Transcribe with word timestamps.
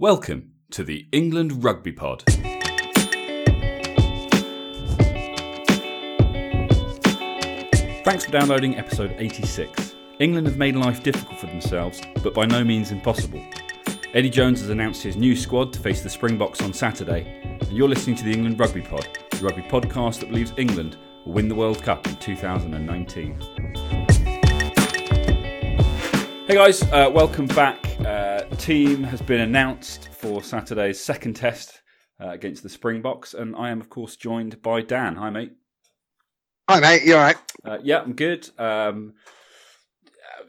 Welcome 0.00 0.52
to 0.70 0.84
the 0.84 1.08
England 1.10 1.64
Rugby 1.64 1.90
Pod. 1.90 2.22
Thanks 8.04 8.24
for 8.24 8.30
downloading 8.30 8.76
episode 8.76 9.16
86. 9.18 9.96
England 10.20 10.46
have 10.46 10.56
made 10.56 10.76
life 10.76 11.02
difficult 11.02 11.40
for 11.40 11.46
themselves, 11.46 12.00
but 12.22 12.32
by 12.32 12.46
no 12.46 12.62
means 12.62 12.92
impossible. 12.92 13.44
Eddie 14.14 14.30
Jones 14.30 14.60
has 14.60 14.70
announced 14.70 15.02
his 15.02 15.16
new 15.16 15.34
squad 15.34 15.72
to 15.72 15.80
face 15.80 16.04
the 16.04 16.10
Springboks 16.10 16.62
on 16.62 16.72
Saturday, 16.72 17.26
and 17.42 17.68
you're 17.72 17.88
listening 17.88 18.14
to 18.14 18.24
the 18.24 18.30
England 18.30 18.60
Rugby 18.60 18.82
Pod, 18.82 19.08
the 19.30 19.44
rugby 19.44 19.62
podcast 19.62 20.20
that 20.20 20.28
believes 20.28 20.52
England 20.56 20.96
will 21.26 21.32
win 21.32 21.48
the 21.48 21.56
World 21.56 21.82
Cup 21.82 22.06
in 22.06 22.14
2019. 22.18 23.36
Hey 26.46 26.54
guys, 26.54 26.84
uh, 26.84 27.10
welcome 27.12 27.48
back. 27.48 27.87
Team 28.58 29.04
has 29.04 29.22
been 29.22 29.40
announced 29.40 30.08
for 30.12 30.42
Saturday's 30.42 31.00
second 31.00 31.34
test 31.34 31.80
uh, 32.20 32.30
against 32.30 32.62
the 32.62 32.68
Springboks, 32.68 33.32
and 33.32 33.54
I 33.56 33.70
am, 33.70 33.80
of 33.80 33.88
course, 33.88 34.16
joined 34.16 34.60
by 34.60 34.82
Dan. 34.82 35.14
Hi, 35.14 35.30
mate. 35.30 35.52
Hi, 36.68 36.80
mate. 36.80 37.04
You 37.04 37.14
all 37.14 37.20
right? 37.20 37.36
Uh, 37.64 37.78
yeah, 37.82 38.00
I'm 38.00 38.12
good. 38.12 38.50
Um, 38.58 39.14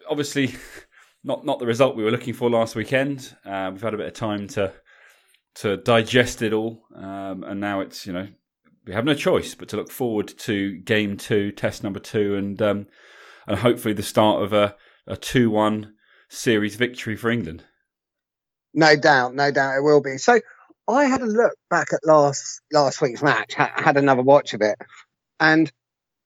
obviously, 0.10 0.54
not 1.24 1.46
not 1.46 1.60
the 1.60 1.68
result 1.68 1.96
we 1.96 2.04
were 2.04 2.12
looking 2.12 2.34
for 2.34 2.50
last 2.50 2.76
weekend. 2.76 3.36
Uh, 3.46 3.70
we've 3.72 3.82
had 3.82 3.94
a 3.94 3.98
bit 3.98 4.08
of 4.08 4.14
time 4.14 4.48
to 4.50 4.74
to 5.56 5.78
digest 5.78 6.42
it 6.42 6.52
all, 6.52 6.84
um, 6.96 7.44
and 7.44 7.62
now 7.62 7.80
it's 7.80 8.06
you 8.06 8.12
know 8.12 8.28
we 8.86 8.94
have 8.94 9.06
no 9.06 9.14
choice 9.14 9.56
but 9.56 9.70
to 9.70 9.78
look 9.78 9.92
forward 9.92 10.28
to 10.40 10.78
game 10.80 11.16
two, 11.16 11.52
test 11.52 11.84
number 11.84 12.00
two, 12.00 12.36
and 12.36 12.62
um, 12.62 12.88
and 13.48 13.60
hopefully 13.60 13.94
the 13.94 14.04
start 14.04 14.42
of 14.44 14.52
a 14.52 14.76
a 15.08 15.16
two 15.16 15.50
one 15.50 15.94
series 16.28 16.76
victory 16.76 17.16
for 17.16 17.30
England. 17.30 17.64
No 18.74 18.96
doubt, 18.96 19.34
no 19.36 19.52
doubt 19.52 19.78
it 19.78 19.82
will 19.84 20.02
be. 20.02 20.18
So 20.18 20.40
I 20.88 21.06
had 21.06 21.22
a 21.22 21.26
look 21.26 21.54
back 21.70 21.88
at 21.94 22.00
last 22.06 22.62
last 22.72 23.02
week's 23.02 23.22
match, 23.22 23.54
ha- 23.56 23.74
had 23.76 23.98
another 23.98 24.22
watch 24.22 24.54
of 24.54 24.62
it, 24.62 24.78
and 25.40 25.72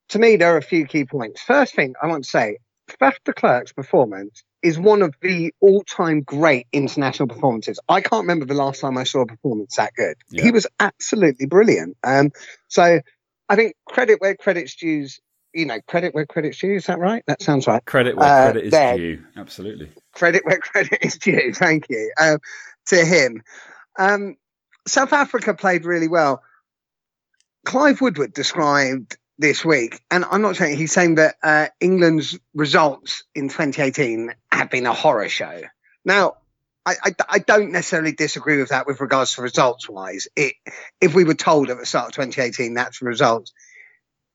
to 0.09 0.19
me 0.19 0.35
there 0.35 0.53
are 0.55 0.57
a 0.57 0.61
few 0.63 0.85
key 0.85 1.05
points. 1.05 1.41
First 1.41 1.75
thing 1.75 1.95
I 2.01 2.07
want 2.07 2.23
to 2.25 2.29
say, 2.29 2.57
Faf 2.99 3.15
de 3.25 3.33
Klerk's 3.33 3.71
performance 3.73 4.43
is 4.61 4.79
one 4.79 5.01
of 5.01 5.13
the 5.21 5.53
all-time 5.59 6.21
great 6.21 6.67
international 6.71 7.27
performances. 7.27 7.79
I 7.89 7.99
can't 8.01 8.21
remember 8.23 8.45
the 8.45 8.53
last 8.53 8.79
time 8.79 8.97
I 8.97 9.03
saw 9.03 9.21
a 9.21 9.25
performance 9.25 9.75
that 9.75 9.93
good. 9.93 10.15
Yeah. 10.29 10.43
He 10.43 10.51
was 10.51 10.67
absolutely 10.79 11.47
brilliant. 11.47 11.97
Um, 12.03 12.31
so 12.69 13.01
I 13.49 13.55
think 13.57 13.75
credit 13.85 14.21
where 14.21 14.35
credit's 14.35 14.75
due. 14.75 15.07
You 15.55 15.65
know, 15.67 15.79
credit 15.87 16.15
where 16.15 16.25
credit's 16.25 16.57
due. 16.57 16.75
Is 16.75 16.85
that 16.87 16.97
right? 16.97 17.23
That 17.27 17.41
sounds 17.41 17.67
right. 17.67 17.83
Credit 17.85 18.17
where 18.17 18.27
Uh, 18.27 18.43
credit 18.51 18.63
is 18.65 18.71
there. 18.71 18.97
due. 18.97 19.23
Absolutely. 19.37 19.91
Credit 20.13 20.45
where 20.45 20.59
credit 20.59 20.99
is 21.01 21.17
due. 21.17 21.53
Thank 21.55 21.89
you 21.89 22.11
um, 22.19 22.39
to 22.87 23.05
him. 23.05 23.43
Um, 23.97 24.37
South 24.87 25.13
Africa 25.13 25.53
played 25.53 25.85
really 25.85 26.07
well. 26.07 26.41
Clive 27.65 28.01
Woodward 28.01 28.33
described 28.33 29.17
this 29.37 29.63
week, 29.63 30.01
and 30.11 30.25
I'm 30.25 30.41
not 30.41 30.57
saying 30.57 30.77
he's 30.77 30.91
saying 30.91 31.15
that 31.15 31.35
uh, 31.41 31.67
England's 31.79 32.37
results 32.53 33.23
in 33.33 33.49
2018 33.49 34.33
have 34.51 34.69
been 34.69 34.85
a 34.85 34.93
horror 34.93 35.29
show. 35.29 35.61
Now, 36.05 36.35
I, 36.85 36.95
I, 37.03 37.15
I 37.29 37.39
don't 37.39 37.71
necessarily 37.71 38.11
disagree 38.11 38.57
with 38.59 38.69
that 38.69 38.85
with 38.85 38.99
regards 38.99 39.35
to 39.35 39.41
results 39.41 39.89
wise. 39.89 40.27
It, 40.35 40.55
if 40.99 41.15
we 41.15 41.23
were 41.23 41.33
told 41.33 41.69
at 41.69 41.79
the 41.79 41.85
start 41.85 42.07
of 42.07 42.13
2018 42.13 42.73
that's 42.73 42.99
the 42.99 43.05
results, 43.05 43.53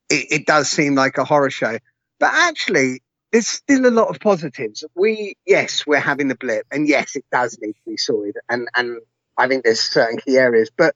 it, 0.08 0.26
it 0.30 0.46
does 0.46 0.68
seem 0.68 0.94
like 0.94 1.18
a 1.18 1.24
horror 1.24 1.50
show. 1.50 1.78
But 2.18 2.32
actually, 2.32 3.02
there's 3.32 3.46
still 3.46 3.86
a 3.86 3.90
lot 3.90 4.08
of 4.08 4.20
positives. 4.20 4.84
We, 4.94 5.36
yes, 5.46 5.86
we're 5.86 6.00
having 6.00 6.28
the 6.28 6.34
blip, 6.34 6.66
and 6.70 6.88
yes, 6.88 7.16
it 7.16 7.24
does 7.30 7.58
need 7.60 7.72
to 7.72 7.90
be 7.90 7.96
sorted, 7.96 8.36
and 8.48 8.68
and 8.74 9.00
I 9.36 9.48
think 9.48 9.64
there's 9.64 9.80
certain 9.80 10.18
key 10.18 10.36
areas, 10.36 10.70
but 10.76 10.94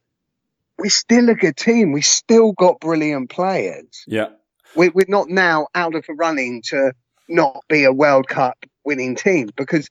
we're 0.79 0.91
still 0.91 1.29
a 1.29 1.35
good 1.35 1.57
team. 1.57 1.93
We 1.93 2.03
still 2.03 2.53
got 2.53 2.81
brilliant 2.81 3.31
players. 3.31 4.05
Yeah. 4.07 4.31
We, 4.75 4.89
we're 4.89 5.05
not 5.07 5.29
now 5.29 5.69
out 5.75 5.95
of 5.95 6.05
the 6.07 6.15
running 6.15 6.63
to 6.67 6.93
not 7.29 7.63
be 7.69 7.85
a 7.85 7.93
World 7.93 8.27
Cup 8.27 8.59
winning 8.85 9.15
team 9.15 9.51
because 9.55 9.89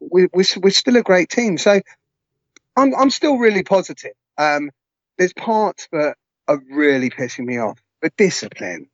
we, 0.00 0.28
we're 0.32 0.44
we're 0.62 0.70
still 0.70 0.96
a 0.96 1.02
great 1.02 1.28
team. 1.28 1.58
So 1.58 1.80
I'm 2.76 2.94
I'm 2.94 3.10
still 3.10 3.38
really 3.38 3.64
positive. 3.64 4.12
Um, 4.36 4.70
there's 5.16 5.32
parts 5.32 5.88
that 5.92 6.16
are 6.46 6.62
really 6.70 7.10
pissing 7.10 7.46
me 7.46 7.58
off, 7.58 7.82
but 8.00 8.16
discipline 8.16 8.88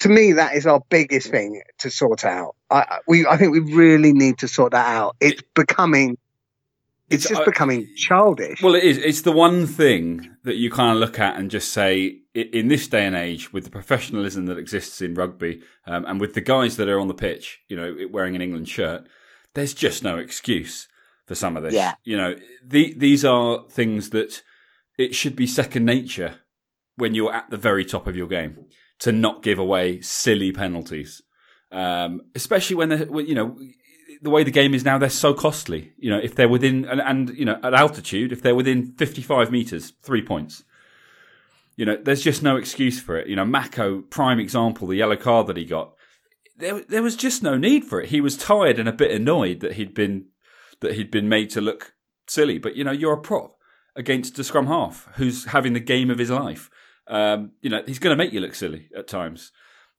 to 0.00 0.08
me, 0.08 0.32
that 0.32 0.54
is 0.54 0.66
our 0.66 0.82
biggest 0.88 1.30
thing 1.30 1.62
to 1.78 1.90
sort 1.90 2.24
out. 2.24 2.56
I, 2.70 2.98
we, 3.06 3.26
I 3.26 3.36
think 3.36 3.52
we 3.52 3.60
really 3.60 4.12
need 4.12 4.38
to 4.38 4.48
sort 4.48 4.72
that 4.72 4.86
out. 4.86 5.16
It's 5.20 5.42
becoming, 5.54 6.16
it's, 7.10 7.24
It's- 7.24 7.28
just 7.28 7.42
I- 7.42 7.44
becoming 7.44 7.88
childish. 7.96 8.62
Well, 8.62 8.74
it 8.74 8.84
is. 8.84 8.98
It's 8.98 9.22
the 9.22 9.32
one 9.32 9.66
thing 9.66 10.34
that 10.44 10.56
you 10.56 10.70
kind 10.70 10.92
of 10.92 10.98
look 10.98 11.18
at 11.18 11.36
and 11.36 11.50
just 11.50 11.72
say, 11.72 12.18
in 12.34 12.68
this 12.68 12.86
day 12.88 13.04
and 13.06 13.16
age, 13.16 13.52
with 13.52 13.64
the 13.64 13.70
professionalism 13.70 14.46
that 14.46 14.58
exists 14.58 15.00
in 15.02 15.14
rugby, 15.14 15.62
um, 15.86 16.04
and 16.06 16.20
with 16.20 16.34
the 16.34 16.40
guys 16.40 16.76
that 16.76 16.88
are 16.88 17.00
on 17.00 17.08
the 17.08 17.14
pitch, 17.14 17.60
you 17.68 17.76
know, 17.76 17.96
wearing 18.10 18.36
an 18.36 18.42
England 18.42 18.68
shirt, 18.68 19.06
there's 19.54 19.74
just 19.74 20.04
no 20.04 20.16
excuse 20.18 20.86
for 21.26 21.34
some 21.34 21.56
of 21.56 21.62
this. 21.64 21.74
Yeah. 21.74 21.94
You 22.04 22.16
know, 22.16 22.36
the, 22.64 22.94
these 22.96 23.24
are 23.24 23.64
things 23.68 24.10
that 24.10 24.42
it 24.96 25.14
should 25.14 25.34
be 25.34 25.46
second 25.46 25.84
nature 25.84 26.36
when 26.96 27.14
you're 27.14 27.32
at 27.34 27.50
the 27.50 27.56
very 27.56 27.84
top 27.84 28.06
of 28.06 28.14
your 28.16 28.28
game 28.28 28.66
to 29.00 29.12
not 29.12 29.42
give 29.42 29.58
away 29.58 30.00
silly 30.00 30.52
penalties, 30.52 31.22
um, 31.72 32.22
especially 32.34 32.76
when 32.76 32.88
they're, 32.90 33.20
you 33.20 33.34
know 33.34 33.56
the 34.22 34.30
way 34.30 34.44
the 34.44 34.50
game 34.50 34.74
is 34.74 34.84
now. 34.84 34.98
They're 34.98 35.10
so 35.10 35.34
costly. 35.34 35.92
You 35.96 36.10
know, 36.10 36.20
if 36.22 36.34
they're 36.34 36.48
within 36.48 36.84
and, 36.84 37.00
and 37.00 37.30
you 37.30 37.44
know 37.44 37.58
at 37.62 37.74
altitude, 37.74 38.32
if 38.32 38.42
they're 38.42 38.54
within 38.54 38.92
55 38.92 39.50
meters, 39.50 39.92
three 40.02 40.22
points. 40.22 40.64
You 41.76 41.86
know, 41.86 41.96
there's 41.96 42.22
just 42.22 42.42
no 42.42 42.56
excuse 42.56 43.00
for 43.00 43.16
it. 43.16 43.26
You 43.26 43.36
know, 43.36 43.44
Mako, 43.44 44.02
prime 44.02 44.38
example, 44.38 44.86
the 44.86 44.96
yellow 44.96 45.16
card 45.16 45.46
that 45.46 45.56
he 45.56 45.64
got. 45.64 45.94
There, 46.58 46.82
there 46.82 47.02
was 47.02 47.16
just 47.16 47.42
no 47.42 47.56
need 47.56 47.86
for 47.86 48.02
it. 48.02 48.10
He 48.10 48.20
was 48.20 48.36
tired 48.36 48.78
and 48.78 48.86
a 48.86 48.92
bit 48.92 49.12
annoyed 49.12 49.60
that 49.60 49.74
he'd 49.74 49.94
been 49.94 50.26
that 50.80 50.94
he'd 50.94 51.10
been 51.10 51.28
made 51.28 51.48
to 51.50 51.60
look 51.60 51.94
silly. 52.26 52.58
But 52.58 52.76
you 52.76 52.84
know, 52.84 52.92
you're 52.92 53.14
a 53.14 53.20
prop 53.20 53.56
against 53.96 54.38
a 54.38 54.44
scrum 54.44 54.66
half 54.66 55.08
who's 55.14 55.46
having 55.46 55.72
the 55.72 55.80
game 55.80 56.10
of 56.10 56.18
his 56.18 56.30
life. 56.30 56.70
Um, 57.10 57.50
you 57.60 57.68
know, 57.68 57.82
he's 57.86 57.98
going 57.98 58.16
to 58.16 58.24
make 58.24 58.32
you 58.32 58.40
look 58.40 58.54
silly 58.54 58.88
at 58.96 59.08
times. 59.08 59.50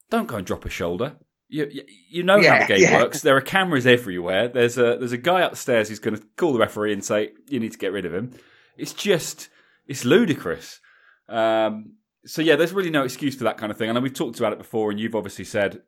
Don't 0.09 0.27
go 0.27 0.37
and 0.37 0.47
drop 0.47 0.65
a 0.65 0.69
shoulder. 0.69 1.17
You, 1.49 1.67
you, 1.69 1.83
you 2.09 2.23
know 2.23 2.41
how 2.41 2.59
the 2.59 2.65
game 2.65 2.81
yeah. 2.81 3.01
works. 3.01 3.21
There 3.21 3.35
are 3.35 3.41
cameras 3.41 3.85
everywhere. 3.85 4.47
There's 4.47 4.77
a 4.77 4.95
there's 4.97 5.11
a 5.11 5.17
guy 5.17 5.41
upstairs 5.41 5.89
who's 5.89 5.99
going 5.99 6.15
to 6.15 6.23
call 6.37 6.53
the 6.53 6.59
referee 6.59 6.93
and 6.93 7.03
say 7.03 7.31
you 7.49 7.59
need 7.59 7.73
to 7.73 7.77
get 7.77 7.91
rid 7.91 8.05
of 8.05 8.13
him. 8.13 8.31
It's 8.77 8.93
just 8.93 9.49
it's 9.85 10.05
ludicrous. 10.05 10.79
Um, 11.27 11.97
so 12.25 12.41
yeah, 12.41 12.55
there's 12.55 12.71
really 12.71 12.89
no 12.89 13.03
excuse 13.03 13.35
for 13.35 13.43
that 13.43 13.57
kind 13.57 13.71
of 13.71 13.77
thing. 13.77 13.89
I 13.89 13.93
know 13.93 13.99
we've 13.99 14.13
talked 14.13 14.39
about 14.39 14.53
it 14.53 14.59
before, 14.59 14.91
and 14.91 14.99
you've 14.99 15.15
obviously 15.15 15.43
said 15.43 15.81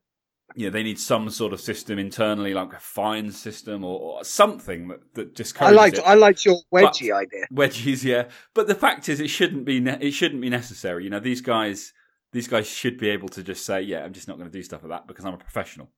you 0.56 0.66
know 0.68 0.72
they 0.72 0.84
need 0.84 1.00
some 1.00 1.30
sort 1.30 1.54
of 1.54 1.62
system 1.62 1.98
internally, 1.98 2.54
like 2.54 2.74
a 2.74 2.80
fine 2.80 3.32
system 3.32 3.84
or, 3.84 4.00
or 4.00 4.24
something 4.24 4.88
that, 4.90 5.14
that 5.16 5.36
just 5.36 5.60
I 5.62 5.72
liked, 5.72 5.98
it 5.98 6.04
I 6.06 6.14
liked 6.16 6.46
your 6.46 6.58
wedgie 6.74 7.16
idea. 7.16 7.46
wedgies, 7.52 8.04
yeah. 8.04 8.30
But 8.54 8.68
the 8.68 8.76
fact 8.76 9.10
is, 9.10 9.20
it 9.20 9.30
shouldn't 9.30 9.66
be 9.66 9.80
ne- 9.80 9.98
it 10.00 10.12
shouldn't 10.12 10.42
be 10.42 10.50
necessary. 10.50 11.04
You 11.06 11.10
know, 11.10 11.20
these 11.20 11.42
guys 11.42 11.94
these 12.32 12.48
guys 12.48 12.68
should 12.68 12.98
be 12.98 13.10
able 13.10 13.30
to 13.30 13.44
just 13.44 13.66
say, 13.66 13.82
yeah, 13.82 14.04
I'm 14.04 14.14
just 14.14 14.28
not 14.28 14.38
going 14.38 14.50
to 14.50 14.58
do 14.58 14.64
stuff 14.64 14.82
like 14.84 14.90
that 14.92 15.08
because 15.08 15.24
I'm 15.26 15.34
a 15.36 15.38
professional. 15.38 15.90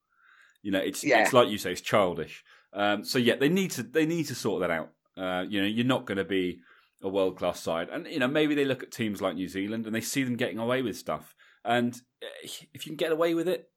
You 0.62 0.72
know, 0.72 0.80
it's 0.80 1.04
Yeah. 1.04 1.22
it's 1.22 1.34
like 1.34 1.50
you 1.50 1.58
say, 1.58 1.72
it's 1.72 1.82
childish. 1.82 2.44
Um, 2.74 3.04
so 3.06 3.18
yeah, 3.20 3.36
they 3.36 3.50
need 3.50 3.72
to 3.72 3.84
they 3.84 4.06
need 4.06 4.28
to 4.28 4.36
sort 4.36 4.62
that 4.62 4.72
out. 4.72 4.92
Uh, 5.18 5.46
you 5.48 5.62
know, 5.62 5.68
you're 5.68 5.86
not 5.86 6.06
going 6.06 6.18
to 6.18 6.26
be 6.26 6.60
a 7.02 7.08
world 7.10 7.38
class 7.38 7.60
side, 7.60 7.88
and 7.90 8.06
you 8.08 8.20
know 8.20 8.28
maybe 8.28 8.56
they 8.56 8.66
look 8.66 8.84
at 8.84 8.92
teams 8.92 9.22
like 9.22 9.36
New 9.36 9.48
Zealand 9.48 9.86
and 9.86 9.96
they 9.96 10.02
see 10.02 10.24
them 10.24 10.36
getting 10.36 10.60
away 10.60 10.82
with 10.82 10.98
stuff, 10.98 11.36
and 11.64 11.96
eh, 12.22 12.48
if 12.74 12.86
you 12.86 12.92
can 12.92 12.96
get 12.98 13.12
away 13.12 13.34
with 13.34 13.48
it. 13.48 13.70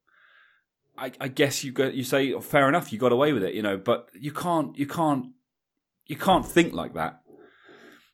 I, 0.99 1.11
I 1.19 1.27
guess 1.27 1.63
you 1.63 1.71
go. 1.71 1.87
You 1.87 2.03
say 2.03 2.33
oh, 2.33 2.41
fair 2.41 2.67
enough. 2.67 2.91
You 2.91 2.99
got 2.99 3.11
away 3.11 3.33
with 3.33 3.43
it, 3.43 3.53
you 3.53 3.61
know. 3.61 3.77
But 3.77 4.09
you 4.13 4.31
can't. 4.31 4.77
You 4.77 4.87
can't. 4.87 5.27
You 6.05 6.15
can't 6.15 6.45
think 6.45 6.73
like 6.73 6.93
that. 6.95 7.21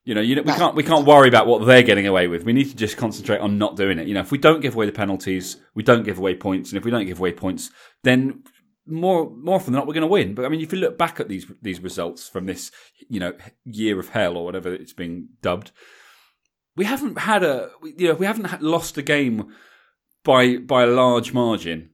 You 0.04 0.13
know, 0.13 0.21
you 0.21 0.36
know, 0.36 0.44
we 0.44 0.51
can't 0.51 0.75
we 0.75 0.83
can't 0.83 1.06
worry 1.06 1.27
about 1.27 1.48
what 1.48 1.65
they're 1.65 1.81
getting 1.81 2.06
away 2.06 2.27
with. 2.27 2.44
We 2.44 2.54
need 2.54 2.69
to 2.69 2.75
just 2.75 2.95
concentrate 2.95 3.39
on 3.39 3.57
not 3.57 3.75
doing 3.75 3.98
it. 3.98 4.07
You 4.07 4.13
know, 4.13 4.19
if 4.19 4.31
we 4.31 4.38
don't 4.38 4.62
give 4.62 4.75
away 4.75 4.86
the 4.86 4.92
penalties, 4.92 5.57
we 5.74 5.81
don't 5.81 6.04
give 6.04 6.19
away 6.19 6.36
points, 6.36 6.69
and 6.69 6.77
if 6.77 6.86
we 6.86 6.92
don't 6.92 7.07
give 7.07 7.19
away 7.19 7.31
points, 7.31 7.71
then 8.04 8.44
more 8.86 9.31
more 9.31 9.56
often 9.56 9.74
than 9.74 9.80
not 9.80 9.88
we're 9.88 9.95
going 9.95 10.01
to 10.01 10.07
win. 10.07 10.36
But 10.36 10.45
I 10.45 10.50
mean, 10.50 10.62
if 10.62 10.71
you 10.71 10.80
look 10.80 10.98
back 10.98 11.19
at 11.19 11.27
these 11.27 11.51
these 11.62 11.80
results 11.80 12.30
from 12.30 12.45
this, 12.45 12.71
you 13.09 13.19
know, 13.19 13.33
year 13.65 14.00
of 14.00 14.09
hell 14.09 14.38
or 14.38 14.45
whatever 14.45 14.71
it's 14.71 14.94
being 14.94 15.30
dubbed, 15.42 15.71
we 16.75 16.86
haven't 16.86 17.18
had 17.18 17.42
a 17.44 17.71
you 17.81 18.09
know 18.09 18.13
we 18.13 18.27
haven't 18.27 18.62
lost 18.62 18.98
a 19.00 19.01
game 19.01 19.56
by 20.24 20.57
by 20.57 20.83
a 20.83 20.88
large 20.88 21.33
margin. 21.33 21.89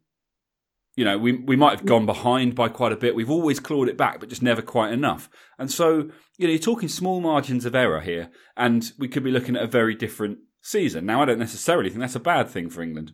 You 1.01 1.06
know, 1.06 1.18
we 1.18 1.31
we 1.31 1.56
might 1.56 1.71
have 1.71 1.88
gone 1.88 2.06
behind 2.06 2.53
by 2.53 2.69
quite 2.69 2.92
a 2.92 2.95
bit. 2.95 3.15
We've 3.15 3.31
always 3.31 3.59
clawed 3.59 3.89
it 3.89 3.98
back, 3.98 4.19
but 4.19 4.30
just 4.30 4.44
never 4.44 4.62
quite 4.62 4.94
enough. 4.94 5.31
And 5.57 5.71
so, 5.71 6.12
you 6.38 6.45
know, 6.45 6.51
you're 6.51 6.59
talking 6.59 6.89
small 6.89 7.21
margins 7.21 7.65
of 7.65 7.74
error 7.74 8.01
here, 8.01 8.30
and 8.56 8.92
we 9.00 9.07
could 9.07 9.24
be 9.24 9.31
looking 9.31 9.56
at 9.56 9.63
a 9.63 9.68
very 9.68 9.95
different 9.95 10.38
season. 10.62 11.07
Now, 11.07 11.19
I 11.19 11.25
don't 11.25 11.39
necessarily 11.39 11.89
think 11.89 12.01
that's 12.01 12.13
a 12.13 12.19
bad 12.19 12.50
thing 12.50 12.69
for 12.69 12.83
England. 12.83 13.13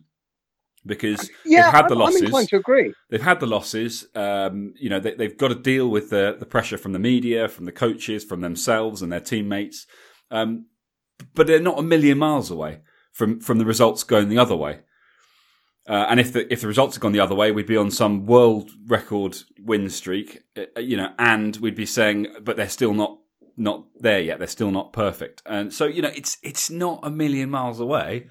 because 0.84 1.30
Yeah, 1.46 1.62
they've 1.62 1.80
had 1.80 1.88
the 1.88 1.94
losses. 1.94 2.20
I'm 2.20 2.26
inclined 2.26 2.48
to 2.50 2.56
agree. 2.56 2.92
They've 3.08 3.22
had 3.22 3.40
the 3.40 3.46
losses. 3.46 4.06
Um, 4.14 4.74
you 4.78 4.90
know, 4.90 5.00
they, 5.00 5.14
they've 5.14 5.38
got 5.38 5.48
to 5.48 5.54
deal 5.54 5.88
with 5.88 6.10
the 6.10 6.36
the 6.38 6.44
pressure 6.44 6.76
from 6.76 6.92
the 6.92 6.98
media, 6.98 7.48
from 7.48 7.64
the 7.64 7.72
coaches, 7.72 8.22
from 8.22 8.42
themselves 8.42 9.00
and 9.00 9.10
their 9.10 9.20
teammates. 9.20 9.86
Um, 10.30 10.66
but 11.34 11.46
they're 11.46 11.58
not 11.58 11.78
a 11.78 11.82
million 11.82 12.18
miles 12.18 12.50
away 12.50 12.80
from 13.12 13.40
from 13.40 13.56
the 13.56 13.64
results 13.64 14.04
going 14.04 14.28
the 14.28 14.36
other 14.36 14.56
way. 14.56 14.80
Uh, 15.88 16.06
and 16.10 16.20
if 16.20 16.34
the 16.34 16.52
if 16.52 16.60
the 16.60 16.66
results 16.66 16.96
had 16.96 17.00
gone 17.00 17.12
the 17.12 17.20
other 17.20 17.34
way, 17.34 17.50
we'd 17.50 17.66
be 17.66 17.76
on 17.76 17.90
some 17.90 18.26
world 18.26 18.70
record 18.86 19.38
win 19.58 19.88
streak, 19.88 20.42
uh, 20.56 20.80
you 20.80 20.96
know, 20.98 21.12
and 21.18 21.56
we'd 21.56 21.74
be 21.74 21.86
saying, 21.86 22.26
but 22.42 22.56
they're 22.56 22.68
still 22.68 22.92
not 22.92 23.18
not 23.56 23.86
there 23.98 24.20
yet. 24.20 24.38
They're 24.38 24.46
still 24.46 24.70
not 24.70 24.92
perfect, 24.92 25.42
and 25.46 25.72
so 25.72 25.86
you 25.86 26.02
know, 26.02 26.12
it's 26.14 26.36
it's 26.42 26.68
not 26.68 27.00
a 27.02 27.10
million 27.10 27.48
miles 27.48 27.80
away. 27.80 28.28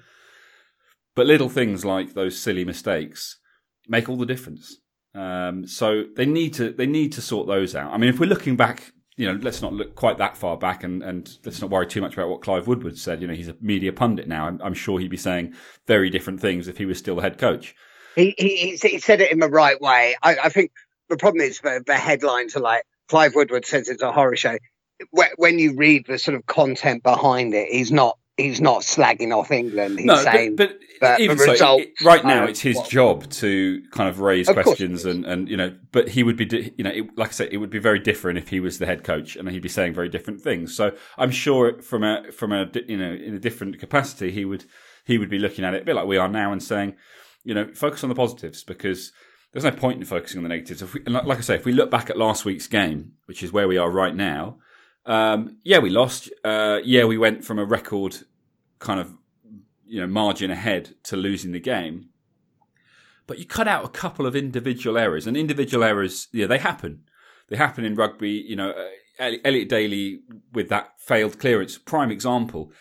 But 1.16 1.26
little 1.26 1.48
things 1.48 1.84
like 1.84 2.14
those 2.14 2.38
silly 2.38 2.64
mistakes 2.64 3.40
make 3.88 4.08
all 4.08 4.16
the 4.16 4.24
difference. 4.24 4.76
Um, 5.16 5.66
so 5.66 6.04
they 6.14 6.26
need 6.26 6.54
to 6.54 6.72
they 6.72 6.86
need 6.86 7.12
to 7.14 7.20
sort 7.20 7.48
those 7.48 7.74
out. 7.74 7.92
I 7.92 7.96
mean, 7.96 8.08
if 8.08 8.20
we're 8.20 8.26
looking 8.26 8.54
back, 8.54 8.92
you 9.18 9.26
know, 9.26 9.38
let's 9.42 9.60
not 9.60 9.72
look 9.72 9.96
quite 9.96 10.16
that 10.18 10.36
far 10.36 10.56
back, 10.56 10.84
and, 10.84 11.02
and 11.02 11.38
let's 11.44 11.60
not 11.60 11.70
worry 11.70 11.88
too 11.88 12.00
much 12.00 12.14
about 12.14 12.28
what 12.28 12.40
Clive 12.40 12.68
Woodward 12.68 12.96
said. 12.96 13.20
You 13.20 13.26
know, 13.26 13.34
he's 13.34 13.48
a 13.48 13.56
media 13.60 13.92
pundit 13.92 14.28
now. 14.28 14.46
I'm, 14.46 14.60
I'm 14.62 14.74
sure 14.74 15.00
he'd 15.00 15.10
be 15.10 15.16
saying 15.16 15.54
very 15.88 16.08
different 16.08 16.40
things 16.40 16.68
if 16.68 16.78
he 16.78 16.86
was 16.86 16.98
still 16.98 17.16
the 17.16 17.22
head 17.22 17.36
coach. 17.36 17.74
He, 18.14 18.34
he, 18.38 18.76
he 18.76 18.98
said 19.00 19.20
it 19.20 19.32
in 19.32 19.40
the 19.40 19.50
right 19.50 19.80
way. 19.80 20.14
I, 20.22 20.36
I 20.44 20.48
think 20.50 20.70
the 21.08 21.16
problem 21.16 21.42
is 21.42 21.58
the, 21.60 21.82
the 21.84 21.96
headlines 21.96 22.54
are 22.54 22.60
like 22.60 22.84
Clive 23.08 23.34
Woodward 23.34 23.66
says 23.66 23.88
it's 23.88 24.02
a 24.02 24.12
horror 24.12 24.36
show. 24.36 24.56
When 25.36 25.58
you 25.58 25.74
read 25.74 26.06
the 26.06 26.18
sort 26.18 26.36
of 26.36 26.46
content 26.46 27.02
behind 27.02 27.54
it, 27.54 27.68
he's 27.70 27.90
not 27.90 28.18
he's 28.38 28.60
not 28.60 28.82
slagging 28.82 29.36
off 29.36 29.50
England. 29.50 29.98
He's 29.98 30.06
no, 30.06 30.16
saying, 30.16 30.56
but, 30.56 30.78
but, 31.00 31.18
but 31.26 31.38
so, 31.38 31.50
result, 31.52 31.82
it- 31.82 32.00
right 32.02 32.24
now 32.24 32.44
it's 32.44 32.60
his 32.60 32.76
what- 32.76 32.88
job 32.88 33.28
to 33.30 33.82
kind 33.90 34.08
of 34.08 34.20
raise 34.20 34.48
Of 34.48 34.54
questions 34.54 35.04
and, 35.04 35.26
and 35.26 35.48
you 35.48 35.56
know, 35.56 35.76
but 35.92 36.08
he 36.08 36.22
would 36.22 36.36
be, 36.36 36.72
you 36.78 36.84
know, 36.84 36.90
it, 36.90 37.18
like 37.18 37.28
I 37.28 37.32
said, 37.32 37.48
it 37.52 37.58
would 37.58 37.70
be 37.70 37.78
very 37.78 37.98
different 37.98 38.38
if 38.38 38.48
he 38.48 38.60
was 38.60 38.78
the 38.78 38.86
head 38.86 39.04
coach 39.04 39.36
and 39.36 39.48
he'd 39.50 39.60
be 39.60 39.68
saying 39.68 39.92
very 39.92 40.08
different 40.08 40.40
things. 40.40 40.74
So 40.74 40.92
I'm 41.18 41.30
sure 41.30 41.82
from 41.82 42.04
a 42.04 42.32
from 42.32 42.52
a 42.52 42.70
you 42.86 42.96
know 42.96 43.12
in 43.12 43.34
a 43.34 43.38
different 43.38 43.78
capacity 43.78 44.30
he 44.30 44.44
would 44.44 44.64
he 45.04 45.18
would 45.18 45.30
be 45.30 45.38
looking 45.38 45.64
at 45.64 45.74
it 45.74 45.82
a 45.82 45.84
bit 45.84 45.96
like 45.96 46.06
we 46.06 46.16
are 46.16 46.28
now 46.28 46.52
and 46.52 46.62
saying, 46.62 46.94
you 47.44 47.54
know, 47.54 47.68
focus 47.74 48.02
on 48.02 48.08
the 48.08 48.14
positives 48.14 48.62
because 48.62 49.12
there's 49.52 49.64
no 49.64 49.70
point 49.70 49.98
in 49.98 50.04
focusing 50.04 50.38
on 50.38 50.42
the 50.42 50.50
negatives. 50.50 50.82
If 50.82 50.94
we, 50.94 51.00
like 51.00 51.38
I 51.38 51.40
say, 51.40 51.54
if 51.54 51.64
we 51.64 51.72
look 51.72 51.90
back 51.90 52.10
at 52.10 52.18
last 52.18 52.44
week's 52.44 52.66
game, 52.66 53.12
which 53.26 53.42
is 53.42 53.52
where 53.52 53.66
we 53.66 53.78
are 53.78 53.90
right 53.90 54.14
now, 54.14 54.58
um, 55.06 55.58
yeah, 55.64 55.78
we 55.78 55.90
lost. 55.90 56.30
Uh, 56.44 56.80
yeah, 56.84 57.04
we 57.04 57.18
went 57.18 57.44
from 57.44 57.58
a 57.58 57.64
record 57.64 58.18
kind 58.78 59.00
of 59.00 59.12
you 59.86 60.00
know 60.00 60.06
margin 60.06 60.50
ahead 60.50 60.94
to 61.04 61.16
losing 61.16 61.52
the 61.52 61.60
game. 61.60 62.10
But 63.26 63.38
you 63.38 63.46
cut 63.46 63.68
out 63.68 63.84
a 63.84 63.88
couple 63.88 64.26
of 64.26 64.36
individual 64.36 64.96
errors, 64.96 65.26
and 65.26 65.36
individual 65.36 65.84
errors, 65.84 66.28
yeah, 66.32 66.46
they 66.46 66.58
happen. 66.58 67.02
They 67.48 67.56
happen 67.56 67.84
in 67.84 67.94
rugby. 67.94 68.30
You 68.30 68.56
know, 68.56 68.70
uh, 68.70 69.32
Elliot 69.44 69.68
Daly 69.68 70.20
with 70.52 70.68
that 70.68 70.92
failed 70.98 71.38
clearance, 71.38 71.78
prime 71.78 72.10
example. 72.10 72.72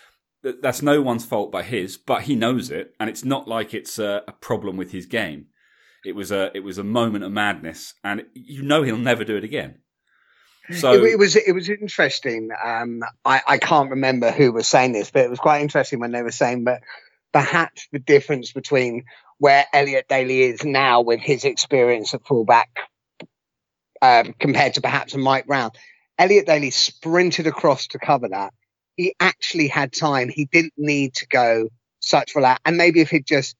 That's 0.43 0.81
no 0.81 1.01
one's 1.01 1.25
fault 1.25 1.51
but 1.51 1.65
his, 1.65 1.97
but 1.97 2.23
he 2.23 2.35
knows 2.35 2.69
it, 2.69 2.93
and 2.99 3.09
it's 3.09 3.25
not 3.25 3.47
like 3.47 3.73
it's 3.73 3.99
a, 3.99 4.23
a 4.27 4.31
problem 4.31 4.77
with 4.77 4.91
his 4.91 5.05
game. 5.05 5.47
It 6.05 6.15
was 6.15 6.31
a 6.31 6.51
it 6.55 6.61
was 6.61 6.77
a 6.77 6.83
moment 6.83 7.23
of 7.23 7.31
madness, 7.31 7.93
and 8.03 8.25
you 8.33 8.61
know 8.63 8.83
he'll 8.83 8.97
never 8.97 9.23
do 9.23 9.35
it 9.35 9.43
again. 9.43 9.79
So 10.71 10.93
it, 10.93 11.13
it 11.13 11.19
was 11.19 11.35
it 11.35 11.53
was 11.53 11.69
interesting. 11.69 12.49
Um, 12.63 13.03
I, 13.23 13.41
I 13.47 13.57
can't 13.57 13.91
remember 13.91 14.31
who 14.31 14.51
was 14.51 14.67
saying 14.67 14.91
this, 14.91 15.11
but 15.11 15.23
it 15.23 15.29
was 15.29 15.39
quite 15.39 15.61
interesting 15.61 15.99
when 15.99 16.11
they 16.11 16.21
were 16.21 16.31
saying 16.31 16.65
that 16.65 16.81
perhaps 17.31 17.87
the 17.91 17.99
difference 17.99 18.51
between 18.51 19.03
where 19.37 19.65
Elliot 19.73 20.07
Daly 20.09 20.41
is 20.41 20.63
now 20.63 21.01
with 21.01 21.19
his 21.19 21.45
experience 21.45 22.13
at 22.13 22.25
fullback 22.25 22.69
um, 24.01 24.33
compared 24.39 24.73
to 24.75 24.81
perhaps 24.81 25.13
a 25.13 25.17
Mike 25.17 25.47
Brown. 25.47 25.71
Elliot 26.17 26.47
Daly 26.47 26.71
sprinted 26.71 27.47
across 27.47 27.87
to 27.87 27.99
cover 27.99 28.29
that. 28.29 28.53
He 28.95 29.13
actually 29.19 29.67
had 29.67 29.93
time. 29.93 30.29
He 30.29 30.45
didn't 30.45 30.73
need 30.75 31.13
to 31.15 31.27
go 31.27 31.69
such 31.99 32.31
for 32.31 32.41
that. 32.41 32.59
And 32.65 32.77
maybe 32.77 33.01
if 33.01 33.11
he'd 33.11 33.27
just 33.27 33.55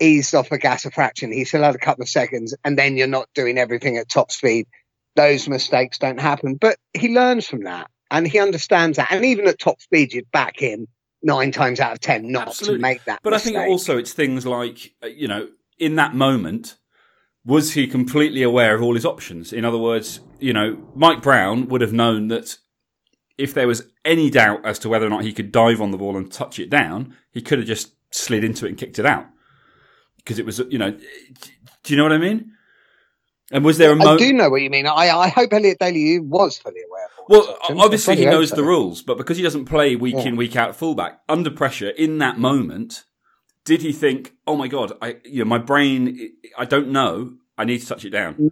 eased 0.00 0.34
off 0.34 0.50
a 0.50 0.58
gas 0.58 0.84
a 0.84 0.90
fraction, 0.90 1.30
he 1.30 1.44
still 1.44 1.62
had 1.62 1.76
a 1.76 1.78
couple 1.78 2.02
of 2.02 2.08
seconds, 2.08 2.54
and 2.64 2.76
then 2.76 2.96
you're 2.96 3.06
not 3.06 3.28
doing 3.34 3.58
everything 3.58 3.96
at 3.98 4.08
top 4.08 4.32
speed 4.32 4.66
those 5.16 5.48
mistakes 5.48 5.98
don't 5.98 6.20
happen. 6.20 6.54
But 6.54 6.78
he 6.94 7.14
learns 7.14 7.46
from 7.46 7.64
that 7.64 7.90
and 8.10 8.26
he 8.26 8.38
understands 8.38 8.96
that. 8.96 9.10
And 9.10 9.24
even 9.24 9.46
at 9.46 9.58
top 9.58 9.80
speed, 9.80 10.12
you'd 10.12 10.30
back 10.30 10.58
him 10.58 10.86
nine 11.22 11.52
times 11.52 11.80
out 11.80 11.92
of 11.92 12.00
ten 12.00 12.30
not 12.30 12.48
Absolutely. 12.48 12.78
to 12.78 12.82
make 12.82 13.04
that. 13.04 13.20
But 13.22 13.34
I 13.34 13.38
think 13.38 13.56
also 13.56 13.98
it's 13.98 14.12
things 14.12 14.46
like, 14.46 14.94
uh, 15.02 15.08
you 15.08 15.28
know, 15.28 15.48
in 15.78 15.96
that 15.96 16.14
moment, 16.14 16.76
was 17.44 17.72
he 17.72 17.86
completely 17.86 18.42
aware 18.42 18.74
of 18.74 18.82
all 18.82 18.94
his 18.94 19.06
options? 19.06 19.52
In 19.52 19.64
other 19.64 19.78
words, 19.78 20.20
you 20.38 20.52
know, 20.52 20.78
Mike 20.94 21.22
Brown 21.22 21.68
would 21.68 21.80
have 21.80 21.92
known 21.92 22.28
that 22.28 22.58
if 23.38 23.54
there 23.54 23.66
was 23.66 23.86
any 24.04 24.28
doubt 24.28 24.64
as 24.64 24.78
to 24.80 24.88
whether 24.88 25.06
or 25.06 25.10
not 25.10 25.24
he 25.24 25.32
could 25.32 25.50
dive 25.50 25.80
on 25.80 25.90
the 25.90 25.96
ball 25.96 26.16
and 26.16 26.30
touch 26.30 26.58
it 26.58 26.68
down, 26.68 27.16
he 27.30 27.40
could 27.40 27.58
have 27.58 27.66
just 27.66 27.94
slid 28.10 28.44
into 28.44 28.66
it 28.66 28.70
and 28.70 28.78
kicked 28.78 28.98
it 28.98 29.06
out. 29.06 29.26
Because 30.16 30.38
it 30.38 30.44
was, 30.44 30.58
you 30.68 30.78
know, 30.78 30.90
do 30.90 31.94
you 31.94 31.96
know 31.96 32.02
what 32.02 32.12
I 32.12 32.18
mean? 32.18 32.52
And 33.50 33.64
was 33.64 33.78
there 33.78 33.90
a 33.90 33.94
I 33.94 33.98
moment? 33.98 34.20
do 34.20 34.32
know 34.32 34.48
what 34.48 34.62
you 34.62 34.70
mean. 34.70 34.86
I, 34.86 35.10
I 35.10 35.28
hope 35.28 35.52
Elliot 35.52 35.78
Daly 35.80 36.20
was 36.20 36.58
fully 36.58 36.82
aware. 36.88 37.06
Well, 37.28 37.56
obviously 37.78 38.16
he 38.16 38.24
knows 38.24 38.50
the 38.50 38.62
rules, 38.64 39.02
but 39.02 39.16
because 39.16 39.36
he 39.36 39.42
doesn't 39.42 39.64
play 39.66 39.96
week 39.96 40.14
Yeah. 40.16 40.22
in 40.28 40.36
week 40.36 40.56
out 40.56 40.74
fullback 40.76 41.20
under 41.28 41.50
pressure 41.50 41.90
in 41.90 42.18
that 42.18 42.38
moment, 42.38 43.04
did 43.64 43.82
he 43.82 43.92
think, 43.92 44.32
"Oh 44.46 44.56
my 44.56 44.68
god, 44.68 44.92
I 45.02 45.16
you 45.24 45.40
know 45.40 45.48
my 45.48 45.58
brain, 45.58 46.32
I 46.56 46.64
don't 46.64 46.88
know, 46.88 47.34
I 47.58 47.64
need 47.64 47.78
to 47.80 47.86
touch 47.86 48.04
it 48.04 48.10
down." 48.10 48.34
Do 48.36 48.50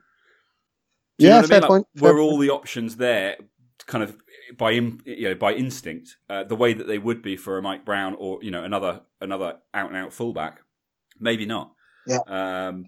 Yeah, 1.19 1.37
what 1.37 1.44
I 1.44 1.49
fair 1.49 1.56
mean? 1.56 1.62
Like, 1.62 1.69
point, 1.69 1.87
fair 1.97 2.15
were 2.15 2.21
all 2.21 2.39
the 2.39 2.51
options 2.51 2.97
there, 2.97 3.37
kind 3.87 4.05
of 4.05 4.17
by 4.56 4.71
you 4.71 4.99
know 5.29 5.35
by 5.35 5.55
instinct, 5.55 6.17
uh, 6.29 6.44
the 6.44 6.56
way 6.56 6.73
that 6.73 6.87
they 6.87 6.99
would 6.99 7.23
be 7.23 7.37
for 7.37 7.59
a 7.59 7.62
Mike 7.62 7.85
Brown 7.85 8.15
or 8.19 8.39
you 8.43 8.51
know 8.51 8.62
another 8.65 9.03
another 9.21 9.59
out 9.75 9.89
and 9.89 9.97
out 9.97 10.12
fullback? 10.12 10.61
Maybe 11.19 11.47
not. 11.47 11.73
Yeah. 12.06 12.19
Um, 12.29 12.87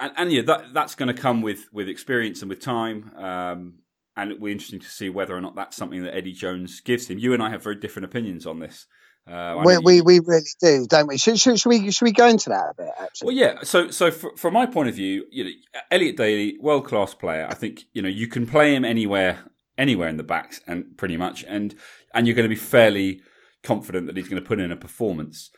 and, 0.00 0.12
and 0.16 0.32
yeah, 0.32 0.42
that 0.42 0.72
that's 0.72 0.94
going 0.94 1.14
to 1.14 1.20
come 1.20 1.42
with 1.42 1.68
with 1.72 1.88
experience 1.88 2.42
and 2.42 2.48
with 2.48 2.60
time. 2.60 3.12
Um, 3.16 3.74
and 4.16 4.32
it'll 4.32 4.44
be 4.44 4.52
interesting 4.52 4.80
to 4.80 4.88
see 4.88 5.08
whether 5.08 5.36
or 5.36 5.40
not 5.40 5.54
that's 5.54 5.76
something 5.76 6.02
that 6.02 6.14
Eddie 6.14 6.32
Jones 6.32 6.80
gives 6.80 7.08
him. 7.08 7.18
You 7.18 7.32
and 7.32 7.42
I 7.42 7.50
have 7.50 7.62
very 7.62 7.76
different 7.76 8.04
opinions 8.04 8.46
on 8.46 8.58
this. 8.58 8.86
Uh, 9.30 9.62
We, 9.64 9.74
know 9.74 9.80
we 9.84 10.00
we 10.00 10.20
really 10.20 10.42
do, 10.60 10.86
don't 10.88 11.06
we? 11.06 11.16
Should, 11.16 11.38
should, 11.38 11.60
should 11.60 11.68
we 11.68 11.90
should 11.90 12.04
we 12.04 12.12
go 12.12 12.26
into 12.26 12.50
that 12.50 12.70
a 12.70 12.74
bit? 12.76 12.90
Actually, 12.98 13.26
well, 13.26 13.36
yeah. 13.36 13.62
So, 13.62 13.90
so 13.90 14.10
fr 14.10 14.28
from 14.36 14.54
my 14.54 14.66
point 14.66 14.88
of 14.88 14.94
view, 14.94 15.26
you 15.30 15.44
know, 15.44 15.50
Elliot 15.90 16.16
Daly, 16.16 16.58
world 16.58 16.86
class 16.86 17.14
player. 17.14 17.46
I 17.48 17.54
think 17.54 17.84
you 17.92 18.02
know 18.02 18.08
you 18.08 18.26
can 18.26 18.46
play 18.46 18.74
him 18.74 18.84
anywhere, 18.84 19.38
anywhere 19.78 20.08
in 20.08 20.16
the 20.16 20.22
backs, 20.22 20.60
and 20.66 20.96
pretty 20.96 21.16
much, 21.16 21.44
and 21.46 21.74
and 22.14 22.26
you're 22.26 22.36
going 22.36 22.48
to 22.48 22.54
be 22.54 22.56
fairly 22.56 23.22
confident 23.62 24.06
that 24.06 24.16
he's 24.16 24.28
going 24.28 24.42
to 24.42 24.46
put 24.48 24.58
in 24.58 24.72
a 24.72 24.76
performance. 24.76 25.50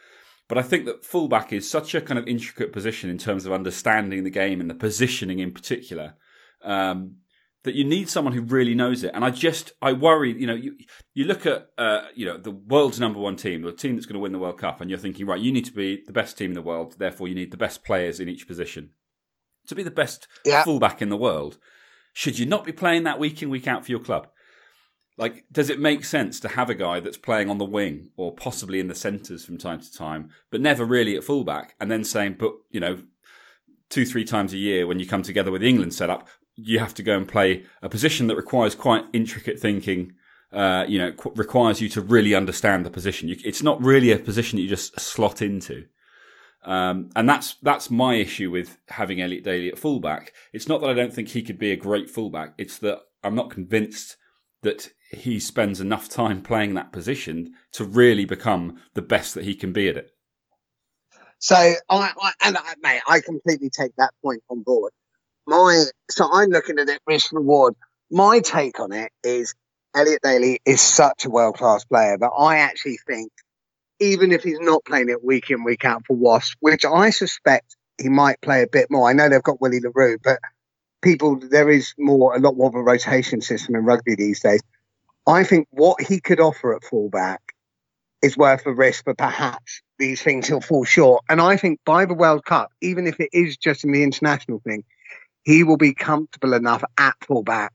But 0.48 0.58
I 0.58 0.62
think 0.62 0.84
that 0.86 1.04
fullback 1.04 1.52
is 1.52 1.70
such 1.70 1.94
a 1.94 2.00
kind 2.00 2.18
of 2.18 2.26
intricate 2.28 2.72
position 2.72 3.08
in 3.08 3.18
terms 3.18 3.46
of 3.46 3.52
understanding 3.52 4.24
the 4.24 4.30
game 4.30 4.60
and 4.60 4.68
the 4.68 4.74
positioning 4.74 5.38
in 5.38 5.52
particular. 5.52 6.14
Um, 6.62 7.16
that 7.64 7.74
you 7.76 7.84
need 7.84 8.08
someone 8.08 8.34
who 8.34 8.42
really 8.42 8.74
knows 8.74 9.04
it, 9.04 9.12
and 9.14 9.24
I 9.24 9.30
just 9.30 9.72
I 9.80 9.92
worry. 9.92 10.36
You 10.38 10.48
know, 10.48 10.54
you 10.54 10.76
you 11.14 11.24
look 11.24 11.46
at 11.46 11.68
uh, 11.78 12.08
you 12.14 12.26
know 12.26 12.36
the 12.36 12.50
world's 12.50 12.98
number 12.98 13.20
one 13.20 13.36
team, 13.36 13.62
the 13.62 13.72
team 13.72 13.94
that's 13.94 14.04
going 14.06 14.14
to 14.14 14.20
win 14.20 14.32
the 14.32 14.38
World 14.40 14.58
Cup, 14.58 14.80
and 14.80 14.90
you're 14.90 14.98
thinking, 14.98 15.26
right, 15.26 15.40
you 15.40 15.52
need 15.52 15.64
to 15.66 15.72
be 15.72 16.02
the 16.04 16.12
best 16.12 16.36
team 16.36 16.50
in 16.50 16.54
the 16.54 16.62
world. 16.62 16.96
Therefore, 16.98 17.28
you 17.28 17.36
need 17.36 17.52
the 17.52 17.56
best 17.56 17.84
players 17.84 18.18
in 18.18 18.28
each 18.28 18.48
position 18.48 18.90
to 19.68 19.76
be 19.76 19.84
the 19.84 19.92
best 19.92 20.26
Yeah. 20.44 20.64
fullback 20.64 21.00
in 21.00 21.08
the 21.08 21.16
world. 21.16 21.58
Should 22.12 22.36
you 22.38 22.46
not 22.46 22.64
be 22.64 22.72
playing 22.72 23.04
that 23.04 23.20
week 23.20 23.42
in 23.42 23.48
week 23.48 23.68
out 23.68 23.84
for 23.86 23.92
your 23.92 24.00
club? 24.00 24.26
Like, 25.18 25.44
does 25.52 25.68
it 25.68 25.78
make 25.78 26.04
sense 26.04 26.40
to 26.40 26.48
have 26.48 26.70
a 26.70 26.74
guy 26.74 27.00
that's 27.00 27.18
playing 27.18 27.50
on 27.50 27.58
the 27.58 27.64
wing 27.64 28.10
or 28.16 28.34
possibly 28.34 28.80
in 28.80 28.88
the 28.88 28.94
centres 28.94 29.44
from 29.44 29.58
time 29.58 29.80
to 29.80 29.92
time, 29.92 30.30
but 30.50 30.60
never 30.60 30.84
really 30.84 31.16
at 31.16 31.24
fullback, 31.24 31.74
and 31.80 31.90
then 31.90 32.04
saying, 32.04 32.36
but 32.38 32.52
you 32.70 32.80
know, 32.80 33.02
two 33.90 34.06
three 34.06 34.24
times 34.24 34.54
a 34.54 34.58
year 34.58 34.86
when 34.86 34.98
you 34.98 35.06
come 35.06 35.22
together 35.22 35.50
with 35.50 35.60
the 35.60 35.68
England 35.68 35.92
setup, 35.94 36.28
you 36.56 36.78
have 36.78 36.94
to 36.94 37.02
go 37.02 37.16
and 37.16 37.28
play 37.28 37.64
a 37.82 37.88
position 37.88 38.26
that 38.26 38.36
requires 38.36 38.74
quite 38.74 39.04
intricate 39.12 39.60
thinking. 39.60 40.14
Uh, 40.50 40.84
you 40.86 40.98
know, 40.98 41.12
qu- 41.12 41.32
requires 41.34 41.80
you 41.80 41.88
to 41.88 42.02
really 42.02 42.34
understand 42.34 42.84
the 42.84 42.90
position. 42.90 43.26
You, 43.26 43.36
it's 43.42 43.62
not 43.62 43.82
really 43.82 44.12
a 44.12 44.18
position 44.18 44.56
that 44.56 44.62
you 44.62 44.68
just 44.68 45.00
slot 45.00 45.40
into. 45.40 45.86
Um, 46.64 47.10
and 47.16 47.28
that's 47.28 47.54
that's 47.62 47.90
my 47.90 48.14
issue 48.14 48.50
with 48.50 48.78
having 48.88 49.20
Elliot 49.20 49.44
Daly 49.44 49.68
at 49.68 49.78
fullback. 49.78 50.32
It's 50.52 50.68
not 50.68 50.80
that 50.80 50.90
I 50.90 50.94
don't 50.94 51.12
think 51.12 51.28
he 51.28 51.42
could 51.42 51.58
be 51.58 51.72
a 51.72 51.76
great 51.76 52.08
fullback. 52.08 52.54
It's 52.58 52.78
that 52.78 53.00
I'm 53.24 53.34
not 53.34 53.50
convinced 53.50 54.16
that 54.62 54.92
he 55.12 55.38
spends 55.38 55.80
enough 55.80 56.08
time 56.08 56.42
playing 56.42 56.74
that 56.74 56.92
position 56.92 57.54
to 57.72 57.84
really 57.84 58.24
become 58.24 58.78
the 58.94 59.02
best 59.02 59.34
that 59.34 59.44
he 59.44 59.54
can 59.54 59.72
be 59.72 59.88
at 59.88 59.96
it. 59.96 60.10
So 61.38 61.56
I, 61.56 61.74
I 61.88 62.32
and 62.44 62.56
I, 62.56 62.74
mate, 62.82 63.02
I 63.08 63.20
completely 63.20 63.70
take 63.70 63.92
that 63.96 64.12
point 64.22 64.42
on 64.48 64.62
board. 64.62 64.92
My 65.46 65.84
so 66.10 66.28
I'm 66.32 66.50
looking 66.50 66.78
at 66.78 66.88
it 66.88 67.00
risk 67.06 67.32
reward. 67.32 67.74
My 68.10 68.40
take 68.40 68.78
on 68.78 68.92
it 68.92 69.10
is 69.24 69.54
Elliot 69.94 70.20
Daly 70.22 70.60
is 70.64 70.80
such 70.80 71.24
a 71.24 71.30
world 71.30 71.56
class 71.56 71.84
player, 71.84 72.16
that 72.18 72.30
I 72.30 72.58
actually 72.58 72.98
think 73.06 73.32
even 74.00 74.32
if 74.32 74.42
he's 74.42 74.60
not 74.60 74.84
playing 74.84 75.08
it 75.10 75.24
week 75.24 75.50
in 75.50 75.64
week 75.64 75.84
out 75.84 76.04
for 76.06 76.16
Wasps, 76.16 76.56
which 76.60 76.84
I 76.84 77.10
suspect 77.10 77.76
he 78.00 78.08
might 78.08 78.40
play 78.40 78.62
a 78.62 78.66
bit 78.66 78.90
more. 78.90 79.08
I 79.08 79.12
know 79.12 79.28
they've 79.28 79.42
got 79.42 79.60
Willie 79.60 79.80
le 79.80 79.90
Roux, 79.94 80.18
but 80.22 80.40
people, 81.02 81.36
there 81.36 81.70
is 81.70 81.94
more, 81.98 82.34
a 82.34 82.40
lot 82.40 82.56
more 82.56 82.68
of 82.68 82.74
a 82.74 82.82
rotation 82.82 83.40
system 83.40 83.76
in 83.76 83.84
rugby 83.84 84.14
these 84.16 84.40
days. 84.40 84.60
I 85.26 85.44
think 85.44 85.68
what 85.70 86.00
he 86.00 86.20
could 86.20 86.40
offer 86.40 86.74
at 86.74 86.84
fullback 86.84 87.40
is 88.22 88.36
worth 88.36 88.64
the 88.64 88.72
risk, 88.72 89.04
but 89.04 89.18
perhaps 89.18 89.82
these 89.98 90.22
things 90.22 90.46
he'll 90.46 90.60
fall 90.60 90.84
short. 90.84 91.24
And 91.28 91.40
I 91.40 91.56
think 91.56 91.80
by 91.84 92.04
the 92.04 92.14
World 92.14 92.44
Cup, 92.44 92.70
even 92.80 93.06
if 93.06 93.20
it 93.20 93.30
is 93.32 93.56
just 93.56 93.84
in 93.84 93.92
the 93.92 94.02
international 94.02 94.60
thing, 94.60 94.84
he 95.44 95.64
will 95.64 95.76
be 95.76 95.94
comfortable 95.94 96.54
enough 96.54 96.84
at 96.98 97.14
fullback 97.22 97.72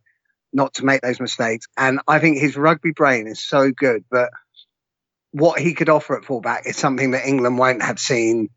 not 0.53 0.73
to 0.75 0.85
make 0.85 1.01
those 1.01 1.19
mistakes. 1.19 1.67
And 1.77 1.99
I 2.07 2.19
think 2.19 2.37
his 2.37 2.57
rugby 2.57 2.91
brain 2.91 3.27
is 3.27 3.39
so 3.39 3.71
good, 3.71 4.03
but 4.09 4.29
what 5.31 5.59
he 5.59 5.73
could 5.73 5.89
offer 5.89 6.17
at 6.17 6.25
fullback 6.25 6.65
is 6.65 6.77
something 6.77 7.11
that 7.11 7.27
England 7.27 7.57
won't 7.57 7.83
have 7.83 7.99
seen 7.99 8.49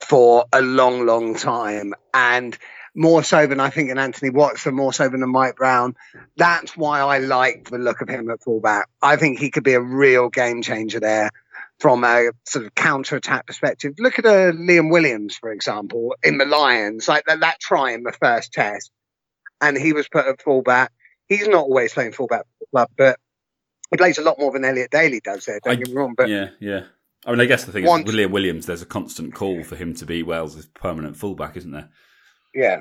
for 0.00 0.46
a 0.52 0.62
long, 0.62 1.06
long 1.06 1.34
time. 1.34 1.94
And 2.14 2.56
more 2.98 3.22
so 3.22 3.46
than 3.46 3.60
I 3.60 3.70
think 3.70 3.90
in 3.90 3.98
Anthony 3.98 4.30
Watson, 4.30 4.74
more 4.74 4.92
so 4.92 5.08
than 5.08 5.26
Mike 5.30 5.56
Brown. 5.56 5.94
That's 6.36 6.76
why 6.76 6.98
I 6.98 7.18
like 7.18 7.70
the 7.70 7.78
look 7.78 8.00
of 8.00 8.08
him 8.08 8.28
at 8.28 8.42
fullback. 8.42 8.88
I 9.00 9.14
think 9.14 9.38
he 9.38 9.50
could 9.50 9.62
be 9.62 9.74
a 9.74 9.80
real 9.80 10.28
game 10.28 10.62
changer 10.62 10.98
there 10.98 11.30
from 11.78 12.02
a 12.02 12.30
sort 12.44 12.66
of 12.66 12.74
counter 12.74 13.14
attack 13.14 13.46
perspective. 13.46 13.94
Look 14.00 14.18
at 14.18 14.26
uh, 14.26 14.50
Liam 14.50 14.90
Williams, 14.90 15.36
for 15.36 15.52
example, 15.52 16.16
in 16.24 16.38
the 16.38 16.44
Lions, 16.44 17.06
like 17.06 17.24
that, 17.26 17.38
that 17.40 17.60
try 17.60 17.92
in 17.92 18.02
the 18.02 18.12
first 18.12 18.52
test, 18.52 18.90
and 19.60 19.78
he 19.78 19.92
was 19.92 20.08
put 20.08 20.26
at 20.26 20.42
fullback. 20.42 20.90
He's 21.28 21.46
not 21.46 21.62
always 21.62 21.92
playing 21.92 22.12
fullback 22.12 22.40
for 22.40 22.56
the 22.60 22.66
club, 22.72 22.88
but 22.96 23.20
he 23.92 23.96
plays 23.96 24.18
a 24.18 24.22
lot 24.22 24.40
more 24.40 24.50
than 24.50 24.64
Elliot 24.64 24.90
Daly 24.90 25.20
does 25.20 25.44
there. 25.44 25.60
Don't 25.62 25.74
I, 25.74 25.76
get 25.76 25.88
me 25.88 25.94
wrong, 25.94 26.14
but 26.16 26.28
yeah, 26.28 26.48
yeah. 26.58 26.80
I 27.24 27.30
mean, 27.30 27.40
I 27.40 27.44
guess 27.44 27.64
the 27.64 27.70
thing 27.70 27.84
once, 27.84 28.08
is, 28.08 28.14
Liam 28.16 28.32
Williams, 28.32 28.66
there's 28.66 28.82
a 28.82 28.86
constant 28.86 29.34
call 29.34 29.62
for 29.62 29.76
him 29.76 29.94
to 29.94 30.06
be 30.06 30.24
Wales' 30.24 30.66
permanent 30.66 31.16
fullback, 31.16 31.56
isn't 31.56 31.70
there? 31.70 31.90
Yeah. 32.58 32.80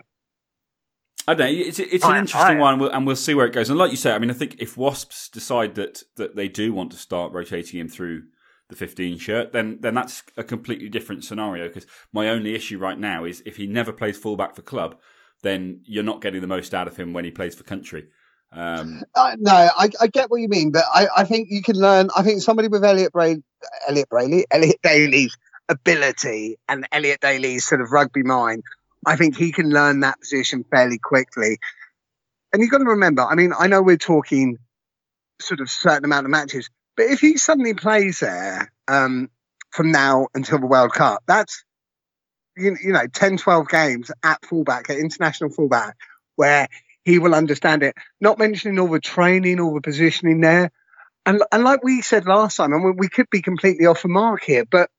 I 1.28 1.36
don't 1.36 1.54
know. 1.54 1.62
It's 1.62 1.78
it's 1.78 2.06
an 2.06 2.12
I, 2.14 2.20
interesting 2.20 2.58
I, 2.58 2.62
one, 2.62 2.74
and 2.74 2.82
we'll, 2.82 2.92
and 2.92 3.06
we'll, 3.06 3.16
see 3.16 3.36
where 3.36 3.46
it 3.46 3.54
goes. 3.54 3.70
And 3.70 3.78
like 3.78 3.92
you 3.92 3.98
say, 3.98 4.12
I 4.14 4.18
mean, 4.18 4.32
I 4.32 4.34
think 4.34 4.56
if 4.60 4.76
Wasps 4.76 5.30
decide 5.30 5.76
that 5.76 6.02
that 6.16 6.36
they 6.36 6.48
do 6.48 6.74
want 6.74 6.92
to 6.94 6.98
start 6.98 7.32
rotating 7.32 7.80
him 7.80 7.90
through 7.90 8.24
the 8.70 8.76
15 8.76 9.18
shirt, 9.20 9.52
then 9.52 9.78
then 9.82 9.94
that's 9.94 10.24
a 10.36 10.44
completely 10.44 10.90
different 10.90 11.24
scenario. 11.24 11.68
Because 11.68 11.86
my 12.12 12.30
only 12.30 12.56
issue 12.56 12.80
right 12.80 12.98
now 12.98 13.26
is 13.26 13.44
if 13.46 13.58
he 13.58 13.68
never 13.68 13.92
plays 13.92 14.18
fullback 14.18 14.56
for 14.56 14.62
club, 14.64 14.96
then 15.44 15.82
you're 15.84 16.04
not 16.04 16.22
getting 16.22 16.42
the 16.42 16.48
most 16.48 16.74
out 16.74 16.88
of 16.88 16.98
him 16.98 17.14
when 17.14 17.26
he 17.26 17.32
plays 17.32 17.54
for 17.54 17.64
country. 17.64 18.08
Um, 18.54 19.04
uh, 19.14 19.36
no, 19.38 19.52
I, 19.52 19.90
I, 20.00 20.08
get 20.08 20.32
what 20.32 20.40
you 20.40 20.48
mean, 20.48 20.72
but 20.72 20.86
I, 20.94 21.08
I, 21.18 21.24
think 21.26 21.50
you 21.52 21.62
can 21.62 21.76
learn. 21.76 22.08
I 22.16 22.24
think 22.24 22.42
somebody 22.42 22.70
with 22.70 22.86
Elliot 22.86 23.12
Bray, 23.12 23.42
Elliot 23.90 24.08
Brayley, 24.08 24.46
Elliot 24.50 24.80
Daly's 24.82 25.36
ability 25.68 26.58
and 26.70 26.88
Elliot 26.94 27.20
Daly's 27.20 27.68
sort 27.68 27.82
of 27.82 27.92
rugby 27.92 28.24
mind 28.24 28.64
I 29.08 29.16
think 29.16 29.38
he 29.38 29.52
can 29.54 29.70
learn 29.70 30.02
that 30.02 30.20
position 30.20 30.66
fairly 30.70 31.00
quickly. 31.00 31.60
And 32.52 32.62
you've 32.62 32.72
got 32.72 32.80
to 32.80 32.86
remember, 32.86 33.24
I 33.24 33.36
mean, 33.36 33.54
I 33.58 33.68
know 33.68 33.82
we're 33.82 33.98
talking 33.98 34.58
sort 35.40 35.62
of 35.62 35.70
certain 35.70 36.04
amount 36.04 36.26
of 36.26 36.32
matches, 36.32 36.70
but 36.98 37.06
if 37.06 37.22
he 37.22 37.38
suddenly 37.38 37.74
plays 37.74 38.20
there 38.20 38.72
um, 38.88 39.30
from 39.72 39.92
now 39.92 40.28
until 40.34 40.60
the 40.60 40.68
World 40.68 40.92
Cup, 40.92 41.24
that's, 41.26 41.64
you, 42.58 42.76
you 42.84 42.92
know, 42.92 43.08
10, 43.08 43.38
12 43.38 43.70
games 43.70 44.12
at 44.24 44.44
fullback, 44.46 44.90
at 44.90 44.98
international 44.98 45.52
fullback, 45.52 45.96
where 46.36 46.68
he 47.06 47.20
will 47.20 47.34
understand 47.34 47.84
it. 47.84 47.96
Not 48.20 48.40
mentioning 48.40 48.78
all 48.78 48.90
the 48.90 49.00
training, 49.00 49.62
all 49.62 49.74
the 49.74 49.82
positioning 49.82 50.42
there. 50.42 50.72
And, 51.26 51.42
and 51.52 51.64
like 51.64 51.82
we 51.82 52.02
said 52.02 52.26
last 52.26 52.58
time, 52.58 52.74
and 52.74 53.00
we 53.00 53.08
could 53.08 53.30
be 53.30 53.42
completely 53.42 53.86
off 53.86 54.02
the 54.02 54.10
mark 54.10 54.44
here, 54.44 54.66
but 54.66 54.90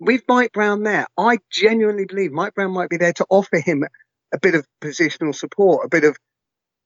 with 0.00 0.22
Mike 0.28 0.52
Brown 0.52 0.82
there, 0.82 1.06
I 1.16 1.38
genuinely 1.50 2.04
believe 2.04 2.32
Mike 2.32 2.54
Brown 2.54 2.72
might 2.72 2.88
be 2.88 2.96
there 2.96 3.12
to 3.14 3.26
offer 3.28 3.58
him 3.58 3.84
a 4.32 4.38
bit 4.38 4.54
of 4.54 4.66
positional 4.82 5.34
support, 5.34 5.86
a 5.86 5.88
bit 5.88 6.04
of 6.04 6.16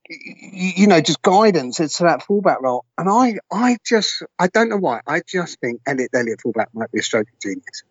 you 0.09 0.87
know, 0.87 1.01
just 1.01 1.23
guidance 1.23 1.77
to 1.77 2.03
that 2.05 2.23
fullback 2.23 2.61
role. 2.61 2.85
And 2.99 3.09
I, 3.09 3.39
I 3.53 3.77
just, 3.85 4.23
I 4.39 4.49
don't 4.49 4.69
know 4.69 4.77
why. 4.77 5.01
I 5.07 5.23
just 5.27 5.61
think 5.61 5.81
Elliot 5.87 6.11
Elliot 6.13 6.41
fullback 6.43 6.69
might 6.75 6.91
be 6.91 6.99
a 6.99 7.03
stroke 7.03 7.29
of 7.33 7.41
genius. 7.41 7.85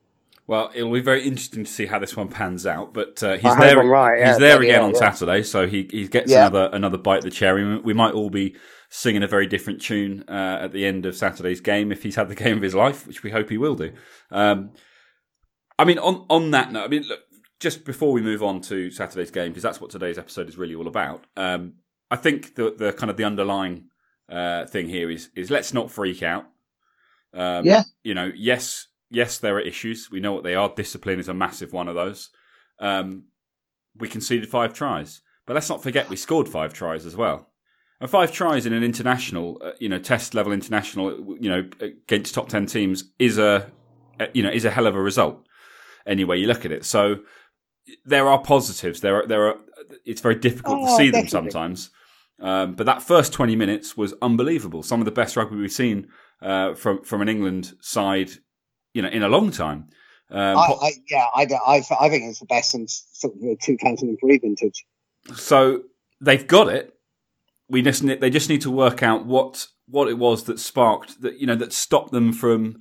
Well, 0.47 0.71
it'll 0.73 0.91
be 0.91 0.99
very 0.99 1.23
interesting 1.23 1.63
to 1.63 1.71
see 1.71 1.85
how 1.85 1.99
this 1.99 2.17
one 2.17 2.27
pans 2.27 2.65
out. 2.65 2.93
But 2.93 3.23
uh, 3.23 3.37
he's 3.37 3.55
there. 3.55 3.77
Right, 3.77 4.19
yeah, 4.19 4.27
he's 4.29 4.39
there 4.39 4.61
again 4.61 4.81
yeah, 4.81 4.85
on 4.85 4.91
yeah. 4.91 4.99
Saturday, 4.99 5.43
so 5.43 5.65
he 5.67 5.87
he 5.89 6.07
gets 6.07 6.31
another 6.31 6.69
another 6.73 6.97
bite 6.97 7.19
of 7.19 7.23
the 7.23 7.31
cherry. 7.31 7.77
We 7.79 7.93
might 7.93 8.13
all 8.13 8.29
be 8.29 8.55
singing 8.89 9.23
a 9.23 9.27
very 9.27 9.47
different 9.47 9.81
tune 9.81 10.25
uh, 10.27 10.59
at 10.63 10.73
the 10.73 10.85
end 10.85 11.05
of 11.05 11.15
Saturday's 11.15 11.61
game 11.61 11.91
if 11.91 12.03
he's 12.03 12.15
had 12.15 12.27
the 12.27 12.35
game 12.35 12.57
of 12.57 12.63
his 12.63 12.75
life, 12.75 13.07
which 13.07 13.23
we 13.23 13.31
hope 13.31 13.49
he 13.49 13.57
will 13.57 13.75
do. 13.75 13.93
Um, 14.29 14.71
I 15.81 15.83
mean, 15.83 15.97
on 15.97 16.27
on 16.29 16.51
that 16.51 16.71
note, 16.71 16.83
I 16.83 16.87
mean, 16.89 17.01
look, 17.07 17.21
just 17.59 17.85
before 17.85 18.11
we 18.11 18.21
move 18.21 18.43
on 18.43 18.61
to 18.61 18.91
Saturday's 18.91 19.31
game, 19.31 19.49
because 19.49 19.63
that's 19.63 19.81
what 19.81 19.89
today's 19.89 20.19
episode 20.19 20.47
is 20.47 20.55
really 20.55 20.75
all 20.75 20.87
about. 20.87 21.25
Um, 21.35 21.73
I 22.11 22.17
think 22.17 22.53
the 22.53 22.75
the 22.77 22.93
kind 22.93 23.09
of 23.09 23.17
the 23.17 23.23
underlying 23.23 23.85
uh, 24.29 24.67
thing 24.67 24.87
here 24.87 25.09
is 25.09 25.31
is 25.35 25.49
let's 25.49 25.73
not 25.73 25.89
freak 25.89 26.21
out. 26.21 26.45
Um, 27.33 27.65
yeah. 27.65 27.81
You 28.03 28.13
know, 28.13 28.31
yes, 28.35 28.89
yes, 29.09 29.39
there 29.39 29.55
are 29.55 29.59
issues. 29.59 30.11
We 30.11 30.19
know 30.19 30.33
what 30.33 30.43
they 30.43 30.53
are. 30.53 30.71
Discipline 30.75 31.19
is 31.19 31.29
a 31.29 31.33
massive 31.33 31.73
one 31.73 31.87
of 31.87 31.95
those. 31.95 32.29
Um, 32.79 33.23
we 33.97 34.07
conceded 34.07 34.49
five 34.49 34.75
tries, 34.75 35.21
but 35.47 35.55
let's 35.55 35.69
not 35.69 35.81
forget 35.81 36.09
we 36.09 36.15
scored 36.15 36.47
five 36.47 36.73
tries 36.73 37.07
as 37.07 37.15
well. 37.15 37.49
And 37.99 38.07
five 38.07 38.31
tries 38.31 38.67
in 38.67 38.73
an 38.73 38.83
international, 38.83 39.59
uh, 39.63 39.71
you 39.79 39.89
know, 39.89 39.99
test 39.99 40.35
level 40.35 40.53
international, 40.53 41.37
you 41.39 41.49
know, 41.49 41.67
against 41.79 42.35
top 42.35 42.49
ten 42.49 42.67
teams 42.67 43.05
is 43.17 43.39
a, 43.39 43.71
you 44.35 44.43
know, 44.43 44.51
is 44.51 44.65
a 44.65 44.69
hell 44.69 44.85
of 44.85 44.95
a 44.95 45.01
result 45.01 45.47
any 46.05 46.23
way 46.23 46.37
you 46.37 46.47
look 46.47 46.65
at 46.65 46.71
it. 46.71 46.85
So 46.85 47.17
there 48.05 48.27
are 48.27 48.41
positives. 48.41 49.01
There 49.01 49.23
are 49.23 49.27
there 49.27 49.47
are. 49.47 49.55
It's 50.05 50.21
very 50.21 50.35
difficult 50.35 50.79
oh, 50.81 50.85
to 50.85 50.91
see 50.91 51.11
definitely. 51.11 51.21
them 51.21 51.29
sometimes. 51.29 51.89
Um, 52.39 52.73
but 52.73 52.85
that 52.85 53.01
first 53.01 53.33
twenty 53.33 53.55
minutes 53.55 53.95
was 53.95 54.13
unbelievable. 54.21 54.83
Some 54.83 54.99
of 55.01 55.05
the 55.05 55.11
best 55.11 55.35
rugby 55.35 55.57
we've 55.57 55.71
seen 55.71 56.07
uh, 56.41 56.73
from 56.73 57.03
from 57.03 57.21
an 57.21 57.29
England 57.29 57.73
side, 57.81 58.31
you 58.93 59.01
know, 59.01 59.09
in 59.09 59.23
a 59.23 59.29
long 59.29 59.51
time. 59.51 59.87
Um, 60.29 60.57
I, 60.57 60.73
I, 60.81 60.91
yeah, 61.09 61.25
I, 61.35 61.47
I, 61.67 61.81
I 61.99 62.09
think 62.09 62.23
it's 62.23 62.39
the 62.39 62.45
best 62.45 62.71
since 62.71 63.05
sort 63.11 63.33
of 63.35 63.59
2003 63.59 64.37
vintage. 64.37 64.85
So 65.35 65.83
they've 66.21 66.47
got 66.47 66.69
it. 66.69 66.93
We 67.69 67.81
just 67.81 68.05
they 68.05 68.29
just 68.29 68.49
need 68.49 68.61
to 68.61 68.71
work 68.71 69.03
out 69.03 69.25
what 69.25 69.67
what 69.87 70.07
it 70.07 70.17
was 70.17 70.45
that 70.45 70.59
sparked 70.59 71.21
that 71.21 71.39
you 71.39 71.47
know 71.47 71.55
that 71.55 71.73
stopped 71.73 72.11
them 72.11 72.31
from 72.31 72.77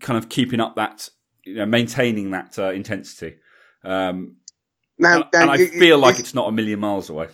kind 0.00 0.18
of 0.18 0.28
keeping 0.28 0.60
up 0.60 0.76
that 0.76 1.08
you 1.44 1.54
know, 1.54 1.66
maintaining 1.66 2.30
that 2.32 2.58
uh, 2.58 2.70
intensity. 2.70 3.36
Um, 3.84 4.36
now, 4.98 5.28
and, 5.32 5.42
and 5.42 5.50
I 5.50 5.66
feel 5.66 5.98
like 5.98 6.18
it's 6.18 6.34
not 6.34 6.48
a 6.48 6.52
million 6.52 6.80
miles 6.80 7.10
away. 7.10 7.28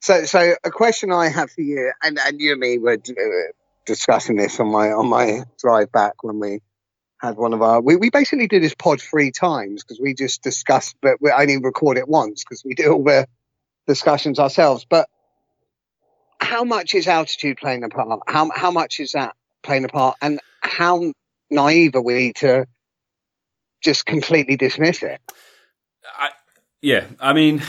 So, 0.00 0.24
so 0.24 0.54
a 0.64 0.70
question 0.70 1.12
I 1.12 1.28
have 1.28 1.50
for 1.50 1.60
you, 1.60 1.92
and, 2.02 2.18
and 2.18 2.40
you 2.40 2.52
and 2.52 2.60
me 2.60 2.78
were 2.78 2.94
uh, 2.94 3.52
discussing 3.86 4.36
this 4.36 4.60
on 4.60 4.68
my 4.68 4.90
on 4.90 5.08
my 5.08 5.42
drive 5.58 5.90
back 5.92 6.22
when 6.22 6.38
we 6.38 6.60
had 7.20 7.36
one 7.36 7.52
of 7.52 7.62
our. 7.62 7.80
We, 7.80 7.96
we 7.96 8.10
basically 8.10 8.46
did 8.46 8.62
this 8.62 8.74
pod 8.74 9.00
three 9.00 9.30
times 9.30 9.82
because 9.82 10.00
we 10.00 10.14
just 10.14 10.42
discussed, 10.42 10.96
but 11.00 11.20
we 11.20 11.30
only 11.30 11.58
record 11.58 11.96
it 11.96 12.08
once 12.08 12.44
because 12.44 12.62
we 12.64 12.74
do 12.74 12.92
all 12.92 13.04
the 13.04 13.26
discussions 13.86 14.38
ourselves. 14.38 14.86
But 14.88 15.08
how 16.40 16.64
much 16.64 16.94
is 16.94 17.08
altitude 17.08 17.56
playing 17.58 17.84
a 17.84 17.88
part? 17.88 18.20
How 18.26 18.50
how 18.54 18.70
much 18.70 19.00
is 19.00 19.12
that 19.12 19.34
playing 19.62 19.84
a 19.84 19.88
part? 19.88 20.16
And 20.22 20.40
how 20.60 21.12
naive 21.50 21.94
are 21.94 22.02
we 22.02 22.32
to 22.34 22.66
just 23.82 24.06
completely 24.06 24.56
dismiss 24.56 25.02
it. 25.02 25.20
I, 26.18 26.30
yeah, 26.80 27.06
I 27.20 27.32
mean, 27.32 27.62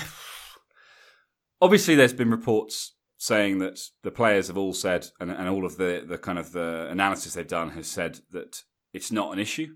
obviously, 1.61 1.95
there's 1.95 2.13
been 2.13 2.31
reports 2.31 2.95
saying 3.17 3.59
that 3.59 3.79
the 4.03 4.11
players 4.11 4.47
have 4.47 4.57
all 4.57 4.73
said, 4.73 5.07
and, 5.19 5.29
and 5.29 5.49
all 5.49 5.65
of 5.65 5.77
the, 5.77 6.03
the 6.07 6.17
kind 6.17 6.39
of 6.39 6.51
the 6.51 6.87
analysis 6.89 7.33
they've 7.33 7.47
done 7.47 7.71
has 7.71 7.87
said 7.87 8.19
that 8.31 8.63
it's 8.93 9.11
not 9.11 9.33
an 9.33 9.39
issue, 9.39 9.75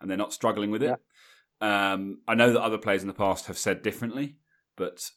and 0.00 0.10
they're 0.10 0.16
not 0.16 0.32
struggling 0.32 0.70
with 0.70 0.82
it. 0.82 0.98
Yeah. 1.60 1.92
Um, 1.92 2.20
I 2.28 2.34
know 2.34 2.52
that 2.52 2.62
other 2.62 2.78
players 2.78 3.02
in 3.02 3.08
the 3.08 3.14
past 3.14 3.46
have 3.46 3.58
said 3.58 3.82
differently, 3.82 4.36
but 4.76 5.10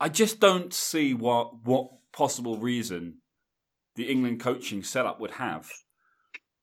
I 0.00 0.08
just 0.08 0.40
don't 0.40 0.72
see 0.72 1.12
what 1.12 1.64
what 1.64 1.90
possible 2.12 2.56
reason 2.56 3.18
the 3.96 4.08
England 4.10 4.40
coaching 4.40 4.82
setup 4.82 5.20
would 5.20 5.32
have 5.32 5.70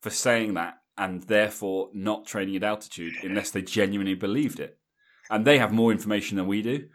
for 0.02 0.10
saying 0.10 0.54
that 0.54 0.76
and 0.98 1.24
therefore 1.24 1.90
not 1.94 2.26
training 2.26 2.56
at 2.56 2.64
altitude 2.64 3.14
unless 3.24 3.52
they 3.52 3.62
genuinely 3.62 4.14
believed 4.14 4.60
it. 4.60 4.78
And 5.30 5.46
they 5.46 5.58
have 5.58 5.72
more 5.74 5.92
information 5.92 6.38
than 6.38 6.48
we 6.48 6.62
do. 6.62 6.88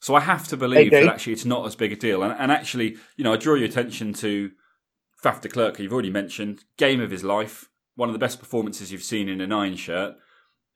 So 0.00 0.14
I 0.14 0.20
have 0.20 0.48
to 0.48 0.56
believe 0.56 0.90
that 0.90 1.06
actually 1.06 1.34
it's 1.34 1.44
not 1.44 1.66
as 1.66 1.76
big 1.76 1.92
a 1.92 1.96
deal. 1.96 2.22
And, 2.22 2.34
and 2.38 2.50
actually, 2.50 2.96
you 3.16 3.24
know, 3.24 3.34
I 3.34 3.36
draw 3.36 3.54
your 3.54 3.68
attention 3.68 4.12
to 4.14 4.50
Faf 5.22 5.40
de 5.40 5.48
Klerk, 5.48 5.76
who 5.76 5.84
you've 5.84 5.92
already 5.92 6.10
mentioned, 6.10 6.64
game 6.76 7.00
of 7.00 7.10
his 7.10 7.22
life, 7.22 7.68
one 7.94 8.08
of 8.08 8.12
the 8.12 8.18
best 8.18 8.40
performances 8.40 8.90
you've 8.90 9.02
seen 9.02 9.28
in 9.28 9.40
a 9.40 9.46
nine 9.46 9.76
shirt, 9.76 10.14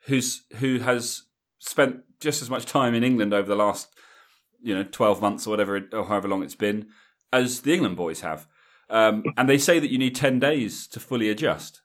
who's 0.06 0.45
who 0.59 0.78
has 0.78 1.23
spent 1.59 2.02
just 2.21 2.42
as 2.42 2.50
much 2.50 2.66
time 2.66 2.95
in 2.95 3.02
England 3.02 3.35
over 3.35 3.49
the 3.49 3.56
last, 3.56 3.88
you 4.62 4.75
know, 4.75 4.85
twelve 4.85 5.21
months 5.21 5.47
or 5.47 5.50
whatever, 5.50 5.80
or 5.92 6.04
however 6.04 6.28
long 6.28 6.42
it's 6.45 6.54
been, 6.54 6.87
as 7.33 7.62
the 7.62 7.75
England 7.75 7.97
boys 7.97 8.21
have. 8.21 8.47
Um, 8.88 9.25
and 9.37 9.49
they 9.49 9.59
say 9.59 9.80
that 9.80 9.90
you 9.90 9.99
need 9.99 10.14
ten 10.14 10.38
days 10.38 10.87
to 10.88 11.00
fully 11.00 11.28
adjust. 11.30 11.80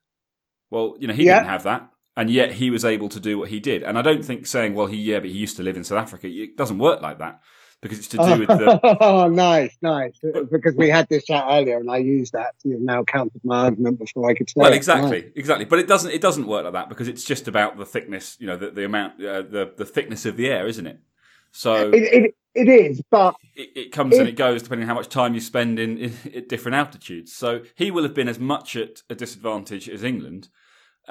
Well, 0.71 0.95
you 0.99 1.07
know, 1.07 1.13
he 1.13 1.25
yeah. 1.25 1.39
didn't 1.39 1.49
have 1.49 1.63
that. 1.63 1.89
and 2.17 2.29
yet 2.29 2.53
he 2.53 2.69
was 2.71 2.83
able 2.83 3.09
to 3.09 3.19
do 3.19 3.37
what 3.39 3.49
he 3.49 3.59
did. 3.59 3.83
And 3.83 3.97
I 3.97 4.01
don't 4.01 4.25
think 4.25 4.45
saying, 4.47 4.73
"Well, 4.73 4.87
he 4.87 4.97
yeah, 4.97 5.19
but 5.19 5.29
he 5.29 5.37
used 5.37 5.57
to 5.57 5.63
live 5.63 5.77
in 5.77 5.83
South 5.83 5.99
Africa," 5.99 6.27
it 6.27 6.57
doesn't 6.57 6.79
work 6.79 7.01
like 7.01 7.19
that 7.19 7.39
because 7.81 7.97
it's 7.99 8.07
to 8.09 8.17
do 8.17 8.39
with 8.39 8.47
the. 8.47 8.79
oh, 9.01 9.27
nice, 9.49 9.77
nice. 9.81 10.19
Because 10.51 10.75
we 10.75 10.89
had 10.89 11.07
this 11.09 11.25
chat 11.25 11.45
earlier, 11.49 11.77
and 11.77 11.89
I 11.89 11.97
used 11.97 12.33
that. 12.33 12.53
You've 12.63 12.81
now 12.81 13.03
countered 13.03 13.41
my 13.43 13.65
argument 13.65 13.99
before 13.99 14.29
I 14.29 14.33
could 14.33 14.49
say. 14.49 14.55
Well, 14.57 14.73
it. 14.73 14.75
exactly, 14.75 15.21
Nice. 15.21 15.31
exactly. 15.35 15.65
But 15.65 15.79
it 15.79 15.87
doesn't. 15.87 16.11
It 16.11 16.21
doesn't 16.21 16.47
work 16.47 16.63
like 16.65 16.73
that 16.73 16.89
because 16.89 17.07
it's 17.07 17.23
just 17.23 17.47
about 17.47 17.77
the 17.77 17.85
thickness. 17.85 18.37
You 18.39 18.47
know, 18.47 18.57
the, 18.57 18.71
the 18.71 18.85
amount, 18.85 19.13
uh, 19.23 19.41
the 19.43 19.73
the 19.77 19.85
thickness 19.85 20.25
of 20.25 20.37
the 20.37 20.47
air, 20.49 20.67
isn't 20.67 20.85
it? 20.87 20.99
So 21.53 21.89
It, 21.91 22.03
it, 22.13 22.35
it 22.55 22.69
is, 22.69 23.01
but 23.09 23.35
it, 23.55 23.69
it 23.75 23.91
comes 23.91 24.17
and 24.17 24.27
it 24.27 24.35
goes 24.37 24.63
depending 24.63 24.83
on 24.83 24.89
how 24.89 24.99
much 25.01 25.09
time 25.09 25.33
you 25.33 25.41
spend 25.41 25.79
in, 25.79 25.97
in 25.97 26.13
at 26.35 26.47
different 26.49 26.75
altitudes. 26.75 27.33
So 27.33 27.61
he 27.75 27.91
will 27.91 28.03
have 28.03 28.13
been 28.13 28.29
as 28.29 28.39
much 28.39 28.75
at 28.75 29.01
a 29.09 29.15
disadvantage 29.15 29.89
as 29.89 30.03
England, 30.03 30.47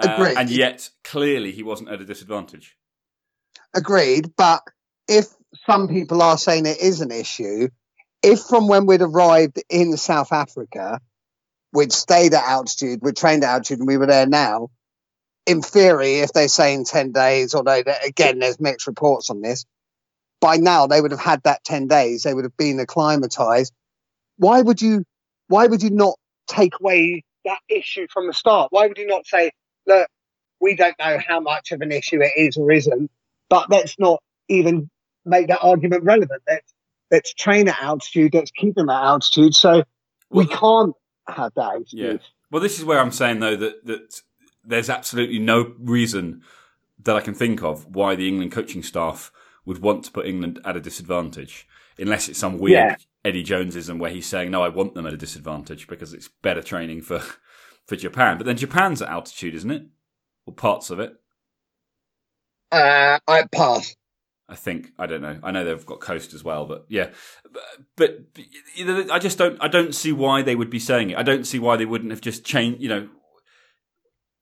uh, 0.01 0.15
Agreed. 0.17 0.37
and 0.39 0.51
yet 0.51 0.91
clearly 1.05 1.53
he 1.53 1.63
wasn't 1.63 1.89
at 1.89 2.01
a 2.01 2.05
disadvantage. 2.05 2.77
agreed. 3.75 4.33
But 4.37 4.63
if 5.09 5.27
some 5.67 5.89
people 5.89 6.23
are 6.23 6.39
saying 6.39 6.67
it 6.67 6.81
is 6.81 7.01
an 7.01 7.11
issue, 7.11 7.69
if 8.23 8.41
from 8.41 8.69
when 8.69 8.87
we'd 8.87 9.03
arrived 9.03 9.63
in 9.69 9.97
South 9.97 10.33
Africa, 10.33 11.01
we'd 11.73 11.93
stayed 11.93 12.35
at 12.35 12.45
altitude, 12.45 13.01
we'd 13.03 13.17
trained 13.17 13.45
at 13.45 13.51
altitude, 13.51 13.79
and 13.79 13.89
we 13.89 13.97
were 13.97 14.07
there 14.07 14.27
now, 14.27 14.69
in 15.47 15.63
theory, 15.63 16.21
if 16.21 16.33
they're 16.33 16.49
saying 16.49 16.85
10 16.85 17.13
days, 17.13 17.55
although 17.55 17.83
again, 18.05 18.39
there's 18.39 18.61
mixed 18.61 18.87
reports 18.87 19.31
on 19.31 19.41
this, 19.41 19.65
by 20.41 20.57
now 20.57 20.87
they 20.87 21.01
would 21.01 21.11
have 21.11 21.21
had 21.21 21.43
that 21.45 21.65
10 21.65 21.87
days, 21.87 22.23
they 22.23 22.35
would 22.35 22.45
have 22.45 22.57
been 22.57 22.79
acclimatized. 22.79 23.73
Why 24.37 24.61
would 24.61 24.81
you, 24.81 25.05
why 25.49 25.67
would 25.67 25.83
you 25.83 25.91
not 25.91 26.15
take 26.47 26.75
away 26.81 27.25
that 27.45 27.59
issue 27.69 28.07
from 28.13 28.27
the 28.27 28.33
start? 28.33 28.71
Why 28.71 28.87
would 28.87 28.99
you 28.99 29.07
not 29.07 29.27
say, 29.27 29.51
look, 29.87 30.09
we 30.61 30.77
don't 30.77 30.99
know 30.99 31.19
how 31.27 31.41
much 31.41 31.73
of 31.73 31.81
an 31.81 31.93
issue 31.93 32.23
it 32.23 32.33
is 32.37 32.57
or 32.57 32.71
isn't, 32.71 33.11
but 33.49 33.71
let's 33.71 33.99
not 33.99 34.23
even 34.49 34.91
make 35.25 35.49
that 35.49 35.61
argument 35.63 36.05
relevant. 36.05 36.43
Let's, 36.49 36.73
let's 37.11 37.35
train 37.35 37.69
at 37.69 37.83
altitude, 37.83 38.35
let's 38.35 38.51
keep 38.51 38.75
them 38.75 38.91
at 38.91 39.03
altitude. 39.03 39.55
So 39.55 39.85
we 40.31 40.47
can't 40.47 40.95
have 41.29 41.53
that 41.55 41.85
Yeah. 41.93 42.17
Well, 42.51 42.63
this 42.63 42.79
is 42.79 42.85
where 42.85 42.99
I'm 42.99 43.13
saying 43.13 43.41
though 43.41 43.57
that 43.57 43.85
that 43.87 44.23
there's 44.65 44.91
absolutely 44.91 45.39
no 45.39 45.75
reason 45.79 46.43
that 47.03 47.17
I 47.17 47.21
can 47.21 47.35
think 47.35 47.63
of 47.63 47.95
why 47.95 48.15
the 48.15 48.29
England 48.29 48.53
coaching 48.53 48.83
staff 48.83 49.33
would 49.65 49.79
want 49.79 50.05
to 50.05 50.11
put 50.11 50.27
England 50.27 50.61
at 50.65 50.77
a 50.77 50.81
disadvantage, 50.81 51.67
unless 51.99 52.29
it's 52.29 52.39
some 52.39 52.59
weird 52.59 52.73
Yeah. 52.73 52.97
Eddie 53.25 53.45
Jonesism 53.45 53.99
where 53.99 54.11
he's 54.11 54.27
saying, 54.27 54.51
"No, 54.51 54.63
I 54.63 54.69
want 54.69 54.95
them 54.95 55.07
at 55.07 55.13
a 55.15 55.19
disadvantage 55.19 55.87
because 55.87 56.13
it's 56.13 56.29
better 56.29 56.63
training 56.63 57.03
for 57.03 57.23
for 57.91 57.97
Japan." 57.97 58.39
But 58.39 58.47
then 58.47 58.57
Japan's 58.57 59.03
at 59.03 59.09
altitude, 59.09 59.55
isn't 59.55 59.71
it? 59.71 59.83
Or 60.47 60.55
parts 60.55 60.91
of 60.91 61.01
it. 61.01 61.13
Uh, 62.73 63.19
I 63.27 63.45
pass. 63.53 63.97
I 64.49 64.57
think 64.57 64.93
I 64.99 65.07
don't 65.07 65.23
know. 65.23 65.39
I 65.43 65.51
know 65.51 65.65
they've 65.65 65.87
got 65.87 66.01
coast 66.01 66.35
as 66.35 66.43
well, 66.43 66.67
but 66.67 66.85
yeah. 66.89 67.11
But, 67.53 67.63
but 67.97 68.45
you 68.75 68.85
know, 68.85 69.07
I 69.13 69.19
just 69.19 69.39
don't. 69.39 69.59
I 69.61 69.69
don't 69.69 69.95
see 69.95 70.13
why 70.13 70.43
they 70.43 70.57
would 70.57 70.71
be 70.71 70.79
saying 70.79 71.11
it. 71.11 71.19
I 71.19 71.23
don't 71.23 71.47
see 71.47 71.59
why 71.59 71.77
they 71.77 71.87
wouldn't 71.87 72.11
have 72.11 72.21
just 72.21 72.45
changed. 72.45 72.81
You 72.81 72.89
know, 72.89 73.09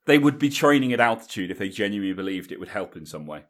they 0.06 0.18
would 0.18 0.38
be 0.38 0.48
training 0.48 0.92
at 0.92 1.00
altitude 1.00 1.50
if 1.50 1.58
they 1.58 1.68
genuinely 1.68 2.14
believed 2.14 2.52
it 2.52 2.60
would 2.60 2.70
help 2.70 2.96
in 2.96 3.04
some 3.04 3.26
way. 3.26 3.44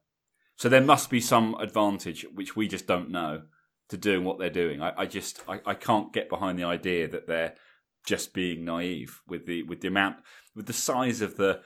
So 0.56 0.68
there 0.68 0.80
must 0.80 1.10
be 1.10 1.20
some 1.20 1.54
advantage 1.60 2.26
which 2.34 2.56
we 2.56 2.66
just 2.66 2.88
don't 2.88 3.10
know 3.10 3.42
to 3.90 3.96
doing 3.96 4.24
what 4.24 4.38
they're 4.38 4.50
doing. 4.50 4.82
I, 4.82 4.92
I 4.96 5.06
just 5.06 5.40
I, 5.48 5.60
I 5.64 5.74
can't 5.74 6.12
get 6.12 6.28
behind 6.28 6.58
the 6.58 6.64
idea 6.64 7.06
that 7.08 7.28
they're 7.28 7.54
just 8.06 8.32
being 8.32 8.64
naive 8.64 9.20
with 9.26 9.46
the 9.46 9.62
with 9.64 9.80
the 9.80 9.88
amount 9.88 10.16
with 10.54 10.66
the 10.66 10.72
size 10.72 11.20
of 11.20 11.36
the 11.36 11.60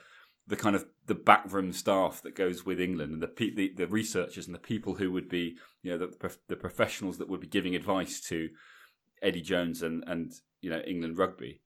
the 0.47 0.55
kind 0.57 0.75
of 0.75 0.85
the 1.05 1.15
backroom 1.15 1.71
staff 1.71 2.21
that 2.23 2.35
goes 2.35 2.65
with 2.65 2.79
England 2.81 3.13
and 3.13 3.21
the, 3.23 3.27
pe- 3.27 3.53
the 3.53 3.73
the 3.77 3.87
researchers 3.87 4.45
and 4.45 4.53
the 4.55 4.59
people 4.59 4.93
who 4.95 5.11
would 5.11 5.29
be 5.29 5.57
you 5.83 5.91
know 5.91 5.97
the 5.97 6.37
the 6.49 6.55
professionals 6.55 7.17
that 7.17 7.29
would 7.29 7.39
be 7.41 7.47
giving 7.47 7.75
advice 7.75 8.19
to 8.21 8.49
Eddie 9.21 9.41
Jones 9.41 9.81
and 9.83 10.03
and 10.07 10.33
you 10.61 10.69
know 10.69 10.79
England 10.79 11.17
rugby. 11.17 11.61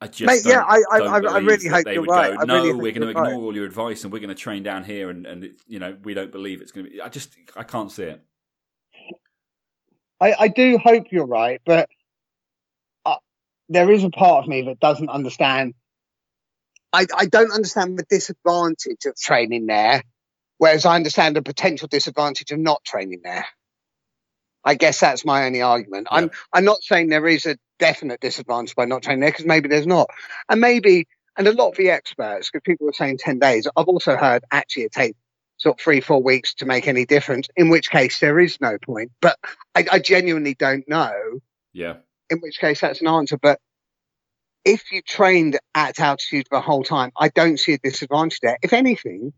I 0.00 0.08
just 0.08 0.26
Mate, 0.26 0.42
yeah, 0.44 0.62
I- 0.62 0.82
I- 0.90 0.98
I- 0.98 1.20
I 1.20 1.38
really 1.38 1.68
hope 1.68 1.84
they 1.86 1.94
you're 1.94 2.02
would 2.02 2.10
right. 2.10 2.36
go. 2.36 2.44
No, 2.44 2.54
really 2.64 2.72
we're 2.74 2.92
going 2.92 3.00
to 3.02 3.08
ignore 3.08 3.24
right." 3.24 3.34
all 3.34 3.54
your 3.54 3.64
advice 3.64 4.04
and 4.04 4.12
we're 4.12 4.18
going 4.18 4.28
to 4.28 4.34
train 4.34 4.62
down 4.62 4.84
here 4.84 5.08
and 5.08 5.24
and 5.26 5.44
it, 5.44 5.52
you 5.66 5.78
know 5.78 5.96
we 6.04 6.12
don't 6.14 6.30
believe 6.32 6.60
it's 6.60 6.72
going 6.72 6.84
to 6.86 6.92
be. 6.92 7.00
I 7.00 7.08
just 7.08 7.34
I 7.56 7.62
can't 7.62 7.90
see 7.90 8.02
it. 8.04 8.22
I, 10.20 10.34
I 10.40 10.48
do 10.48 10.78
hope 10.78 11.06
you're 11.10 11.26
right, 11.26 11.60
but 11.66 11.88
there 13.68 13.90
is 13.90 14.04
a 14.04 14.10
part 14.10 14.44
of 14.44 14.48
me 14.48 14.62
that 14.62 14.80
doesn't 14.80 15.08
understand. 15.08 15.74
I, 16.92 17.06
I 17.16 17.26
don't 17.26 17.52
understand 17.52 17.98
the 17.98 18.06
disadvantage 18.08 19.04
of 19.06 19.16
training 19.16 19.66
there, 19.66 20.02
whereas 20.58 20.86
I 20.86 20.96
understand 20.96 21.36
the 21.36 21.42
potential 21.42 21.88
disadvantage 21.88 22.52
of 22.52 22.58
not 22.58 22.84
training 22.84 23.20
there. 23.24 23.46
I 24.64 24.74
guess 24.74 24.98
that's 24.98 25.24
my 25.24 25.46
only 25.46 25.62
argument. 25.62 26.08
I'm 26.10 26.30
I'm 26.52 26.64
not 26.64 26.82
saying 26.82 27.08
there 27.08 27.28
is 27.28 27.46
a 27.46 27.56
definite 27.78 28.20
disadvantage 28.20 28.74
by 28.74 28.84
not 28.84 29.02
training 29.02 29.20
there 29.20 29.30
because 29.30 29.46
maybe 29.46 29.68
there's 29.68 29.86
not, 29.86 30.08
and 30.48 30.60
maybe 30.60 31.06
and 31.36 31.46
a 31.46 31.52
lot 31.52 31.68
of 31.68 31.76
the 31.76 31.90
experts 31.90 32.50
because 32.50 32.64
people 32.64 32.88
are 32.88 32.92
saying 32.92 33.18
ten 33.18 33.38
days. 33.38 33.68
I've 33.76 33.86
also 33.86 34.16
heard 34.16 34.42
actually 34.50 34.84
it 34.84 34.92
takes 34.92 35.16
sort 35.58 35.78
of 35.78 35.80
three 35.80 36.00
four 36.00 36.20
weeks 36.20 36.54
to 36.54 36.66
make 36.66 36.88
any 36.88 37.06
difference. 37.06 37.48
In 37.56 37.68
which 37.68 37.90
case 37.90 38.18
there 38.18 38.40
is 38.40 38.60
no 38.60 38.76
point. 38.78 39.12
But 39.20 39.38
I, 39.76 39.86
I 39.92 39.98
genuinely 40.00 40.54
don't 40.54 40.88
know. 40.88 41.14
Yeah, 41.72 41.98
In 42.30 42.38
which 42.38 42.58
case 42.58 42.80
that's 42.80 43.00
an 43.00 43.08
answer. 43.08 43.38
But 43.38 43.60
if 44.64 44.90
you 44.92 45.02
trained 45.02 45.58
at 45.74 46.00
altitude 46.00 46.46
the 46.50 46.60
whole 46.60 46.82
time, 46.82 47.12
I 47.16 47.28
don't 47.28 47.58
see 47.58 47.74
a 47.74 47.78
disadvantage 47.78 48.40
there. 48.40 48.58
If 48.62 48.72
anything, 48.72 49.32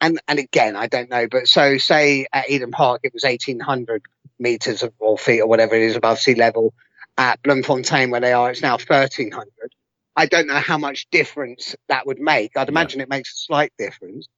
and 0.00 0.20
and 0.28 0.38
again 0.38 0.76
I 0.76 0.86
don't 0.86 1.10
know, 1.10 1.26
but 1.28 1.48
so 1.48 1.78
say 1.78 2.26
at 2.32 2.50
Eden 2.50 2.70
Park 2.70 3.00
it 3.04 3.12
was 3.14 3.24
eighteen 3.24 3.60
hundred 3.60 4.02
meters 4.38 4.82
of 4.82 4.92
or 4.98 5.18
feet 5.18 5.40
or 5.40 5.46
whatever 5.48 5.74
it 5.74 5.82
is 5.82 5.96
above 5.96 6.18
sea 6.20 6.34
level. 6.34 6.74
At 7.16 7.42
Bloemfontein 7.42 8.10
where 8.10 8.20
they 8.20 8.32
are, 8.32 8.50
it's 8.50 8.62
now 8.62 8.76
thirteen 8.76 9.30
hundred. 9.30 9.72
I 10.16 10.26
don't 10.26 10.46
know 10.46 10.54
how 10.54 10.78
much 10.78 11.08
difference 11.10 11.76
that 11.88 12.06
would 12.06 12.20
make. 12.20 12.56
I'd 12.56 12.68
Yeah. 12.68 12.72
imagine 12.72 13.00
it 13.00 13.08
makes 13.08 13.32
a 13.32 13.36
slight 13.36 13.72
difference. 13.78 14.28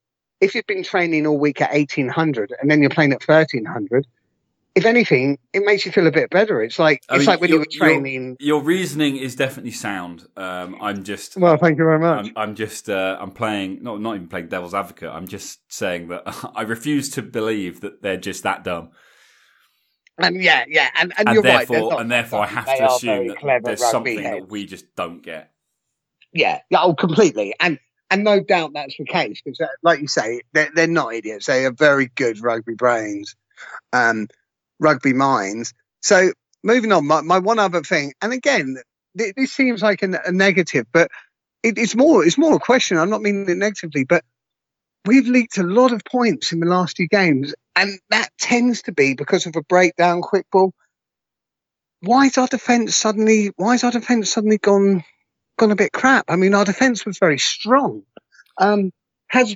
If 0.40 0.54
you've 0.54 0.66
been 0.66 0.82
training 0.82 1.26
all 1.26 1.38
week 1.38 1.60
at 1.60 1.70
eighteen 1.72 2.08
hundred 2.08 2.54
and 2.60 2.70
then 2.70 2.80
you're 2.80 2.90
playing 2.90 3.12
at 3.12 3.22
thirteen 3.22 3.64
hundred, 3.66 4.06
if 4.76 4.84
anything, 4.84 5.38
it 5.52 5.64
makes 5.64 5.84
you 5.86 5.90
feel 5.90 6.06
a 6.06 6.12
bit 6.12 6.30
better. 6.30 6.62
It's 6.62 6.78
like 6.78 7.00
I 7.08 7.14
it's 7.16 7.20
mean, 7.22 7.26
like 7.26 7.40
when 7.40 7.48
you 7.50 7.56
you're- 7.56 7.66
were 7.66 7.86
training. 7.86 8.36
your 8.38 8.62
reasoning 8.62 9.16
is 9.16 9.34
definitely 9.34 9.72
sound. 9.72 10.26
Um, 10.36 10.76
I'm 10.80 11.02
just 11.02 11.36
Well, 11.36 11.56
thank 11.56 11.78
you 11.78 11.84
very 11.84 11.98
much. 11.98 12.26
I'm, 12.26 12.32
I'm 12.36 12.54
just 12.54 12.88
uh, 12.88 13.16
I'm 13.20 13.32
playing 13.32 13.82
not 13.82 14.00
not 14.00 14.14
even 14.16 14.28
playing 14.28 14.48
devil's 14.48 14.74
advocate. 14.74 15.10
I'm 15.10 15.26
just 15.26 15.60
saying 15.72 16.08
that 16.08 16.22
I 16.54 16.62
refuse 16.62 17.10
to 17.10 17.22
believe 17.22 17.80
that 17.80 18.02
they're 18.02 18.16
just 18.18 18.42
that 18.44 18.62
dumb, 18.64 18.90
And 20.18 20.42
yeah, 20.42 20.64
yeah, 20.68 20.90
and, 21.00 21.12
and, 21.18 21.28
and 21.28 21.34
you're 21.34 21.42
right. 21.42 21.66
therefore 21.66 21.90
not 21.92 22.00
and 22.02 22.10
therefore 22.10 22.40
I 22.42 22.46
have 22.46 22.66
to 22.66 22.86
assume 22.86 23.28
that 23.28 23.62
there's 23.64 23.84
something 23.90 24.18
heads. 24.20 24.40
that 24.42 24.50
we 24.50 24.66
just 24.66 24.94
don't 24.94 25.22
get. 25.22 25.50
Yeah, 26.32 26.60
oh, 26.74 26.94
completely. 26.94 27.54
And 27.60 27.78
and 28.10 28.22
no 28.24 28.40
doubt 28.40 28.72
that's 28.74 28.94
the 28.98 29.04
case 29.06 29.40
because, 29.44 29.58
uh, 29.60 29.66
like 29.82 30.00
you 30.00 30.06
say, 30.06 30.42
they're, 30.52 30.70
they're 30.74 30.86
not 30.86 31.14
idiots. 31.14 31.46
They 31.46 31.64
are 31.64 31.72
very 31.72 32.06
good 32.14 32.40
rugby 32.42 32.74
brains, 32.74 33.34
um, 33.92 34.28
rugby 34.80 35.12
minds. 35.12 35.72
So 36.02 36.32
moving 36.62 36.92
on, 36.92 37.06
my, 37.06 37.20
my 37.22 37.38
one 37.38 37.58
other 37.58 37.82
thing, 37.82 38.12
and 38.22 38.32
again, 38.32 38.76
th- 39.18 39.34
this 39.36 39.52
seems 39.52 39.82
like 39.82 40.02
a, 40.02 40.20
a 40.26 40.32
negative, 40.32 40.86
but 40.92 41.10
it, 41.62 41.78
it's 41.78 41.94
more 41.96 42.24
it's 42.24 42.38
more 42.38 42.56
a 42.56 42.60
question. 42.60 42.98
I'm 42.98 43.10
not 43.10 43.22
meaning 43.22 43.48
it 43.48 43.56
negatively, 43.56 44.04
but 44.04 44.24
we've 45.04 45.28
leaked 45.28 45.58
a 45.58 45.62
lot 45.64 45.92
of 45.92 46.04
points 46.04 46.52
in 46.52 46.60
the 46.60 46.66
last 46.66 46.96
few 46.96 47.08
games, 47.08 47.54
and 47.76 47.98
that 48.10 48.30
tends 48.38 48.82
to 48.82 48.92
be 48.92 49.14
because 49.14 49.46
of 49.46 49.56
a 49.56 49.62
breakdown, 49.62 50.22
quick 50.22 50.46
ball. 50.52 50.72
Why 52.00 52.26
is 52.26 52.38
our 52.38 52.46
defence 52.46 52.96
suddenly? 52.96 53.52
Why 53.56 53.74
is 53.74 53.84
our 53.84 53.90
defence 53.92 54.30
suddenly 54.32 54.58
gone? 54.58 55.02
gone 55.58 55.72
a 55.72 55.76
bit 55.76 55.92
crap. 55.92 56.26
I 56.28 56.36
mean, 56.36 56.54
our 56.54 56.66
defence 56.66 57.06
was 57.06 57.18
very 57.18 57.38
strong. 57.38 58.04
Um, 58.58 58.92
has 59.28 59.54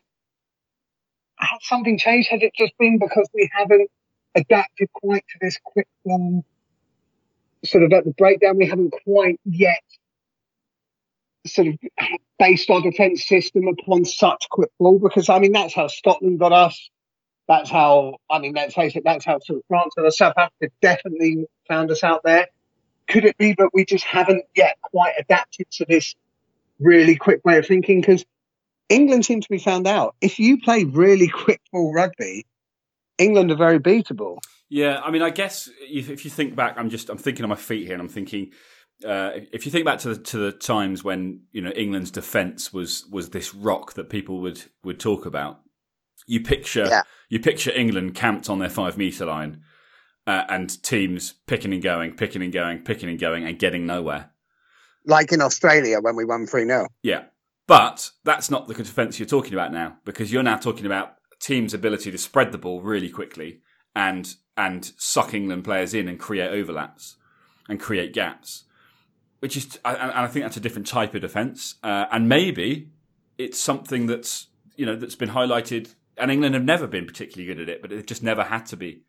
has 1.38 1.58
something 1.62 1.98
changed? 1.98 2.30
Has 2.30 2.42
it 2.42 2.52
just 2.56 2.74
been 2.78 2.98
because 2.98 3.28
we 3.34 3.50
haven't 3.52 3.90
adapted 4.34 4.92
quite 4.92 5.24
to 5.30 5.38
this 5.40 5.58
quick 5.62 5.88
ball 6.04 6.44
sort 7.64 7.84
of 7.84 7.92
at 7.92 8.04
the 8.04 8.12
breakdown? 8.12 8.56
We 8.56 8.66
haven't 8.66 8.94
quite 9.04 9.40
yet 9.44 9.82
sort 11.46 11.68
of 11.68 11.78
based 12.38 12.70
our 12.70 12.82
defence 12.82 13.26
system 13.26 13.68
upon 13.68 14.04
such 14.04 14.48
quick 14.50 14.70
ball 14.78 14.98
because 14.98 15.28
I 15.28 15.38
mean 15.38 15.52
that's 15.52 15.74
how 15.74 15.88
Scotland 15.88 16.38
got 16.38 16.52
us. 16.52 16.90
That's 17.48 17.70
how 17.70 18.16
I 18.30 18.38
mean 18.38 18.54
let's 18.54 18.74
face 18.74 18.96
it, 18.96 19.02
that's 19.04 19.24
how 19.24 19.38
sort 19.40 19.58
of 19.58 19.64
France 19.68 19.94
and 19.96 20.12
South 20.12 20.34
Africa 20.36 20.72
definitely 20.80 21.46
found 21.66 21.90
us 21.90 22.04
out 22.04 22.22
there 22.24 22.46
could 23.10 23.24
it 23.24 23.36
be 23.36 23.54
that 23.58 23.70
we 23.74 23.84
just 23.84 24.04
haven't 24.04 24.44
yet 24.54 24.78
quite 24.80 25.14
adapted 25.18 25.66
to 25.72 25.84
this 25.88 26.14
really 26.78 27.16
quick 27.16 27.44
way 27.44 27.58
of 27.58 27.66
thinking? 27.66 28.00
Because 28.00 28.24
England 28.88 29.26
seem 29.26 29.40
to 29.40 29.48
be 29.50 29.58
found 29.58 29.86
out. 29.86 30.14
If 30.20 30.38
you 30.38 30.60
play 30.60 30.84
really 30.84 31.28
quick 31.28 31.60
ball 31.72 31.92
rugby, 31.92 32.46
England 33.20 33.50
are 33.50 33.56
very 33.56 33.78
beatable. 33.78 34.38
Yeah, 34.68 35.00
I 35.00 35.10
mean, 35.10 35.22
I 35.22 35.30
guess 35.30 35.68
if, 35.80 36.10
if 36.10 36.24
you 36.24 36.30
think 36.30 36.54
back, 36.54 36.74
I'm 36.78 36.90
just 36.90 37.10
I'm 37.10 37.18
thinking 37.18 37.44
on 37.44 37.48
my 37.48 37.56
feet 37.56 37.84
here, 37.84 37.94
and 37.94 38.02
I'm 38.02 38.08
thinking 38.08 38.52
uh, 39.06 39.30
if 39.52 39.64
you 39.66 39.72
think 39.72 39.84
back 39.84 39.98
to 40.00 40.14
the 40.14 40.22
to 40.22 40.38
the 40.38 40.52
times 40.52 41.02
when 41.02 41.42
you 41.52 41.60
know 41.60 41.70
England's 41.70 42.10
defence 42.10 42.72
was 42.72 43.06
was 43.10 43.30
this 43.30 43.54
rock 43.54 43.94
that 43.94 44.10
people 44.10 44.40
would 44.40 44.62
would 44.84 45.00
talk 45.00 45.26
about, 45.26 45.60
you 46.26 46.40
picture 46.40 46.86
Yeah. 46.88 47.02
you 47.28 47.40
picture 47.40 47.72
England 47.74 48.14
camped 48.14 48.48
on 48.48 48.58
their 48.58 48.68
five 48.68 48.96
metre 48.96 49.26
line, 49.26 49.62
uh, 50.26 50.44
and 50.48 50.82
teams 50.82 51.34
picking 51.46 51.72
and 51.72 51.82
going, 51.82 52.14
picking 52.14 52.42
and 52.42 52.52
going, 52.52 52.84
picking 52.84 53.08
and 53.08 53.18
going, 53.18 53.44
and 53.44 53.58
getting 53.58 53.86
nowhere. 53.86 54.30
Like 55.06 55.32
in 55.32 55.40
Australia 55.40 55.98
when 56.00 56.14
we 56.14 56.26
won 56.26 56.46
3 56.46 56.66
0. 56.66 56.86
Yeah, 57.02 57.24
but 57.66 58.10
that's 58.24 58.50
not 58.50 58.68
the 58.68 58.74
defence 58.74 59.18
you're 59.18 59.26
talking 59.26 59.54
about 59.54 59.72
now, 59.72 59.96
because 60.04 60.30
you're 60.30 60.42
now 60.42 60.56
talking 60.58 60.86
about 60.86 61.14
teams' 61.40 61.74
ability 61.74 62.10
to 62.10 62.18
spread 62.18 62.52
the 62.52 62.58
ball 62.58 62.80
really 62.82 63.10
quickly 63.10 63.60
and 63.94 64.34
and 64.56 64.92
suck 64.98 65.34
England 65.34 65.64
players 65.64 65.94
in 65.94 66.06
and 66.08 66.18
create 66.18 66.50
overlaps 66.50 67.16
and 67.68 67.80
create 67.80 68.12
gaps, 68.12 68.64
which 69.40 69.56
is 69.56 69.78
and 69.84 70.12
I 70.12 70.26
think 70.26 70.44
that's 70.44 70.56
a 70.56 70.60
different 70.60 70.86
type 70.86 71.14
of 71.14 71.22
defence, 71.22 71.76
uh, 71.82 72.06
and 72.12 72.28
maybe 72.28 72.90
it's 73.38 73.58
something 73.58 74.06
that's 74.06 74.48
you 74.76 74.86
know 74.86 74.96
that's 74.96 75.14
been 75.14 75.30
highlighted, 75.30 75.94
and 76.16 76.30
England 76.30 76.54
have 76.54 76.64
never 76.64 76.86
been 76.86 77.06
particularly 77.06 77.46
good 77.46 77.62
at 77.62 77.68
it, 77.68 77.80
but 77.80 77.90
they've 77.90 78.04
just 78.04 78.22
never 78.22 78.44
had 78.44 78.66
to 78.66 78.76
be 78.76 79.04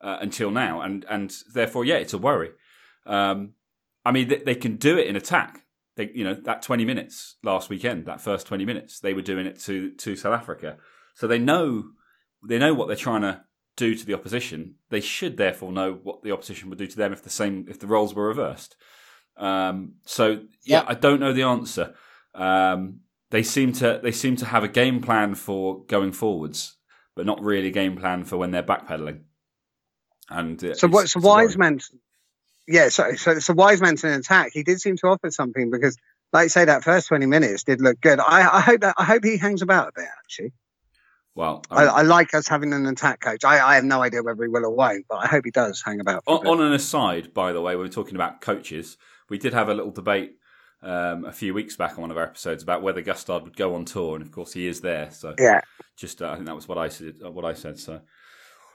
uh, 0.00 0.18
until 0.20 0.50
now, 0.50 0.80
and 0.80 1.04
and 1.08 1.34
therefore, 1.52 1.84
yeah, 1.84 1.96
it's 1.96 2.12
a 2.12 2.18
worry. 2.18 2.50
Um, 3.06 3.54
I 4.04 4.12
mean, 4.12 4.28
they, 4.28 4.38
they 4.38 4.54
can 4.54 4.76
do 4.76 4.98
it 4.98 5.06
in 5.06 5.16
attack. 5.16 5.64
They, 5.96 6.10
you 6.14 6.24
know, 6.24 6.34
that 6.34 6.62
twenty 6.62 6.84
minutes 6.84 7.36
last 7.42 7.68
weekend, 7.70 8.06
that 8.06 8.20
first 8.20 8.46
twenty 8.46 8.64
minutes, 8.64 9.00
they 9.00 9.14
were 9.14 9.22
doing 9.22 9.46
it 9.46 9.60
to 9.60 9.92
to 9.92 10.16
South 10.16 10.34
Africa, 10.34 10.78
so 11.18 11.26
they 11.26 11.38
know 11.38 11.84
they 12.48 12.58
know 12.58 12.74
what 12.74 12.86
they're 12.86 12.96
trying 12.96 13.22
to 13.22 13.42
do 13.76 13.96
to 13.96 14.06
the 14.06 14.14
opposition. 14.14 14.76
They 14.88 15.00
should 15.00 15.36
therefore 15.36 15.72
know 15.72 15.98
what 16.02 16.22
the 16.22 16.30
opposition 16.30 16.68
would 16.68 16.78
do 16.78 16.86
to 16.86 16.96
them 16.96 17.12
if 17.12 17.22
the 17.24 17.30
same 17.30 17.66
if 17.68 17.80
the 17.80 17.88
roles 17.88 18.14
were 18.14 18.28
reversed. 18.28 18.76
Um, 19.36 19.94
so 20.04 20.42
yeah. 20.64 20.84
I 20.86 20.94
don't 20.94 21.18
know 21.18 21.32
the 21.32 21.42
answer. 21.42 21.94
Um, 22.34 23.00
they 23.30 23.42
seem 23.42 23.72
to 23.74 23.98
they 24.00 24.12
seem 24.12 24.36
to 24.36 24.46
have 24.46 24.62
a 24.62 24.68
game 24.68 25.00
plan 25.00 25.34
for 25.34 25.82
going 25.86 26.12
forwards, 26.12 26.76
but 27.16 27.26
not 27.26 27.42
really 27.42 27.68
a 27.68 27.72
game 27.72 27.96
plan 27.96 28.24
for 28.24 28.36
when 28.36 28.52
they're 28.52 28.62
backpedaling. 28.62 29.22
And 30.30 30.62
uh, 30.62 30.74
So 30.74 30.86
it's 30.98 31.16
a 31.16 31.18
worry. 31.18 31.46
Wiseman? 31.46 31.80
Yeah, 32.68 32.90
so 32.90 33.14
so 33.14 33.40
so 33.40 33.54
Wiseman's 33.54 34.04
an 34.04 34.12
attack. 34.12 34.50
He 34.52 34.62
did 34.62 34.80
seem 34.80 34.96
to 34.98 35.08
offer 35.08 35.30
something 35.32 35.70
because, 35.70 35.96
like 36.32 36.44
you 36.44 36.48
say, 36.50 36.64
that 36.66 36.84
first 36.84 37.08
twenty 37.08 37.26
minutes 37.26 37.64
did 37.64 37.80
look 37.80 38.00
good. 38.00 38.20
I, 38.20 38.58
I 38.58 38.60
hope 38.60 38.82
that 38.82 38.94
I 38.98 39.04
hope 39.04 39.24
he 39.24 39.36
hangs 39.36 39.62
about 39.62 39.88
a 39.88 39.92
bit. 39.96 40.08
Actually, 40.22 40.52
Well, 41.38 41.62
I, 41.70 41.84
um, 41.86 41.94
I 41.94 42.02
like 42.02 42.34
us 42.34 42.48
having 42.48 42.72
an 42.72 42.84
attack 42.86 43.20
coach. 43.20 43.44
I, 43.44 43.64
I 43.64 43.76
have 43.76 43.84
no 43.84 44.02
idea 44.02 44.24
whether 44.24 44.42
he 44.42 44.48
will 44.48 44.66
or 44.66 44.74
won't, 44.74 45.06
but 45.08 45.18
I 45.18 45.28
hope 45.28 45.44
he 45.44 45.52
does 45.52 45.80
hang 45.86 46.00
about. 46.00 46.24
On, 46.26 46.44
on 46.44 46.60
an 46.60 46.72
aside, 46.72 47.32
by 47.32 47.52
the 47.52 47.60
way, 47.60 47.76
when 47.76 47.86
we're 47.86 47.92
talking 47.92 48.16
about 48.16 48.40
coaches, 48.40 48.96
we 49.28 49.38
did 49.38 49.54
have 49.54 49.68
a 49.68 49.74
little 49.74 49.92
debate 49.92 50.32
um, 50.82 51.24
a 51.24 51.32
few 51.32 51.54
weeks 51.54 51.76
back 51.76 51.92
on 51.92 52.00
one 52.00 52.10
of 52.10 52.16
our 52.16 52.24
episodes 52.24 52.64
about 52.64 52.82
whether 52.82 53.00
Gustard 53.02 53.44
would 53.44 53.56
go 53.56 53.76
on 53.76 53.84
tour, 53.84 54.16
and 54.16 54.24
of 54.24 54.32
course 54.32 54.52
he 54.52 54.66
is 54.66 54.80
there. 54.80 55.12
So 55.12 55.36
yeah, 55.38 55.60
just 55.96 56.20
uh, 56.22 56.30
I 56.30 56.34
think 56.34 56.46
that 56.46 56.56
was 56.56 56.66
what 56.66 56.76
I 56.76 56.88
said. 56.88 57.14
uh, 57.24 57.30
What 57.30 57.44
I 57.44 57.52
said. 57.54 57.78
So 57.78 58.00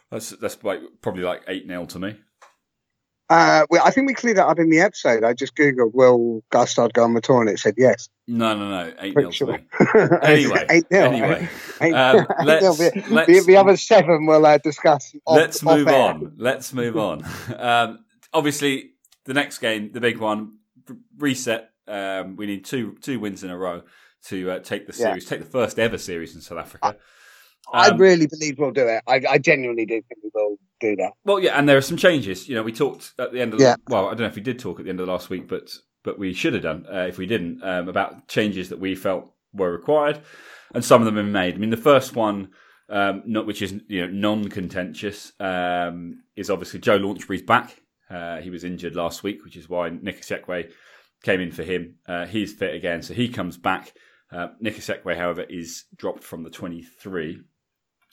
that's 0.10 0.30
that's 0.30 0.64
like 0.64 0.80
probably 1.02 1.24
like 1.24 1.44
eight 1.50 1.68
0 1.68 1.86
to 1.88 2.00
me. 2.00 2.16
Uh, 3.30 3.66
well, 3.70 3.82
I 3.86 3.92
think 3.92 4.08
we 4.08 4.14
cleared 4.14 4.38
that 4.38 4.48
up 4.48 4.60
in 4.60 4.70
the 4.70 4.80
episode. 4.80 5.24
I 5.24 5.34
just 5.34 5.56
googled 5.56 5.94
will 5.94 6.44
Gustard 6.52 6.94
go 6.94 7.04
on 7.04 7.14
the 7.14 7.22
tour, 7.22 7.42
and 7.42 7.50
it 7.50 7.60
said 7.60 7.74
yes. 7.78 8.10
No, 8.28 8.56
no, 8.58 8.70
no, 8.70 8.94
eight 9.00 9.14
0 9.14 9.14
Pretty 9.14 9.30
to 9.30 9.34
sure. 9.34 10.20
Anyway, 10.24 10.66
Eight 10.70 10.86
nil. 10.92 11.04
anyway, 11.04 11.50
Eight- 11.82 11.94
um, 11.94 12.18
eight 12.40 12.46
let's- 12.46 12.78
the, 12.78 13.04
let's- 13.10 13.28
the, 13.28 13.44
the 13.46 13.58
other 13.58 13.76
seven 13.78 14.26
we'll 14.26 14.46
uh, 14.46 14.58
discuss. 14.60 15.14
Off, 15.26 15.36
Let's 15.38 15.62
move 15.64 15.88
air. 15.88 15.96
on. 15.96 16.34
Let's 16.38 16.74
move 16.74 16.98
on. 16.98 17.24
Um, 17.58 18.06
obviously, 18.34 18.92
the 19.26 19.34
next 19.34 19.60
game, 19.60 19.92
the 19.92 20.02
big 20.02 20.18
one, 20.20 20.58
reset. 21.18 21.70
Um, 21.88 22.36
we 22.38 22.46
need 22.46 22.64
two 22.66 22.96
two 23.02 23.20
wins 23.20 23.44
in 23.44 23.50
a 23.50 23.58
row 23.58 23.82
to 24.28 24.52
uh, 24.52 24.60
take 24.60 24.88
the 24.88 24.94
Yeah. 24.94 25.08
series, 25.10 25.26
take 25.26 25.40
the 25.40 25.46
first 25.46 25.78
ever 25.80 25.98
series 25.98 26.34
in 26.36 26.40
South 26.42 26.60
Africa. 26.60 26.96
I 27.74 27.90
Um, 27.90 27.98
really 27.98 28.28
believe 28.28 28.58
we'll 28.60 28.72
do 28.72 28.88
it. 28.88 29.02
I, 29.08 29.22
I 29.30 29.38
genuinely 29.38 29.86
do 29.86 29.96
think 29.96 30.20
we 30.24 30.30
will 30.34 30.58
do 30.84 30.96
that. 30.98 31.14
Well, 31.24 31.40
yeah, 31.40 31.58
and 31.58 31.68
there 31.68 31.78
are 31.78 31.82
some 31.82 31.98
changes. 31.98 32.48
You 32.48 32.56
know, 32.56 32.64
we 32.64 32.72
talked 32.72 33.14
at 33.18 33.32
the 33.32 33.42
end 33.42 33.54
of 33.54 33.60
Yeah. 33.60 33.76
well, 33.88 34.06
I 34.08 34.10
don't 34.10 34.22
know 34.22 34.28
if 34.28 34.36
we 34.36 34.42
did 34.42 34.60
talk 34.60 34.80
at 34.80 34.86
the 34.86 34.90
end 34.90 35.00
of 35.00 35.08
last 35.08 35.30
week, 35.30 35.48
but 35.48 35.72
but 36.04 36.20
we 36.20 36.34
should 36.34 36.54
have 36.54 36.64
done 36.64 36.86
uh, 36.92 37.06
if 37.08 37.18
we 37.18 37.26
didn't 37.26 37.64
um, 37.64 37.88
about 37.88 38.28
changes 38.28 38.70
that 38.70 38.80
we 38.80 38.94
felt 38.94 39.32
were 39.54 39.72
required, 39.72 40.22
and 40.74 40.84
some 40.84 41.02
of 41.02 41.06
them 41.06 41.16
have 41.16 41.26
been 41.26 41.32
made. 41.32 41.56
I 41.56 41.58
mean, 41.58 41.70
the 41.70 41.78
first 41.78 42.16
one, 42.16 42.50
um, 42.90 43.24
not 43.26 43.46
which 43.48 43.62
is 43.62 43.74
you 43.88 44.06
know 44.06 44.12
non-contentious, 44.12 45.32
um, 45.40 46.24
is 46.36 46.50
obviously 46.50 46.80
Joe 46.80 46.98
Launchbury's 46.98 47.42
back. 47.44 47.80
Uh, 48.10 48.42
he 48.42 48.50
was 48.50 48.64
injured 48.64 48.96
last 48.96 49.24
week, 49.24 49.44
which 49.44 49.56
is 49.56 49.70
why 49.70 49.90
Nick 49.90 50.22
Isiekwe 50.22 50.72
came 51.24 51.40
in 51.40 51.52
for 51.52 51.64
him. 51.64 51.96
Uh, 52.08 52.26
he's 52.26 52.54
fit 52.54 52.76
again, 52.76 53.02
so 53.02 53.14
he 53.14 53.30
comes 53.30 53.58
back. 53.58 53.94
Uh, 54.32 54.48
Nick 54.60 54.76
Isiekwe, 54.76 55.16
however, 55.16 55.44
is 55.44 55.86
dropped 55.96 56.24
from 56.24 56.44
the 56.44 56.50
23. 56.50 57.40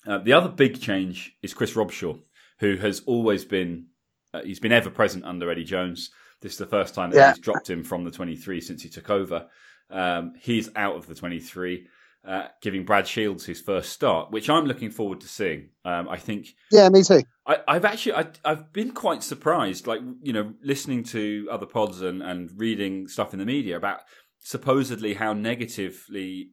Uh, 0.06 0.18
the 0.18 0.32
other 0.32 0.48
big 0.48 0.80
change 0.80 1.32
is 1.42 1.52
Chris 1.52 1.74
Robshaw 1.74 2.18
who 2.60 2.76
has 2.76 3.00
always 3.06 3.44
been 3.44 3.86
uh, 4.32 4.42
he's 4.42 4.60
been 4.60 4.70
ever 4.70 4.90
present 4.90 5.24
under 5.24 5.50
Eddie 5.50 5.64
Jones. 5.64 6.10
This 6.40 6.52
is 6.52 6.58
the 6.58 6.66
first 6.66 6.94
time 6.94 7.10
that 7.10 7.16
Yeah. 7.16 7.30
he's 7.30 7.40
dropped 7.40 7.68
him 7.68 7.82
from 7.82 8.04
the 8.04 8.12
23 8.12 8.60
since 8.60 8.80
he 8.82 8.88
took 8.88 9.10
over. 9.10 9.48
Um, 9.90 10.34
he's 10.40 10.70
out 10.76 10.94
of 10.94 11.08
the 11.08 11.16
23, 11.16 11.88
uh, 12.24 12.44
giving 12.62 12.84
Brad 12.84 13.08
Shields 13.08 13.44
his 13.44 13.60
first 13.60 13.90
start, 13.92 14.30
which 14.30 14.48
I'm 14.48 14.66
looking 14.66 14.90
forward 14.90 15.20
to 15.22 15.26
seeing. 15.28 15.70
Um, 15.84 16.08
I 16.08 16.16
think 16.16 16.54
Yeah, 16.70 16.88
me 16.90 17.02
too. 17.02 17.22
I, 17.44 17.58
I've 17.66 17.84
actually 17.84 18.12
I, 18.14 18.26
I've 18.44 18.72
been 18.72 18.92
quite 18.92 19.24
surprised, 19.24 19.88
like 19.88 20.00
you 20.22 20.32
know, 20.32 20.54
listening 20.62 21.02
to 21.04 21.48
other 21.50 21.66
pods 21.66 22.02
and, 22.02 22.22
and 22.22 22.50
reading 22.56 23.08
stuff 23.08 23.32
in 23.32 23.40
the 23.40 23.46
media 23.46 23.76
about 23.76 24.00
supposedly 24.38 25.14
how 25.14 25.32
negatively 25.32 26.50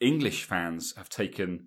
English 0.00 0.44
fans 0.44 0.94
have 0.96 1.08
taken 1.08 1.66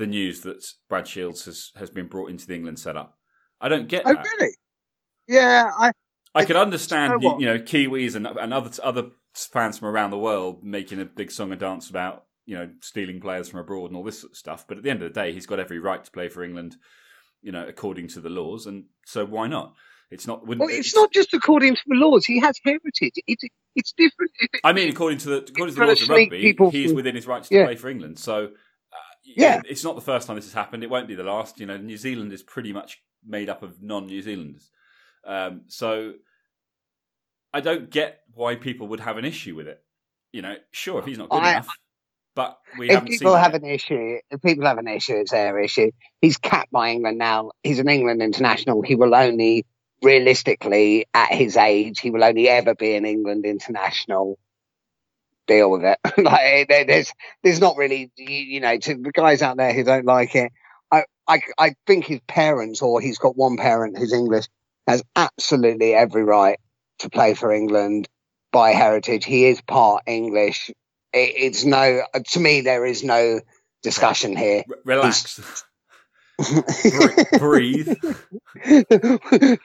the 0.00 0.06
news 0.06 0.40
that 0.40 0.66
Brad 0.88 1.06
Shields 1.06 1.44
has, 1.44 1.70
has 1.76 1.90
been 1.90 2.08
brought 2.08 2.30
into 2.30 2.46
the 2.46 2.54
England 2.54 2.78
setup. 2.80 3.16
I 3.60 3.68
don't 3.68 3.86
get 3.88 4.02
Oh, 4.06 4.14
that. 4.14 4.24
really? 4.38 4.54
Yeah, 5.28 5.70
I 5.78 5.92
I 6.34 6.44
could 6.44 6.56
understand, 6.56 7.22
You 7.22 7.28
know 7.28 7.38
you, 7.38 7.40
you 7.40 7.46
know, 7.46 7.58
Kiwis 7.58 8.14
and, 8.16 8.26
and 8.26 8.52
other 8.54 8.70
other 8.82 9.04
fans 9.34 9.78
from 9.78 9.88
around 9.88 10.10
the 10.10 10.18
world 10.18 10.64
making 10.64 11.00
a 11.00 11.04
big 11.04 11.30
song 11.30 11.50
and 11.52 11.60
dance 11.60 11.88
about, 11.90 12.24
you 12.46 12.56
know, 12.56 12.68
stealing 12.80 13.20
players 13.20 13.48
from 13.48 13.60
abroad 13.60 13.86
and 13.90 13.96
all 13.96 14.04
this 14.04 14.20
sort 14.20 14.32
of 14.32 14.36
stuff. 14.38 14.64
But 14.66 14.78
at 14.78 14.82
the 14.84 14.90
end 14.90 15.02
of 15.02 15.12
the 15.12 15.20
day, 15.20 15.32
he's 15.32 15.46
got 15.46 15.60
every 15.60 15.78
right 15.78 16.02
to 16.04 16.10
play 16.10 16.28
for 16.28 16.42
England, 16.42 16.76
you 17.42 17.52
know, 17.52 17.66
according 17.66 18.08
to 18.08 18.20
the 18.20 18.30
laws, 18.30 18.66
and 18.66 18.84
so 19.06 19.24
why 19.24 19.46
not? 19.48 19.74
It's 20.10 20.26
not. 20.26 20.40
Wouldn't, 20.46 20.60
well, 20.66 20.76
it's 20.76 20.94
not 20.96 21.12
just 21.12 21.32
according 21.34 21.74
to 21.76 21.82
the 21.86 21.94
laws. 21.94 22.24
He 22.24 22.40
has 22.40 22.58
heritage. 22.64 23.14
It's 23.28 23.44
it's 23.76 23.92
different. 23.92 24.32
I 24.64 24.72
mean, 24.72 24.88
according 24.88 25.18
to 25.18 25.28
the 25.28 25.36
according 25.38 25.74
to 25.74 25.80
the 25.80 25.86
laws 25.86 26.02
of 26.02 26.08
rugby, 26.08 26.40
people 26.40 26.70
he's 26.70 26.88
from- 26.90 26.96
within 26.96 27.14
his 27.14 27.26
rights 27.28 27.48
to 27.50 27.54
Yeah. 27.54 27.66
play 27.66 27.76
for 27.76 27.88
England. 27.88 28.18
So, 28.18 28.48
Yeah. 29.36 29.60
it's 29.68 29.84
not 29.84 29.94
the 29.94 30.00
first 30.00 30.26
time 30.26 30.36
this 30.36 30.46
has 30.46 30.54
happened. 30.54 30.82
It 30.82 30.90
won't 30.90 31.08
be 31.08 31.14
the 31.14 31.22
last. 31.24 31.60
You 31.60 31.66
know, 31.66 31.76
New 31.76 31.96
Zealand 31.96 32.32
is 32.32 32.42
pretty 32.42 32.72
much 32.72 33.02
made 33.26 33.48
up 33.48 33.62
of 33.62 33.82
non-New 33.82 34.22
Zealanders. 34.22 34.70
Um, 35.26 35.62
so, 35.66 36.14
I 37.52 37.60
don't 37.60 37.90
get 37.90 38.20
why 38.34 38.54
people 38.54 38.88
would 38.88 39.00
have 39.00 39.16
an 39.18 39.24
issue 39.24 39.54
with 39.56 39.66
it. 39.68 39.82
You 40.32 40.42
know, 40.42 40.54
sure, 40.70 41.00
if 41.00 41.04
he's 41.06 41.18
not 41.18 41.28
good 41.28 41.42
I- 41.42 41.50
enough, 41.52 41.68
but 42.36 42.58
we 42.78 42.88
if 42.90 43.04
people 43.04 43.34
have 43.34 43.52
yet. 43.52 43.62
an 43.62 43.68
issue, 43.68 44.18
if 44.30 44.40
people 44.40 44.64
have 44.64 44.78
an 44.78 44.86
issue, 44.88 45.16
it's 45.16 45.32
their 45.32 45.58
issue. 45.58 45.90
He's 46.20 46.38
capped 46.38 46.70
by 46.70 46.90
England 46.90 47.18
now. 47.18 47.50
He's 47.64 47.80
an 47.80 47.88
England 47.88 48.22
international. 48.22 48.82
He 48.82 48.94
will 48.94 49.14
only, 49.14 49.66
realistically, 50.02 51.06
at 51.12 51.32
his 51.32 51.56
age, 51.56 51.98
he 52.00 52.10
will 52.10 52.22
only 52.22 52.48
ever 52.48 52.74
be 52.74 52.94
an 52.94 53.04
England 53.04 53.44
international. 53.44 54.38
Deal 55.50 55.70
with 55.70 55.84
it. 55.84 55.98
like 56.18 56.40
eh, 56.42 56.64
there- 56.68 56.84
there's, 56.84 57.12
there's 57.42 57.60
not 57.60 57.76
really, 57.76 58.10
you, 58.16 58.34
you 58.34 58.60
know, 58.60 58.76
to 58.78 58.94
the 58.94 59.12
guys 59.12 59.42
out 59.42 59.56
there 59.56 59.72
who 59.72 59.84
don't 59.84 60.06
like 60.06 60.34
it. 60.34 60.52
I, 60.90 61.04
I, 61.26 61.40
I 61.58 61.74
think 61.86 62.04
his 62.06 62.20
parents, 62.26 62.82
or 62.82 63.00
he's 63.00 63.18
got 63.18 63.36
one 63.36 63.56
parent 63.56 63.98
who's 63.98 64.12
English, 64.12 64.46
has 64.86 65.02
absolutely 65.16 65.94
every 65.94 66.24
right 66.24 66.58
to 67.00 67.10
play 67.10 67.34
for 67.34 67.52
England 67.52 68.08
by 68.52 68.70
heritage. 68.70 69.24
He 69.24 69.46
is 69.46 69.60
part 69.62 70.04
English 70.06 70.70
it, 71.12 71.32
it's 71.36 71.64
no 71.64 72.02
to 72.32 72.40
me 72.40 72.60
there 72.60 72.84
is 72.86 73.02
no 73.02 73.40
discussion 73.82 74.36
here 74.36 74.62
relax, 74.84 75.40
breathe. 77.38 77.92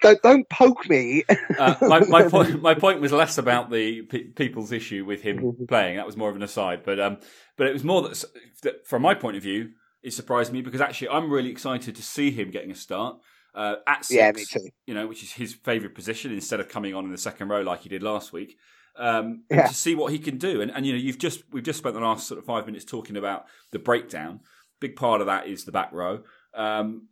don't, 0.02 0.22
don't 0.22 0.50
poke 0.50 0.88
me 0.90 1.24
Uh, 1.58 1.76
my, 1.82 2.00
my 2.02 2.24
point, 2.28 2.62
my 2.70 2.74
point 2.74 3.02
was 3.02 3.12
less 3.12 3.38
about 3.38 3.70
the 3.72 4.02
pe- 4.04 4.26
people's 4.30 4.72
issue 4.72 5.06
with 5.06 5.22
him 5.22 5.40
Mhm. 5.40 5.68
playing. 5.68 5.98
That 5.98 6.06
was 6.06 6.18
more 6.18 6.30
of 6.30 6.36
an 6.36 6.44
aside, 6.44 6.84
but 6.84 7.00
um, 7.00 7.18
but 7.58 7.68
it 7.68 7.74
was 7.74 7.84
more 7.84 8.02
that, 8.04 8.24
that 8.64 8.88
from 8.88 9.02
my 9.02 9.14
point 9.14 9.38
of 9.38 9.44
view, 9.44 9.70
it 10.04 10.14
surprised 10.14 10.52
me 10.54 10.62
because 10.62 10.82
actually 10.82 11.10
I'm 11.10 11.32
really 11.32 11.50
excited 11.50 11.96
to 11.96 12.04
see 12.04 12.32
him 12.32 12.52
getting 12.52 12.72
a 12.72 12.76
start 12.76 13.18
uh, 13.54 13.76
at 13.88 14.06
six. 14.06 14.54
yeah 14.56 14.62
You 14.86 14.94
know, 14.94 15.08
which 15.08 15.24
is 15.24 15.32
his 15.32 15.54
favourite 15.54 15.96
position 15.96 16.32
instead 16.32 16.60
of 16.60 16.70
coming 16.70 16.94
on 16.94 17.06
in 17.06 17.12
the 17.12 17.18
second 17.18 17.50
row 17.50 17.62
like 17.62 17.82
he 17.82 17.90
did 17.90 18.04
last 18.04 18.34
week. 18.34 18.58
Um, 18.98 19.44
Yeah. 19.52 19.68
to 19.68 19.74
see 19.74 19.94
what 19.94 20.12
he 20.14 20.20
can 20.20 20.38
do, 20.38 20.62
and, 20.62 20.72
and 20.72 20.86
you 20.86 20.94
know, 20.94 21.00
you've 21.00 21.18
just 21.18 21.44
we've 21.52 21.64
just 21.64 21.80
spent 21.80 21.96
the 21.96 22.02
last 22.02 22.28
sort 22.28 22.38
of 22.40 22.46
five 22.46 22.66
minutes 22.66 22.86
talking 22.86 23.18
about 23.18 23.46
the 23.72 23.80
breakdown. 23.80 24.40
Big 24.80 24.96
part 24.96 25.20
of 25.22 25.28
that 25.28 25.48
is 25.48 25.66
the 25.66 25.72
back 25.74 25.92
row. 25.92 26.24
Um, 26.56 27.10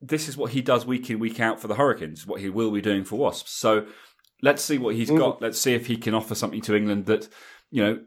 this 0.00 0.28
is 0.28 0.36
what 0.36 0.52
he 0.52 0.60
does 0.60 0.84
week 0.84 1.08
in 1.10 1.18
week 1.18 1.40
out 1.40 1.60
for 1.60 1.68
the 1.68 1.76
Hurricanes. 1.76 2.26
What 2.26 2.40
he 2.40 2.50
will 2.50 2.70
be 2.70 2.80
doing 2.80 3.04
for 3.04 3.16
Wasps. 3.16 3.52
So 3.52 3.86
Let's 4.44 4.62
see 4.62 4.76
what 4.76 4.94
he's 4.94 5.10
got. 5.10 5.40
Let's 5.40 5.58
see 5.58 5.72
if 5.72 5.86
he 5.86 5.96
can 5.96 6.12
offer 6.12 6.34
something 6.34 6.60
to 6.62 6.76
England 6.76 7.06
that 7.06 7.28
you 7.70 7.82
know 7.82 8.00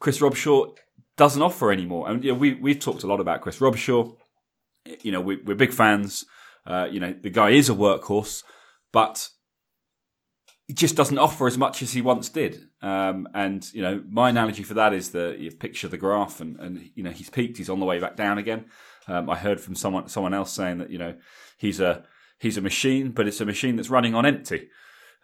Chris 0.00 0.18
Robshaw 0.18 0.76
doesn't 1.16 1.40
offer 1.40 1.70
anymore. 1.70 2.10
And 2.10 2.24
you 2.24 2.32
know, 2.32 2.38
we 2.38 2.54
we've 2.54 2.80
talked 2.80 3.04
a 3.04 3.06
lot 3.06 3.20
about 3.20 3.42
Chris 3.42 3.60
Robshaw. 3.60 4.16
You 5.02 5.12
know, 5.12 5.20
we, 5.20 5.36
are 5.36 5.54
big 5.54 5.72
fans. 5.72 6.24
Uh, 6.66 6.88
you 6.90 6.98
know, 6.98 7.14
the 7.22 7.30
guy 7.30 7.50
is 7.50 7.70
a 7.70 7.74
workhorse, 7.74 8.42
but 8.92 9.28
he 10.66 10.74
just 10.74 10.96
doesn't 10.96 11.18
offer 11.18 11.46
as 11.46 11.56
much 11.56 11.80
as 11.80 11.92
he 11.92 12.02
once 12.02 12.28
did. 12.28 12.66
Um, 12.82 13.28
and 13.32 13.64
you 13.72 13.82
know, 13.82 14.02
my 14.08 14.30
analogy 14.30 14.64
for 14.64 14.74
that 14.74 14.92
is 14.92 15.12
that 15.12 15.38
you 15.38 15.52
picture 15.52 15.86
the 15.86 15.96
graph, 15.96 16.40
and, 16.40 16.58
and 16.58 16.90
you 16.96 17.04
know, 17.04 17.12
he's 17.12 17.30
peaked, 17.30 17.58
he's 17.58 17.70
on 17.70 17.78
the 17.78 17.86
way 17.86 18.00
back 18.00 18.16
down 18.16 18.38
again. 18.38 18.64
Um, 19.06 19.28
I 19.28 19.36
heard 19.36 19.60
from 19.60 19.74
someone 19.74 20.08
someone 20.08 20.34
else 20.34 20.52
saying 20.52 20.78
that 20.78 20.90
you 20.90 20.98
know 20.98 21.14
he's 21.56 21.80
a 21.80 22.04
he's 22.38 22.56
a 22.56 22.60
machine, 22.62 23.10
but 23.10 23.26
it's 23.26 23.40
a 23.40 23.46
machine 23.46 23.76
that's 23.76 23.90
running 23.90 24.14
on 24.14 24.26
empty. 24.26 24.68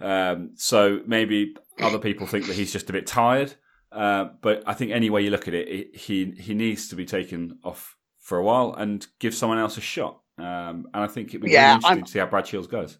Um, 0.00 0.52
so 0.54 1.00
maybe 1.06 1.54
other 1.80 1.98
people 1.98 2.26
think 2.26 2.46
that 2.46 2.56
he's 2.56 2.72
just 2.72 2.88
a 2.88 2.92
bit 2.92 3.06
tired. 3.06 3.54
Uh, 3.92 4.28
but 4.40 4.62
I 4.66 4.74
think 4.74 4.92
any 4.92 5.10
way 5.10 5.22
you 5.22 5.30
look 5.30 5.48
at 5.48 5.54
it, 5.54 5.96
he 5.96 6.32
he 6.38 6.54
needs 6.54 6.88
to 6.88 6.96
be 6.96 7.04
taken 7.04 7.58
off 7.64 7.96
for 8.18 8.38
a 8.38 8.44
while 8.44 8.74
and 8.74 9.06
give 9.18 9.34
someone 9.34 9.58
else 9.58 9.76
a 9.76 9.80
shot. 9.80 10.20
Um, 10.38 10.86
and 10.94 11.04
I 11.04 11.06
think 11.06 11.28
it'd 11.28 11.42
be 11.42 11.50
yeah, 11.50 11.62
really 11.62 11.74
interesting 11.74 11.98
I'm, 11.98 12.04
to 12.04 12.10
see 12.10 12.18
how 12.18 12.26
Brad 12.26 12.46
Shields 12.46 12.68
goes. 12.68 12.98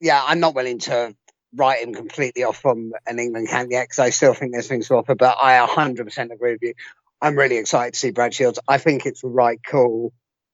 Yeah, 0.00 0.22
I'm 0.26 0.40
not 0.40 0.54
willing 0.54 0.78
to 0.80 1.14
write 1.54 1.82
him 1.82 1.94
completely 1.94 2.44
off 2.44 2.58
from 2.58 2.92
an 3.06 3.18
England 3.18 3.48
camp 3.48 3.70
yet 3.70 3.84
because 3.84 3.98
I 3.98 4.10
still 4.10 4.34
think 4.34 4.52
there's 4.52 4.68
things 4.68 4.88
to 4.88 4.94
offer. 4.94 5.14
But 5.14 5.36
I 5.40 5.64
100% 5.66 6.32
agree 6.32 6.52
with 6.52 6.62
you. 6.62 6.74
I'm 7.22 7.36
really 7.36 7.58
excited 7.58 7.94
to 7.94 8.00
see 8.00 8.10
Brad 8.10 8.34
Shields. 8.34 8.58
I 8.66 8.78
think 8.78 9.06
it's 9.06 9.22
the 9.22 9.28
right 9.28 9.60
call. 9.62 10.12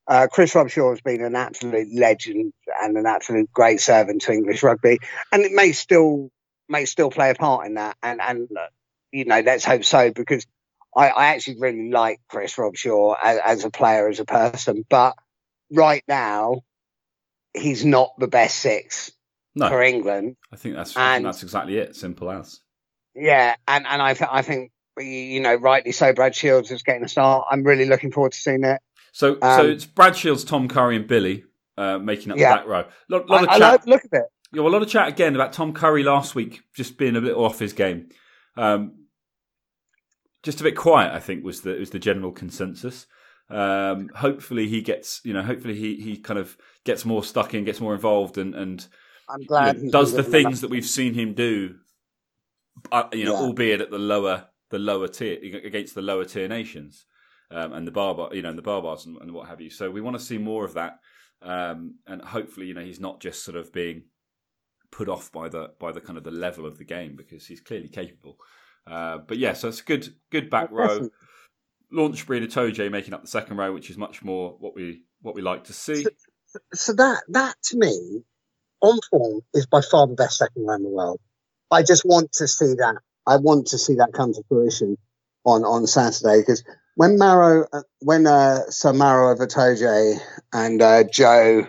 Uh, 0.09 0.29
Chris 0.31 0.55
Robshaw 0.55 0.91
has 0.91 1.01
been 1.01 1.23
an 1.23 1.35
absolute 1.35 1.89
legend 1.93 2.53
and 2.81 2.97
an 2.97 3.07
absolute 3.07 3.53
great 3.53 3.81
servant 3.81 4.23
to 4.23 4.33
English 4.33 4.63
rugby, 4.63 4.99
and 5.33 5.43
it 5.43 5.53
may 5.53 5.73
still 5.73 6.31
may 6.69 6.85
still 6.85 7.11
play 7.11 7.31
a 7.31 7.35
part 7.35 7.67
in 7.67 7.75
that. 7.75 7.97
And 8.03 8.21
and 8.21 8.49
uh, 8.57 8.67
you 9.11 9.25
know, 9.25 9.41
let's 9.41 9.65
hope 9.65 9.85
so 9.85 10.13
because 10.13 10.47
I, 10.97 11.09
I 11.09 11.27
actually 11.29 11.59
really 11.59 11.91
like 11.91 12.21
Chris 12.29 12.55
Robshaw 12.55 13.17
as, 13.23 13.39
as 13.45 13.65
a 13.65 13.71
player, 13.71 14.09
as 14.09 14.21
a 14.21 14.25
person. 14.25 14.85
But 14.89 15.15
right 15.73 16.05
now, 16.07 16.63
he's 17.55 17.85
not 17.85 18.13
the 18.19 18.29
best 18.29 18.59
six 18.59 19.11
no, 19.55 19.69
for 19.69 19.83
England. 19.83 20.37
I 20.53 20.57
think 20.57 20.77
that's 20.77 20.97
and, 20.97 21.25
that's 21.25 21.43
exactly 21.43 21.79
it. 21.79 21.97
Simple 21.97 22.31
as. 22.31 22.61
Yeah, 23.15 23.57
and 23.67 23.87
and 23.87 24.03
I 24.03 24.15
th- 24.15 24.31
I 24.31 24.43
think 24.43 24.71
you 24.99 25.41
know 25.41 25.55
rightly 25.55 25.93
so. 25.93 26.13
Brad 26.13 26.35
Shields 26.35 26.71
is 26.71 26.83
getting 26.83 27.05
a 27.05 27.09
start. 27.09 27.47
I'm 27.51 27.63
really 27.63 27.87
looking 27.87 28.13
forward 28.13 28.33
to 28.33 28.39
seeing 28.39 28.65
it. 28.65 28.81
So 29.13 29.39
um, 29.43 29.61
so 29.61 29.67
it's 29.67 29.87
Brad 29.87 30.17
Shields, 30.17 30.45
Tom 30.45 30.69
Curry, 30.69 30.97
and 30.97 31.07
Billy 31.07 31.45
uh, 31.77 31.99
making 31.99 32.33
up 32.33 32.39
yeah. 32.39 32.51
the 32.51 32.57
back 32.57 32.67
row. 32.67 32.85
Lot, 33.09 33.29
lot 33.29 33.43
of 33.45 33.49
I, 33.49 33.59
chat. 33.59 33.83
I 33.87 33.91
look 33.91 34.05
at 34.05 34.13
it. 34.13 34.27
Yeah, 34.53 34.63
well, 34.63 34.73
a 34.73 34.75
lot 34.75 34.83
of 34.83 34.89
chat 34.89 35.09
again 35.09 35.35
about 35.35 35.53
Tom 35.53 35.73
Curry 35.73 36.03
last 36.03 36.35
week 36.35 36.63
just 36.75 36.97
being 36.97 37.17
a 37.17 37.21
bit 37.21 37.35
off 37.35 37.59
his 37.59 37.73
game. 37.73 38.09
Um, 38.57 39.07
just 40.43 40.61
a 40.61 40.65
bit 40.65 40.77
quiet, 40.77 41.13
I 41.13 41.19
think, 41.19 41.45
was 41.45 41.63
the 41.63 41.75
was 41.75 41.91
the 41.91 41.99
general 41.99 42.33
consensus. 42.33 43.07
Um, 43.51 44.11
hopefully, 44.15 44.69
he 44.69 44.81
gets 44.81 45.21
you 45.25 45.33
know. 45.33 45.43
Hopefully, 45.43 45.75
he 45.75 45.97
he 45.97 46.17
kind 46.17 46.39
of 46.39 46.57
gets 46.85 47.05
more 47.05 47.25
stuck 47.25 47.55
in, 47.55 47.65
gets 47.65 47.81
more 47.81 47.95
involved, 47.95 48.39
and 48.39 48.55
and 48.55 48.87
I'm 49.29 49.43
glad 49.43 49.79
you 49.79 49.85
know, 49.85 49.91
does 49.91 50.13
the 50.13 50.23
things 50.23 50.61
that 50.61 50.71
we've 50.71 50.87
seen 50.87 51.15
him 51.15 51.35
do. 51.35 51.77
Uh, 52.93 53.05
you 53.13 53.25
know, 53.25 53.33
yeah. 53.33 53.41
albeit 53.41 53.81
at 53.81 53.91
the 53.91 53.99
lower 53.99 54.47
the 54.71 54.79
lower 54.79 55.09
tier 55.09 55.39
against 55.65 55.95
the 55.95 56.03
lower 56.03 56.25
tier 56.25 56.49
nations 56.49 57.07
um, 57.51 57.73
and 57.73 57.87
the 57.87 57.93
bar, 57.93 58.29
you 58.33 58.43
know, 58.43 58.49
and 58.49 58.59
the 58.59 58.63
Baa-Baas 58.63 59.07
and, 59.07 59.17
and, 59.19 59.33
what 59.33 59.49
have 59.49 59.61
you. 59.61 59.71
So 59.71 59.91
we 59.91 60.01
want 60.01 60.19
to 60.19 60.25
see 60.25 60.39
more 60.39 60.65
of 60.65 60.75
that, 60.75 60.99
um, 61.43 61.97
and 62.07 62.21
hopefully, 62.23 62.67
you 62.67 62.75
know, 62.75 62.83
he's 62.83 63.01
not 63.01 63.21
just 63.21 63.45
sort 63.45 63.57
of 63.57 63.73
being 63.73 64.05
put 64.91 65.09
off 65.09 65.31
by 65.31 65.49
the 65.49 65.71
by 65.79 65.93
the 65.93 66.01
kind 66.01 66.17
of 66.17 66.25
the 66.25 66.31
level 66.31 66.67
of 66.67 66.79
the 66.79 66.85
game 66.85 67.17
because 67.17 67.47
he's 67.47 67.61
clearly 67.61 67.89
capable. 67.89 68.39
Uh, 68.87 69.19
but 69.19 69.39
yeah, 69.39 69.53
so 69.53 69.69
it's 69.69 69.81
a 69.81 69.85
good 69.85 70.09
good 70.31 70.51
back 70.51 70.71
row. 70.71 71.09
Launch 71.93 72.29
and 72.29 72.49
Itoje 72.49 72.91
making 72.91 73.15
up 73.15 73.23
the 73.23 73.29
second 73.29 73.57
row, 73.57 73.73
which 73.73 73.91
is 73.91 73.97
much 73.97 74.25
more 74.25 74.57
what 74.59 74.75
we 74.75 75.03
what 75.23 75.35
we 75.35 75.43
like 75.43 75.65
to 75.65 75.73
see. 75.73 76.03
So, 76.03 76.59
so 76.75 76.93
that 76.95 77.23
that 77.29 77.55
to 77.65 77.79
me, 77.79 78.23
on 78.81 78.99
form, 79.11 79.43
is 79.55 79.67
by 79.67 79.81
far 79.83 80.07
the 80.07 80.15
best 80.15 80.39
second 80.39 80.67
row 80.67 80.75
in 80.75 80.83
the 80.83 80.89
world. 80.89 81.21
I 81.71 81.83
just 81.83 82.05
want 82.05 82.33
to 82.35 82.49
see 82.49 82.75
that. 82.75 82.97
I 83.27 83.37
want 83.37 83.69
to 83.69 83.79
see 83.79 83.95
that 83.97 84.13
come 84.13 84.33
to 84.33 84.43
fruition 84.49 84.97
on 85.45 85.65
on 85.65 85.87
Saturday 85.87 86.41
because 86.41 86.65
when 86.95 87.19
Maro, 87.19 87.67
uh, 87.73 87.83
when 88.01 88.27
uh, 88.27 88.71
Sir 88.71 88.93
Maro 88.93 89.33
of 89.33 89.39
Itoje 89.39 90.19
and 90.53 90.83
uh, 90.83 91.05
Joe 91.05 91.67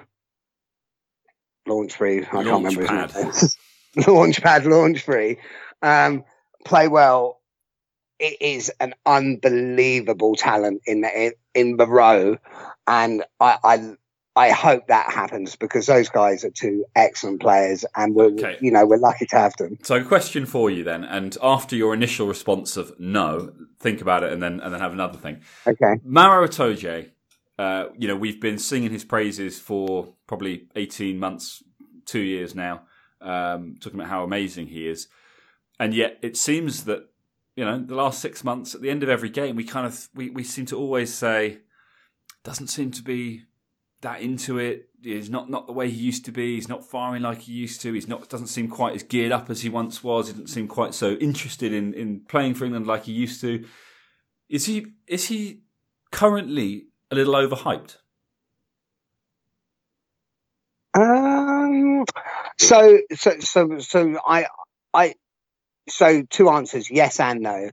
Launchbury, 1.67 2.25
I 2.27 2.43
can't 2.43 2.47
remember 2.47 2.81
his 2.81 2.91
name. 2.91 3.31
Launchpad 4.05 4.63
Launchbury. 4.63 5.37
Um, 5.81 6.23
play 6.65 6.87
well, 6.87 7.41
it 8.19 8.41
is 8.41 8.71
an 8.79 8.93
unbelievable 9.05 10.35
talent 10.35 10.81
in 10.85 11.01
the 11.01 11.33
in 11.53 11.77
the 11.77 11.87
row, 11.87 12.37
and 12.87 13.23
I, 13.39 13.57
I 13.63 13.95
I 14.37 14.51
hope 14.51 14.87
that 14.87 15.11
happens 15.11 15.55
because 15.55 15.87
those 15.87 16.09
guys 16.09 16.45
are 16.45 16.51
two 16.51 16.85
excellent 16.95 17.41
players, 17.41 17.85
and 17.95 18.15
we're 18.15 18.31
okay. 18.31 18.57
you 18.61 18.71
know 18.71 18.85
we're 18.85 18.97
lucky 18.97 19.25
to 19.27 19.35
have 19.35 19.53
them. 19.57 19.77
So, 19.83 19.95
a 19.95 20.03
question 20.03 20.45
for 20.45 20.69
you 20.69 20.83
then, 20.83 21.03
and 21.03 21.35
after 21.41 21.75
your 21.75 21.93
initial 21.93 22.27
response 22.27 22.77
of 22.77 22.97
no, 22.99 23.51
think 23.79 24.01
about 24.01 24.23
it, 24.23 24.31
and 24.31 24.41
then 24.41 24.59
and 24.59 24.73
then 24.73 24.79
have 24.79 24.93
another 24.93 25.17
thing. 25.17 25.41
Okay, 25.65 25.95
Maro 26.03 26.47
Itoje, 26.47 27.09
uh, 27.59 27.85
you 27.97 28.07
know 28.07 28.15
we've 28.15 28.39
been 28.39 28.57
singing 28.59 28.91
his 28.91 29.03
praises 29.03 29.59
for 29.59 30.13
probably 30.27 30.67
eighteen 30.75 31.19
months, 31.19 31.63
two 32.05 32.21
years 32.21 32.55
now, 32.55 32.83
um, 33.19 33.75
talking 33.81 33.99
about 33.99 34.09
how 34.09 34.23
amazing 34.23 34.67
he 34.67 34.87
is 34.87 35.07
and 35.79 35.93
yet 35.93 36.17
it 36.21 36.37
seems 36.37 36.85
that 36.85 37.09
you 37.55 37.65
know 37.65 37.79
the 37.79 37.95
last 37.95 38.19
six 38.19 38.43
months 38.43 38.75
at 38.75 38.81
the 38.81 38.89
end 38.89 39.03
of 39.03 39.09
every 39.09 39.29
game 39.29 39.55
we 39.55 39.63
kind 39.63 39.85
of 39.85 40.09
we, 40.13 40.29
we 40.29 40.43
seem 40.43 40.65
to 40.65 40.77
always 40.77 41.13
say 41.13 41.59
doesn't 42.43 42.67
seem 42.67 42.91
to 42.91 43.03
be 43.03 43.43
that 44.01 44.21
into 44.21 44.57
it. 44.57 44.89
He's 45.01 45.29
not 45.29 45.49
not 45.49 45.67
the 45.67 45.73
way 45.73 45.89
he 45.89 45.97
used 45.97 46.25
to 46.25 46.31
be. 46.31 46.55
He's 46.55 46.69
not 46.69 46.85
firing 46.85 47.21
like 47.21 47.41
he 47.41 47.53
used 47.53 47.81
to. 47.81 47.93
He's 47.93 48.07
not 48.07 48.29
doesn't 48.29 48.47
seem 48.47 48.67
quite 48.67 48.95
as 48.95 49.03
geared 49.03 49.31
up 49.31 49.49
as 49.49 49.61
he 49.61 49.69
once 49.69 50.03
was. 50.03 50.27
He 50.27 50.33
doesn't 50.33 50.47
seem 50.47 50.67
quite 50.67 50.93
so 50.93 51.13
interested 51.13 51.73
in 51.73 51.93
in 51.93 52.21
playing 52.21 52.55
for 52.55 52.65
england 52.65 52.87
like 52.87 53.05
he 53.05 53.11
used 53.11 53.41
to. 53.41 53.65
Is 54.49 54.65
he 54.65 54.87
is 55.07 55.25
he 55.27 55.61
currently 56.11 56.87
a 57.11 57.15
little 57.15 57.33
overhyped? 57.33 57.97
Um 60.93 62.05
so 62.57 62.97
so 63.13 63.39
so 63.39 63.79
so 63.79 64.19
i 64.27 64.47
i 64.93 65.13
so 65.89 66.23
two 66.23 66.49
answers, 66.49 66.89
yes 66.89 67.19
and 67.19 67.41
no. 67.41 67.69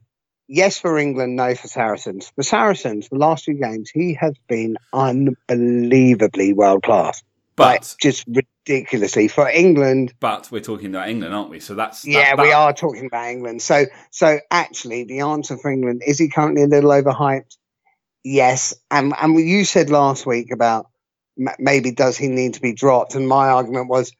Yes 0.47 0.79
for 0.79 0.97
England, 0.97 1.35
no 1.35 1.55
for 1.55 1.67
Saracens. 1.67 2.31
For 2.35 2.43
Saracens, 2.43 3.09
the 3.09 3.17
last 3.17 3.45
few 3.45 3.55
games, 3.55 3.89
he 3.89 4.13
has 4.15 4.35
been 4.47 4.77
unbelievably 4.93 6.53
world 6.53 6.83
class. 6.83 7.23
But 7.55 7.63
like, 7.63 7.97
just 7.99 8.25
ridiculously 8.27 9.27
for 9.27 9.49
England. 9.49 10.13
But 10.19 10.49
we're 10.51 10.61
talking 10.61 10.87
about 10.87 11.07
England, 11.07 11.33
aren't 11.33 11.49
we? 11.49 11.59
So 11.61 11.73
that's 11.73 12.01
that, 12.01 12.11
yeah, 12.11 12.35
that. 12.35 12.41
we 12.41 12.51
are 12.51 12.73
talking 12.73 13.05
about 13.05 13.29
England. 13.29 13.61
So 13.61 13.85
so 14.11 14.39
actually, 14.51 15.05
the 15.05 15.21
answer 15.21 15.57
for 15.57 15.71
England 15.71 16.03
is 16.05 16.19
he 16.19 16.29
currently 16.29 16.63
a 16.63 16.67
little 16.67 16.89
overhyped? 16.89 17.55
Yes, 18.23 18.73
and 18.91 19.13
and 19.17 19.39
you 19.39 19.63
said 19.63 19.89
last 19.89 20.25
week 20.25 20.51
about 20.51 20.87
maybe 21.57 21.91
does 21.91 22.17
he 22.17 22.27
need 22.27 22.55
to 22.55 22.61
be 22.61 22.73
dropped? 22.73 23.15
And 23.15 23.25
my 23.27 23.49
argument 23.49 23.87
was, 23.87 24.11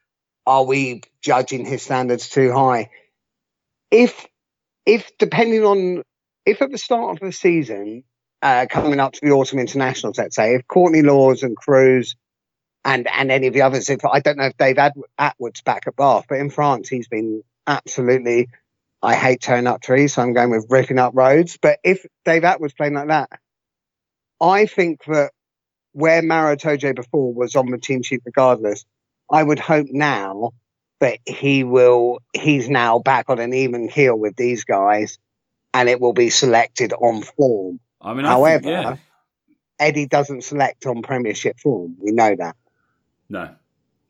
are 0.45 0.63
we 0.63 1.01
judging 1.21 1.65
his 1.65 1.83
standards 1.83 2.29
too 2.29 2.53
high? 2.53 2.89
if 3.91 4.27
if 4.85 5.17
depending 5.17 5.63
on 5.63 6.03
if 6.45 6.61
at 6.61 6.71
the 6.71 6.77
start 6.77 7.17
of 7.17 7.19
the 7.19 7.31
season, 7.31 8.03
uh, 8.41 8.67
coming 8.69 8.99
up 8.99 9.13
to 9.13 9.21
the 9.21 9.31
autumn 9.31 9.59
internationals, 9.59 10.17
let's 10.17 10.35
say, 10.35 10.55
if 10.55 10.67
Courtney 10.67 11.01
Lawes 11.01 11.43
and 11.43 11.55
Cruz 11.57 12.15
and 12.83 13.07
and 13.07 13.31
any 13.31 13.47
of 13.47 13.53
the 13.53 13.63
others, 13.63 13.89
if 13.89 14.05
I 14.05 14.19
don't 14.19 14.37
know 14.37 14.45
if 14.45 14.57
Dave 14.57 14.77
Ad- 14.77 14.93
Attwood's 15.19 15.61
back 15.61 15.87
at 15.87 15.95
Bath, 15.95 16.25
but 16.29 16.39
in 16.39 16.49
France 16.49 16.87
he's 16.89 17.07
been 17.07 17.43
absolutely. 17.65 18.49
I 19.01 19.13
hate 19.15 19.41
tearing 19.41 19.67
up 19.67 19.81
trees, 19.81 20.13
so 20.13 20.23
I'm 20.23 20.33
going 20.33 20.49
with 20.49 20.65
ripping 20.69 20.97
up 20.97 21.13
roads. 21.15 21.57
But 21.61 21.79
if 21.83 22.05
Dave 22.23 22.41
Attwood's 22.41 22.73
playing 22.73 22.93
like 22.95 23.09
that, 23.09 23.29
I 24.41 24.65
think 24.65 25.03
that 25.05 25.31
where 25.91 26.23
Maro 26.23 26.55
Itoje 26.55 26.95
before 26.95 27.33
was 27.33 27.55
on 27.55 27.69
the 27.69 27.77
team 27.77 28.01
sheet 28.01 28.21
regardless, 28.25 28.83
I 29.29 29.43
would 29.43 29.59
hope 29.59 29.87
now 29.91 30.51
that 31.01 31.19
he 31.25 31.63
will 31.63 32.19
he's 32.33 32.69
now 32.69 32.99
back 32.99 33.29
on 33.29 33.39
an 33.39 33.53
even 33.53 33.89
keel 33.89 34.15
with 34.15 34.35
these 34.35 34.63
guys 34.63 35.19
and 35.75 35.89
it 35.89 35.99
will 35.99 36.13
be 36.13 36.29
selected 36.29 36.93
on 36.93 37.21
form. 37.21 37.79
I 38.01 38.13
mean, 38.13 38.25
I 38.25 38.29
however, 38.29 38.63
think, 38.63 38.71
yeah. 38.71 38.95
Eddie 39.77 40.07
doesn't 40.07 40.45
select 40.45 40.85
on 40.85 41.01
Premiership 41.01 41.59
form. 41.59 41.97
We 41.99 42.11
know 42.11 42.33
that. 42.37 42.55
No, 43.27 43.49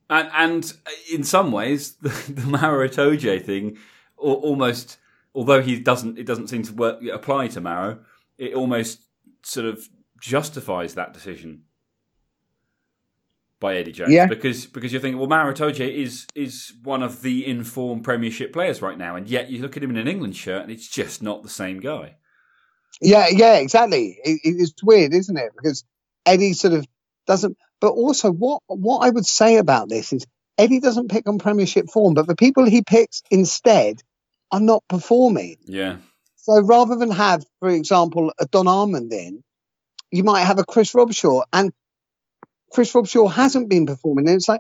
and 0.10 0.30
and 0.34 0.74
in 1.12 1.24
some 1.24 1.52
ways, 1.52 1.94
the, 2.02 2.10
the 2.32 2.46
Maro 2.46 2.88
Itoje 2.88 3.44
thing, 3.44 3.78
almost 4.16 4.98
although 5.34 5.62
he 5.62 5.80
doesn't, 5.80 6.20
it 6.20 6.26
doesn't 6.26 6.48
seem 6.48 6.64
to 6.64 6.74
work 6.74 7.04
apply 7.12 7.48
to 7.50 7.62
Maro. 7.62 8.00
It 8.38 8.54
almost 8.54 9.02
sort 9.42 9.66
of 9.66 9.90
justifies 10.22 10.94
that 10.94 11.14
decision 11.14 11.64
by 13.60 13.78
Eddie 13.78 13.92
Jones 13.94 14.12
Yeah. 14.12 14.26
because 14.26 14.66
because 14.66 14.92
you're 14.92 15.02
thinking, 15.02 15.18
well, 15.20 15.30
Maro 15.30 15.54
Itoje 15.54 15.90
is 15.94 16.28
is 16.36 16.74
one 16.84 17.02
of 17.04 17.22
the 17.22 17.46
informed 17.48 18.04
Premiership 18.04 18.52
players 18.54 18.82
right 18.82 18.98
now, 18.98 19.16
and 19.16 19.28
yet 19.30 19.50
you 19.50 19.62
look 19.62 19.78
at 19.78 19.84
him 19.84 19.90
in 19.92 19.98
an 19.98 20.08
England 20.08 20.36
shirt, 20.36 20.64
and 20.64 20.72
it's 20.72 20.88
just 20.88 21.22
not 21.24 21.44
the 21.44 21.50
same 21.50 21.80
guy. 21.80 22.16
Yeah, 23.02 23.28
yeah, 23.30 23.56
exactly. 23.56 24.18
It, 24.24 24.40
it's 24.44 24.74
weird, 24.84 25.14
isn't 25.14 25.38
it? 25.38 25.52
Because 25.56 25.84
Eddie 26.26 26.54
sort 26.54 26.74
of 26.74 26.86
doesn't. 27.28 27.58
But 27.82 27.92
also, 27.92 28.32
what 28.32 28.62
what 28.68 29.00
I 29.06 29.10
would 29.10 29.26
say 29.26 29.58
about 29.58 29.90
this 29.90 30.14
is 30.14 30.26
Eddie 30.58 30.80
doesn't 30.80 31.10
pick 31.12 31.28
on 31.28 31.38
Premiership 31.38 31.90
form, 31.92 32.14
but 32.14 32.28
the 32.28 32.36
people 32.36 32.66
he 32.66 32.82
picks 32.82 33.22
instead 33.30 34.02
are 34.52 34.62
not 34.62 34.84
performing. 34.88 35.58
Yeah, 35.66 35.98
So 36.38 36.62
rather 36.62 36.96
than 36.96 37.12
have, 37.12 37.44
for 37.60 37.70
example, 37.70 38.32
a 38.40 38.46
Don 38.46 38.68
Armand 38.68 39.12
in, 39.12 39.44
you 40.12 40.24
might 40.24 40.44
have 40.44 40.60
a 40.60 40.64
Chris 40.64 40.94
Robshaw, 40.94 41.44
and 41.52 41.74
Chris 42.76 42.92
Robshaw 42.92 43.32
hasn't 43.32 43.70
been 43.70 43.86
performing. 43.86 44.28
And 44.28 44.36
it's 44.36 44.50
like, 44.50 44.60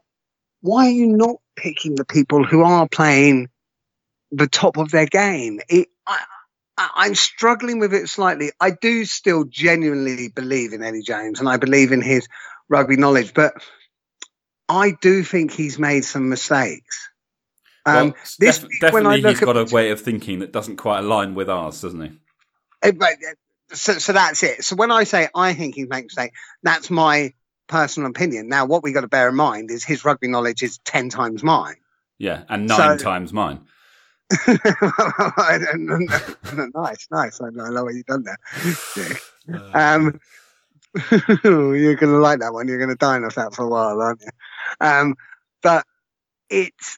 why 0.62 0.88
are 0.88 0.91
you 0.91 1.08
not 1.08 1.36
picking 1.58 1.95
the 1.95 2.06
people 2.06 2.45
who 2.45 2.63
are 2.63 2.88
playing 2.88 3.49
the 4.32 4.47
top 4.47 4.78
of 4.78 4.89
their 4.89 5.06
game? 5.06 5.60
It, 5.67 5.89
I, 6.08 6.19
I'm 6.78 7.13
struggling 7.13 7.80
with 7.80 7.93
it 7.93 8.08
slightly. 8.08 8.54
I 8.62 8.71
do 8.71 9.04
still 9.04 9.43
genuinely 9.43 10.30
believe 10.30 10.71
in 10.71 10.82
Eddie 10.82 11.01
Jones 11.01 11.41
and 11.41 11.49
I 11.49 11.58
believe 11.58 11.91
in 11.91 12.01
his 12.01 12.30
rugby 12.69 12.95
knowledge, 12.95 13.34
but 13.34 13.54
I 14.69 14.95
do 15.01 15.21
think 15.21 15.51
he's 15.51 15.78
made 15.78 16.06
some 16.06 16.30
mistakes. 16.30 17.10
Um, 17.86 17.95
well, 17.95 18.15
this 18.39 18.60
def- 18.60 18.69
week 18.69 18.93
when 18.93 19.08
I 19.08 19.17
definitely 19.17 19.32
he's 19.32 19.39
got 19.41 19.58
a 19.58 19.75
way 19.75 19.91
of 19.91 19.99
thinking 19.99 20.39
that 20.39 20.54
doesn't 20.54 20.78
quite 20.78 20.99
align 20.99 21.36
with 21.36 21.49
ours, 21.49 21.82
doesn't 21.82 22.01
he? 22.01 22.91
But, 22.93 23.12
uh, 23.12 23.75
so, 23.75 23.93
so 23.93 24.13
that's 24.13 24.41
it. 24.41 24.63
So 24.63 24.78
when 24.78 24.91
I 24.91 25.04
say 25.04 25.28
I 25.36 25.54
think 25.54 25.75
he's 25.75 25.89
making 25.89 26.06
a 26.06 26.08
mistake, 26.08 26.32
that's 26.63 26.89
my 26.89 27.34
personal 27.67 28.10
opinion. 28.10 28.47
Now, 28.47 28.65
what 28.65 28.84
we 28.84 28.91
got 28.91 29.01
to 29.01 29.08
bear 29.08 29.30
in 29.30 29.36
mind 29.36 29.71
is 29.71 29.84
his 29.84 30.06
rugby 30.06 30.28
knowledge 30.28 30.63
is 30.63 30.78
ten 30.80 31.10
times 31.10 31.43
mine. 31.43 31.75
Yeah, 32.17 32.43
and 32.49 32.67
nine 32.67 32.97
So- 32.99 33.04
times 33.04 33.34
mine. 33.34 33.62
I 34.32 35.60
don't 35.62 35.86
know. 35.86 36.69
nice, 36.73 37.08
nice. 37.12 37.39
I 37.41 37.49
know 37.51 37.84
what 37.84 37.93
you've 37.93 38.06
done 38.06 38.23
there. 38.23 38.38
Um, 39.75 40.19
you're 41.12 41.95
going 41.95 42.12
to 42.12 42.17
like 42.17 42.39
that 42.39 42.51
one. 42.51 42.67
You're 42.67 42.80
going 42.80 42.89
to 42.89 42.95
dine 42.95 43.23
off 43.23 43.36
that 43.36 43.54
for 43.54 43.63
a 43.63 43.67
while, 43.67 44.01
aren't 44.01 44.21
you? 44.21 44.30
Um, 44.82 45.15
but 45.62 45.86
it's 46.49 46.97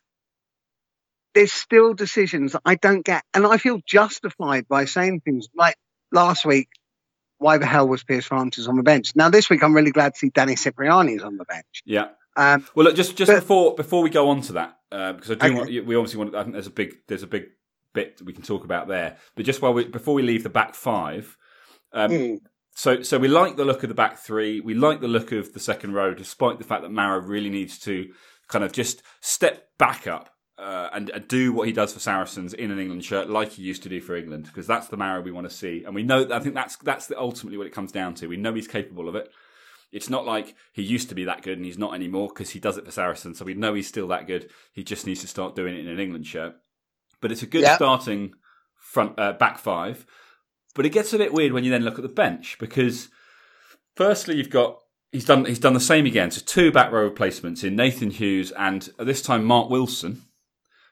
there's 1.33 1.51
still 1.51 1.93
decisions 1.93 2.55
I 2.63 2.75
don't 2.75 3.03
get, 3.03 3.23
and 3.33 3.45
I 3.45 3.57
feel 3.57 3.81
justified 3.85 4.65
by 4.69 4.85
saying 4.85 5.21
things 5.25 5.49
like 5.55 5.75
last 6.11 6.45
week. 6.45 6.69
Why 7.39 7.57
the 7.57 7.65
hell 7.65 7.87
was 7.87 8.03
Piers 8.03 8.25
Francis 8.25 8.67
on 8.67 8.75
the 8.77 8.83
bench? 8.83 9.15
Now 9.15 9.29
this 9.29 9.49
week, 9.49 9.63
I'm 9.63 9.73
really 9.75 9.91
glad 9.91 10.13
to 10.13 10.19
see 10.19 10.29
Danny 10.29 10.55
Cipriani 10.55 11.13
is 11.15 11.23
on 11.23 11.37
the 11.37 11.45
bench. 11.45 11.83
yeah. 11.85 12.09
Um, 12.35 12.65
Well, 12.75 12.85
look, 12.85 12.95
just 12.95 13.15
just 13.15 13.31
But- 13.31 13.39
before 13.41 13.75
before 13.75 14.01
we 14.03 14.09
go 14.11 14.29
on 14.29 14.41
to 14.41 14.53
that, 14.53 14.77
uh, 14.91 15.13
because 15.13 15.31
I 15.31 15.35
do 15.35 15.45
Okay. 15.47 15.55
want 15.55 15.69
we 15.87 15.95
obviously 15.95 16.19
want. 16.19 16.35
I 16.35 16.43
think 16.43 16.53
there's 16.53 16.67
a 16.67 16.71
big 16.71 16.93
there's 17.07 17.23
a 17.23 17.27
big 17.27 17.45
bit 17.93 18.17
that 18.17 18.25
we 18.25 18.33
can 18.33 18.43
talk 18.43 18.63
about 18.63 18.87
there. 18.87 19.17
But 19.35 19.45
just 19.45 19.61
while 19.61 19.73
we 19.73 19.85
before 19.85 20.13
we 20.13 20.21
leave 20.21 20.43
the 20.43 20.49
back 20.49 20.75
five, 20.75 21.35
um, 21.93 22.11
mm, 22.11 22.37
so 22.75 23.01
so 23.01 23.17
we 23.17 23.27
like 23.27 23.55
the 23.57 23.65
look 23.65 23.81
of 23.81 23.89
the 23.89 23.95
back 23.95 24.19
three. 24.19 24.59
We 24.59 24.75
like 24.75 25.01
the 25.01 25.07
look 25.07 25.31
of 25.31 25.53
the 25.53 25.59
second 25.59 25.93
row, 25.93 26.13
despite 26.13 26.59
the 26.59 26.63
fact 26.63 26.83
that 26.83 26.91
Maro 26.91 27.19
really 27.19 27.49
needs 27.49 27.79
to 27.79 28.13
kind 28.47 28.63
of 28.63 28.71
just 28.71 29.01
step 29.19 29.69
back 29.79 30.05
up. 30.05 30.29
Uh, 30.57 30.89
and, 30.91 31.11
and 31.11 31.27
do 31.27 31.53
what 31.53 31.67
he 31.67 31.71
does 31.71 31.93
for 31.93 31.99
Saracens 31.99 32.51
in 32.51 32.71
an 32.71 32.79
England 32.79 33.05
shirt, 33.05 33.29
like 33.29 33.51
he 33.51 33.61
used 33.61 33.83
to 33.83 33.89
do 33.89 34.01
for 34.01 34.15
England, 34.15 34.45
because 34.45 34.65
that's 34.65 34.87
the 34.87 34.97
Maro 34.97 35.21
we 35.21 35.31
want 35.31 35.47
to 35.47 35.55
see, 35.55 35.83
and 35.85 35.93
we 35.93 36.01
know. 36.01 36.27
I 36.31 36.39
think 36.39 36.55
that's 36.55 36.77
that's 36.77 37.05
the, 37.05 37.19
ultimately 37.19 37.59
what 37.59 37.67
it 37.67 37.73
comes 37.73 37.91
down 37.91 38.15
to. 38.15 38.27
We 38.27 38.37
know 38.37 38.55
he's 38.55 38.67
capable 38.67 39.07
of 39.07 39.13
it. 39.13 39.29
It's 39.91 40.09
not 40.09 40.25
like 40.25 40.55
he 40.73 40.81
used 40.81 41.09
to 41.09 41.15
be 41.15 41.25
that 41.25 41.43
good 41.43 41.57
and 41.57 41.65
he's 41.65 41.77
not 41.77 41.93
anymore 41.93 42.27
because 42.29 42.49
he 42.49 42.59
does 42.59 42.77
it 42.77 42.85
for 42.85 42.91
Saracens. 42.91 43.37
So 43.37 43.45
we 43.45 43.53
know 43.53 43.73
he's 43.75 43.87
still 43.87 44.07
that 44.09 44.25
good. 44.27 44.49
He 44.73 44.83
just 44.83 45.05
needs 45.05 45.21
to 45.21 45.27
start 45.27 45.55
doing 45.55 45.75
it 45.75 45.79
in 45.79 45.87
an 45.87 45.99
England 45.99 46.25
shirt. 46.27 46.55
But 47.21 47.31
it's 47.31 47.43
a 47.43 47.47
good 47.47 47.61
Yeah. 47.61 47.75
starting 47.75 48.33
front 48.75 49.17
uh, 49.17 49.33
back 49.33 49.59
five. 49.59 50.05
But 50.75 50.85
it 50.85 50.89
gets 50.91 51.13
a 51.13 51.17
bit 51.17 51.33
weird 51.33 51.53
when 51.53 51.63
you 51.63 51.71
then 51.71 51.83
look 51.83 51.97
at 51.97 52.01
the 52.03 52.09
bench 52.09 52.57
because 52.59 53.07
firstly 53.95 54.35
you've 54.35 54.49
got 54.49 54.79
he's 55.11 55.25
done 55.25 55.45
he's 55.45 55.59
done 55.59 55.73
the 55.73 55.79
same 55.79 56.05
again. 56.05 56.31
So 56.31 56.41
two 56.45 56.71
back 56.71 56.91
row 56.91 57.03
replacements 57.03 57.63
in 57.63 57.75
Nathan 57.75 58.11
Hughes 58.11 58.51
and 58.51 58.89
this 58.99 59.21
time 59.21 59.45
Mark 59.45 59.69
Wilson, 59.69 60.23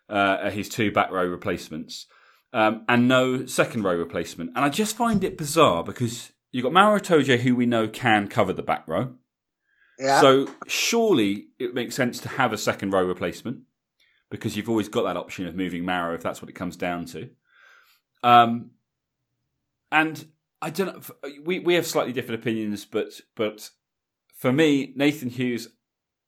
uh, 0.10 0.50
his 0.50 0.70
two 0.70 0.92
back 0.92 1.12
row 1.12 1.26
replacements. 1.26 2.08
Um, 2.54 2.86
and 2.88 3.08
no 3.08 3.46
second 3.46 3.84
row 3.84 3.96
replacement. 3.96 4.52
And 4.56 4.64
I 4.64 4.70
just 4.70 4.96
find 4.96 5.24
it 5.26 5.38
bizarre 5.38 5.84
because 5.84 6.32
you've 6.52 6.64
got 6.64 6.72
Maro 6.72 7.00
Itoje, 7.00 7.40
who 7.40 7.54
we 7.54 7.66
know 7.66 7.90
can 7.90 8.30
cover 8.30 8.54
the 8.54 8.64
back 8.64 8.88
row. 8.88 9.16
yeah, 10.00 10.22
So 10.22 10.48
surely 10.68 11.48
it 11.60 11.74
makes 11.74 11.96
sense 11.96 12.20
to 12.22 12.30
have 12.30 12.54
a 12.54 12.58
second 12.58 12.92
row 12.92 13.04
replacement 13.04 13.64
because 14.32 14.56
you've 14.56 14.70
always 14.70 14.88
got 14.88 15.04
that 15.04 15.18
option 15.18 15.48
of 15.48 15.56
moving 15.56 15.84
Maro 15.84 16.16
if 16.16 16.24
that's 16.24 16.42
what 16.42 16.50
it 16.50 16.56
comes 16.56 16.78
down 16.78 17.06
to. 17.08 17.30
Um, 18.24 18.72
and 19.92 20.26
I 20.62 20.70
don't 20.70 20.88
know. 20.88 21.32
We 21.44 21.60
we 21.60 21.76
have 21.76 21.86
slightly 21.86 22.14
different 22.14 22.42
opinions, 22.42 22.86
but 22.86 23.20
but 23.36 23.70
for 24.34 24.52
me, 24.52 24.94
Nathan 24.96 25.30
Hughes 25.30 25.68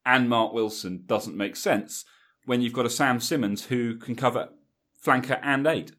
and 0.05 0.29
Mark 0.29 0.53
Wilson 0.53 1.03
doesn't 1.05 1.35
make 1.35 1.55
sense 1.55 2.05
when 2.47 2.61
you've 2.61 2.73
got 2.73 2.85
a 2.85 2.89
Sam 2.89 3.19
Simmonds 3.19 3.65
who 3.65 3.97
can 3.97 4.15
cover 4.15 4.49
flanker 5.05 5.39
and 5.43 5.67
eight. 5.67 5.91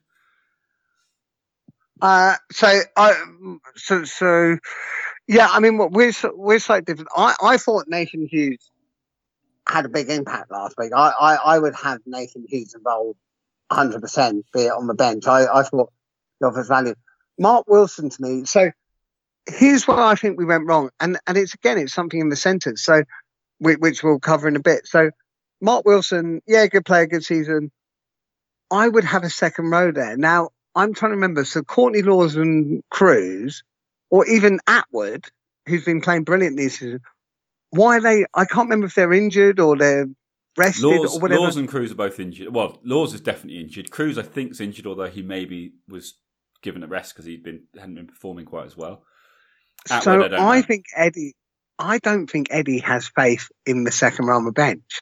Uh, 2.01 2.35
so, 2.51 2.81
I, 2.97 3.25
so, 3.77 4.05
so, 4.05 4.59
yeah. 5.27 5.49
I 5.51 5.61
mean, 5.61 5.79
we're 5.79 6.13
so- 6.13 6.35
we're 6.35 6.59
slightly 6.59 6.85
different. 6.85 7.11
I, 7.15 7.35
I 7.43 7.57
thought 7.59 7.85
Nathan 7.87 8.27
Hughes 8.27 8.71
had 9.69 9.85
a 9.85 9.89
big 9.89 10.09
impact 10.09 10.51
last 10.51 10.77
week. 10.79 10.93
I, 10.95 11.11
I, 11.21 11.35
I 11.35 11.59
would 11.59 11.75
have 11.75 12.01
Nathan 12.07 12.47
Hughes 12.49 12.75
involved 12.75 13.19
100 13.69 14.01
percent, 14.01 14.47
be 14.55 14.63
it 14.63 14.73
on 14.73 14.87
the 14.87 14.95
bench. 14.95 15.27
I, 15.27 15.45
I 15.53 15.63
thought 15.65 15.93
he 16.41 16.47
offers 16.47 16.69
value. 16.69 16.95
Mark 17.39 17.67
Wilson 17.69 18.09
to 18.09 18.23
me. 18.23 18.45
So, 18.47 18.71
here's 19.47 19.87
where 19.87 19.99
I 19.99 20.15
think 20.15 20.39
we 20.39 20.45
went 20.47 20.67
wrong, 20.67 20.91
and 21.01 21.19
and 21.27 21.37
it's 21.37 21.53
again, 21.55 21.79
it's 21.79 21.93
something 21.93 22.21
in 22.21 22.31
the 22.31 22.37
sentence. 22.37 22.83
So, 22.83 23.03
which 23.59 24.03
we'll 24.03 24.21
cover 24.21 24.49
in 24.49 24.57
a 24.57 24.61
bit. 24.61 24.87
So, 24.87 25.11
Mark 25.61 25.85
Wilson, 25.85 26.41
yeah, 26.47 26.67
good 26.67 26.85
player, 26.85 27.07
good 27.07 27.25
season. 27.25 27.71
I 28.71 28.89
would 28.89 29.05
have 29.05 29.25
a 29.25 29.31
second 29.31 29.71
row 29.71 29.91
there. 29.93 30.17
Now, 30.17 30.51
I'm 30.75 30.95
trying 30.95 31.11
to 31.11 31.17
remember. 31.17 31.45
So 31.45 31.63
Courtney 31.63 32.03
Lawes 32.03 32.37
and 32.37 32.83
Kruis, 32.93 33.63
or 34.11 34.27
even 34.27 34.61
Attwood, 34.69 35.27
who's 35.67 35.85
been 35.85 36.01
playing 36.01 36.25
brilliantly 36.25 36.65
this 36.65 36.79
season. 36.79 37.01
Why 37.71 37.97
are 37.97 38.01
they? 38.01 38.27
I 38.35 38.45
can't 38.45 38.67
remember 38.67 38.87
if 38.87 38.95
they're 38.95 39.13
injured 39.13 39.61
or 39.61 39.77
they're 39.77 40.07
rested 40.57 40.85
Lawes, 40.85 41.17
or 41.17 41.21
whatever. 41.21 41.43
Lawes 41.43 41.57
and 41.57 41.69
Kruis 41.69 41.91
are 41.91 41.97
both 41.97 42.21
injured. 42.21 42.55
Well, 42.55 42.79
Lawes 42.85 43.15
is 43.15 43.21
definitely 43.21 43.61
injured. 43.61 43.91
Kruis, 43.91 44.19
I 44.19 44.23
think, 44.23 44.53
is 44.53 44.61
injured, 44.61 44.87
although 44.87 45.09
he 45.09 45.23
maybe 45.23 45.73
was 45.89 46.15
given 46.63 46.83
a 46.83 46.87
rest 46.87 47.15
because 47.15 47.27
he'd 47.27 47.43
been 47.43 47.63
hadn't 47.75 47.95
been 47.95 48.07
performing 48.07 48.45
quite 48.45 48.67
as 48.67 48.77
well. 48.77 49.03
Attwood, 49.89 50.03
so 50.03 50.23
I 50.23 50.59
I 50.59 50.63
think 50.63 50.87
Eddie. 50.95 51.35
I 51.79 51.99
don't 51.99 52.27
think 52.27 52.49
Eddie 52.51 52.81
has 52.81 53.09
faith 53.09 53.49
in 53.65 53.85
the 53.85 53.93
second 53.93 54.27
row 54.27 54.37
on 54.37 54.45
the 54.45 54.53
bench. 54.53 55.01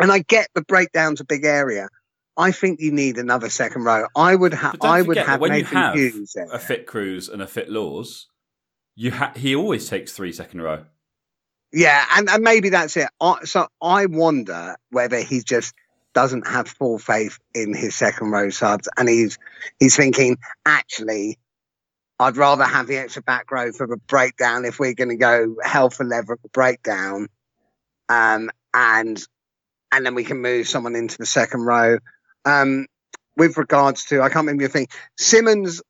And 0.00 0.12
I 0.12 0.20
get 0.20 0.48
the 0.54 0.62
breakdown's 0.62 1.20
a 1.20 1.24
big 1.24 1.44
area. 1.44 1.88
I 2.36 2.52
think 2.52 2.80
you 2.80 2.92
need 2.92 3.18
another 3.18 3.50
second 3.50 3.82
row. 3.84 4.06
I 4.14 4.34
would 4.34 4.54
have. 4.54 4.76
I 4.80 5.02
would 5.02 5.16
have 5.16 5.40
when 5.40 5.52
you 5.52 5.58
Nathan 5.62 5.76
have 5.76 5.94
Hughes 5.94 6.32
there. 6.34 6.48
a 6.52 6.58
fit 6.58 6.86
Kruis 6.86 7.30
and 7.30 7.42
a 7.42 7.48
fit 7.48 7.68
Lawes, 7.68 8.28
you 8.94 9.10
ha- 9.10 9.32
he 9.34 9.56
always 9.56 9.88
takes 9.88 10.12
three 10.12 10.32
second 10.32 10.62
row. 10.62 10.84
Yeah, 11.72 12.04
and, 12.16 12.30
and 12.30 12.42
maybe 12.42 12.70
that's 12.70 12.96
it. 12.96 13.08
I, 13.20 13.44
so 13.44 13.66
I 13.82 14.06
wonder 14.06 14.76
whether 14.90 15.20
he 15.20 15.42
just 15.42 15.74
doesn't 16.14 16.46
have 16.46 16.68
full 16.68 16.98
faith 16.98 17.38
in 17.54 17.74
his 17.74 17.94
second 17.94 18.30
row 18.30 18.50
subs, 18.50 18.88
and 18.96 19.08
he's 19.08 19.36
he's 19.80 19.96
thinking, 19.96 20.38
actually, 20.64 21.38
I'd 22.20 22.36
rather 22.36 22.64
have 22.64 22.86
the 22.86 22.98
extra 22.98 23.22
back 23.22 23.50
row 23.50 23.72
for 23.72 23.86
the 23.86 23.96
breakdown 23.96 24.64
if 24.64 24.78
we're 24.78 24.94
going 24.94 25.10
to 25.10 25.16
go 25.16 25.56
hell 25.62 25.90
for 25.90 26.04
leather 26.04 26.38
breakdown, 26.52 27.28
um, 28.08 28.50
and 28.72 29.20
and 29.92 30.04
then 30.04 30.14
we 30.14 30.24
can 30.24 30.38
move 30.38 30.68
someone 30.68 30.94
into 30.96 31.18
the 31.18 31.26
second 31.26 31.62
row. 31.62 31.98
Um, 32.44 32.86
with 33.36 33.56
regards 33.56 34.06
to, 34.06 34.20
I 34.20 34.28
can't 34.28 34.46
remember 34.46 34.62
your 34.62 34.70
thing, 34.70 34.88
Simmonds. 35.16 35.82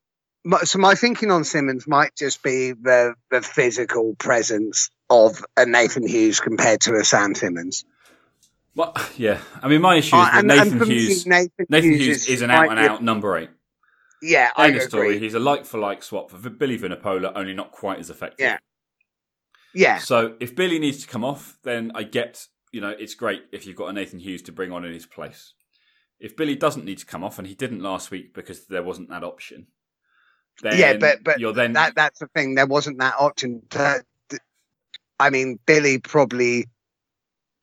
So 0.63 0.79
my 0.79 0.95
thinking 0.95 1.31
on 1.31 1.43
Simmonds 1.43 1.87
might 1.87 2.15
just 2.15 2.41
be 2.43 2.71
the 2.71 3.15
the 3.31 3.41
physical 3.41 4.15
presence 4.15 4.89
of 5.09 5.43
a 5.57 5.65
Nathan 5.65 6.07
Hughes 6.07 6.39
compared 6.39 6.81
to 6.81 6.95
a 6.95 7.03
Sam 7.03 7.35
Simmonds. 7.35 7.85
Well, 8.75 8.93
yeah. 9.17 9.39
I 9.61 9.67
mean, 9.67 9.81
my 9.81 9.95
issue 9.95 10.15
is 10.15 10.21
Uh, 10.27 10.29
and, 10.33 10.47
Nathan 10.47 10.79
Hughes. 10.85 11.25
Nathan, 11.25 11.65
Nathan 11.67 11.91
Hughes, 11.91 11.99
Hughes 12.05 12.27
is 12.29 12.41
an 12.41 12.51
out 12.51 12.69
and 12.69 12.79
out 12.79 13.03
number 13.03 13.35
eight. 13.37 13.49
Yeah, 14.21 14.51
I 14.55 14.67
of 14.67 14.81
story. 14.83 15.07
agree. 15.15 15.19
He's 15.19 15.33
a 15.33 15.39
like 15.39 15.65
for 15.65 15.79
like 15.79 16.03
swap 16.03 16.29
for 16.31 16.49
Billy 16.49 16.77
Vunipola, 16.77 17.31
only 17.35 17.53
not 17.53 17.71
quite 17.71 17.99
as 17.99 18.09
effective. 18.09 18.39
Yeah. 18.45 18.57
Yeah, 19.73 19.99
So 19.99 20.35
if 20.39 20.55
Billy 20.55 20.79
needs 20.79 21.01
to 21.03 21.07
come 21.07 21.23
off, 21.23 21.57
then 21.63 21.91
I 21.93 22.01
get, 22.01 22.47
you 22.71 22.81
know, 22.81 22.89
it's 22.89 23.15
great 23.15 23.43
if 23.51 23.65
you've 23.65 23.75
got 23.75 23.87
a 23.87 23.93
Nathan 23.93 24.19
Hughes 24.19 24.41
to 24.43 24.51
bring 24.51 24.71
on 24.71 24.85
in 24.85 24.93
his 24.93 25.05
place. 25.05 25.53
If 26.19 26.35
Billy 26.35 26.55
doesn't 26.55 26.85
need 26.85 26.97
to 26.99 27.05
come 27.05 27.23
off, 27.23 27.37
and 27.39 27.47
he 27.47 27.55
didn't 27.55 27.81
last 27.81 28.11
week 28.11 28.33
because 28.33 28.65
there 28.65 28.83
wasn't 28.83 29.09
that 29.09 29.23
option, 29.23 29.67
then 30.61 30.77
Yeah, 30.77 30.97
but- 30.97 31.23
but 31.23 31.39
you're 31.39 31.53
then 31.53 31.73
that 31.73 31.95
that's 31.95 32.19
the 32.19 32.27
thing. 32.27 32.55
There 32.55 32.67
wasn't 32.67 32.99
that 32.99 33.15
option. 33.19 33.61
I 35.19 35.29
mean, 35.29 35.59
Billy 35.65 35.99
probably 35.99 36.67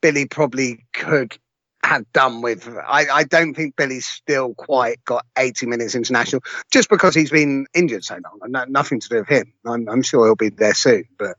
Billy 0.02 0.26
probably 0.26 0.86
could 0.92 1.38
have 1.82 2.10
done 2.12 2.42
with. 2.42 2.68
I, 2.68 3.06
I 3.12 3.24
don't 3.24 3.54
think 3.54 3.76
Billy's 3.76 4.06
still 4.06 4.54
quite 4.54 5.02
got 5.04 5.24
80 5.38 5.66
minutes 5.66 5.94
international 5.94 6.42
just 6.70 6.88
because 6.90 7.14
he's 7.14 7.30
been 7.30 7.66
injured 7.74 8.04
so 8.04 8.14
long. 8.14 8.50
No, 8.50 8.64
nothing 8.64 9.00
to 9.00 9.08
do 9.08 9.16
with 9.20 9.28
him. 9.28 9.52
I'm, 9.64 9.88
I'm 9.88 10.02
sure 10.02 10.26
he'll 10.26 10.34
be 10.36 10.48
there 10.50 10.74
soon, 10.74 11.04
but. 11.18 11.36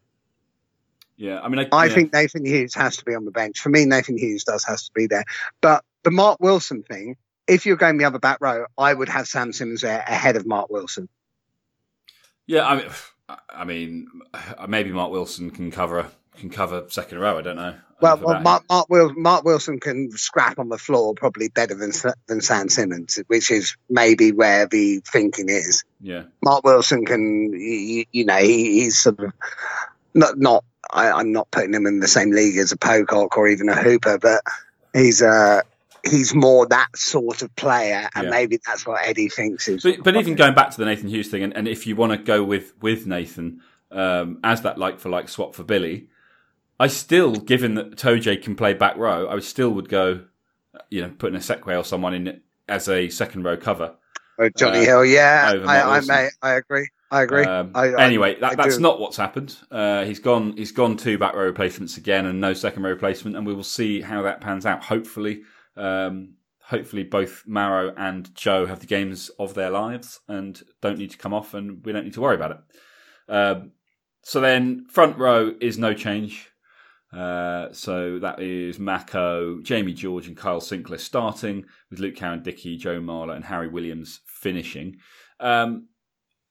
Yeah, 1.17 1.41
I 1.41 1.49
mean, 1.49 1.59
I, 1.59 1.75
I 1.75 1.85
yeah. 1.85 1.93
think 1.95 2.13
Nathan 2.13 2.45
Hughes 2.45 2.75
has 2.75 2.97
to 2.97 3.05
be 3.05 3.15
on 3.15 3.25
the 3.25 3.31
bench. 3.31 3.59
For 3.59 3.69
me, 3.69 3.85
Nathan 3.85 4.17
Hughes 4.17 4.43
does 4.43 4.63
has 4.65 4.83
to 4.85 4.91
be 4.93 5.07
there. 5.07 5.25
But 5.61 5.83
the 6.03 6.11
Mark 6.11 6.39
Wilson 6.39 6.83
thing, 6.83 7.17
if 7.47 7.65
you're 7.65 7.75
going 7.75 7.97
the 7.97 8.05
other 8.05 8.19
back 8.19 8.37
row, 8.39 8.65
I 8.77 8.93
would 8.93 9.09
have 9.09 9.27
Sam 9.27 9.51
Simmonds 9.51 9.81
there 9.81 9.99
ahead 9.99 10.35
of 10.35 10.45
Mark 10.45 10.69
Wilson. 10.69 11.09
Yeah, 12.45 12.67
I 12.67 12.75
mean, 12.75 12.89
I 13.49 13.63
mean, 13.65 14.07
maybe 14.67 14.91
Mark 14.91 15.11
Wilson 15.11 15.49
can 15.49 15.71
cover 15.71 16.07
can 16.37 16.49
cover 16.51 16.85
second 16.89 17.19
row. 17.19 17.37
I 17.37 17.41
don't 17.41 17.55
know. 17.55 17.75
Well, 17.99 18.17
well 18.17 18.39
Mark, 18.41 18.63
Mark, 18.69 19.17
Mark, 19.17 19.43
Wilson 19.43 19.79
can 19.79 20.11
scrap 20.11 20.59
on 20.59 20.69
the 20.69 20.77
floor 20.77 21.15
probably 21.15 21.49
better 21.49 21.73
than 21.73 21.91
than 22.27 22.41
Sam 22.41 22.69
Simmonds, 22.69 23.19
which 23.27 23.49
is 23.49 23.75
maybe 23.89 24.31
where 24.31 24.67
the 24.67 24.99
thinking 24.99 25.49
is. 25.49 25.83
Yeah, 25.99 26.23
Mark 26.43 26.63
Wilson 26.63 27.05
can, 27.05 27.53
you, 27.53 28.05
you 28.11 28.25
know, 28.25 28.37
he, 28.37 28.81
he's 28.81 28.99
sort 28.99 29.19
of 29.19 29.33
not 30.13 30.37
not. 30.37 30.63
I, 30.91 31.19
am 31.19 31.31
not 31.31 31.49
putting 31.51 31.73
him 31.73 31.85
in 31.85 31.99
the 31.99 32.07
same 32.07 32.31
league 32.31 32.57
as 32.57 32.71
a 32.71 32.77
Pocock 32.77 33.37
or 33.37 33.47
even 33.47 33.69
a 33.69 33.75
Hooper, 33.75 34.17
but 34.17 34.41
he's 34.93 35.21
uh 35.21 35.61
he's 36.03 36.33
more 36.33 36.65
that 36.67 36.95
sort 36.95 37.41
of 37.41 37.55
player, 37.55 38.09
and 38.15 38.25
yeah. 38.25 38.29
maybe 38.29 38.59
that's 38.65 38.85
what 38.85 39.05
Eddie 39.05 39.29
thinks 39.29 39.67
is. 39.67 39.83
But, 39.83 40.03
but 40.03 40.15
even 40.15 40.35
going 40.35 40.55
back 40.55 40.71
to 40.71 40.77
the 40.77 40.85
Nathan 40.85 41.09
Hughes 41.09 41.29
thing, 41.29 41.43
and, 41.43 41.55
and 41.55 41.67
if 41.67 41.87
you 41.87 41.95
want 41.95 42.13
to 42.13 42.17
go 42.17 42.43
with 42.43 42.73
with 42.81 43.05
Nathan 43.05 43.61
um, 43.91 44.39
as 44.43 44.61
that 44.61 44.77
like 44.77 44.99
for 44.99 45.09
like 45.09 45.29
swap 45.29 45.55
for 45.55 45.63
Billy, 45.63 46.09
I 46.79 46.87
still, 46.87 47.33
given 47.33 47.75
that 47.75 47.91
Itoje 47.91 48.41
can 48.41 48.55
play 48.55 48.73
back 48.73 48.97
row, 48.97 49.29
I 49.29 49.39
still 49.39 49.71
would 49.71 49.89
go, 49.89 50.25
you 50.89 51.01
know, 51.01 51.11
putting 51.17 51.39
Isiekwe 51.39 51.79
or 51.79 51.83
someone 51.83 52.13
in 52.13 52.41
as 52.69 52.87
a 52.87 53.09
second 53.09 53.43
row 53.43 53.57
cover. 53.57 53.95
Oh, 54.39 54.49
Jonny 54.55 54.79
uh, 54.79 54.83
Hill, 54.83 55.05
yeah, 55.05 55.53
I, 55.65 55.97
I, 55.97 56.01
may, 56.01 56.29
I 56.43 56.53
agree. 56.53 56.89
I 57.09 57.21
agree. 57.21 57.45
Um, 57.45 57.71
I, 57.73 57.93
anyway, 58.03 58.37
that, 58.41 58.57
that's 58.57 58.79
not 58.79 58.99
what's 58.99 59.17
happened. 59.17 59.55
Uh, 59.71 60.03
he's 60.03 60.19
gone. 60.19 60.57
He's 60.57 60.71
gone 60.71 60.97
two 60.97 61.17
back 61.17 61.33
row 61.33 61.45
replacements 61.45 61.97
again, 61.97 62.25
and 62.25 62.41
no 62.41 62.53
second 62.53 62.83
row 62.83 62.89
replacement. 62.89 63.37
And 63.37 63.45
we 63.45 63.53
will 63.53 63.63
see 63.63 64.01
how 64.01 64.23
that 64.23 64.41
pans 64.41 64.65
out. 64.65 64.83
Hopefully, 64.83 65.43
um, 65.77 66.33
hopefully 66.59 67.03
both 67.03 67.43
Maro 67.47 67.93
and 67.95 68.33
Joe 68.35 68.65
have 68.65 68.81
the 68.81 68.87
games 68.87 69.29
of 69.39 69.53
their 69.53 69.69
lives 69.69 70.19
and 70.27 70.61
don't 70.81 70.97
need 70.97 71.11
to 71.11 71.17
come 71.17 71.33
off, 71.33 71.53
and 71.53 71.85
we 71.85 71.93
don't 71.93 72.03
need 72.03 72.13
to 72.13 72.21
worry 72.21 72.35
about 72.35 72.51
it. 72.51 73.31
Um, 73.31 73.71
so 74.21 74.41
then, 74.41 74.87
front 74.89 75.17
row 75.17 75.53
is 75.61 75.77
no 75.77 75.93
change. 75.93 76.49
Uh, 77.13 77.71
so 77.71 78.19
that 78.19 78.41
is 78.41 78.79
Mako, 78.79 79.61
Jamie 79.61 79.93
George, 79.93 80.27
and 80.27 80.35
Kyle 80.35 80.59
Sinckler 80.59 80.99
starting 80.99 81.63
with 81.89 81.99
Luke 81.99 82.17
Cowan-Dickie, 82.17 82.75
Joe 82.75 82.99
Marler, 82.99 83.33
and 83.33 83.45
Harry 83.45 83.69
Williams 83.69 84.19
finishing. 84.25 84.97
Um, 85.39 85.87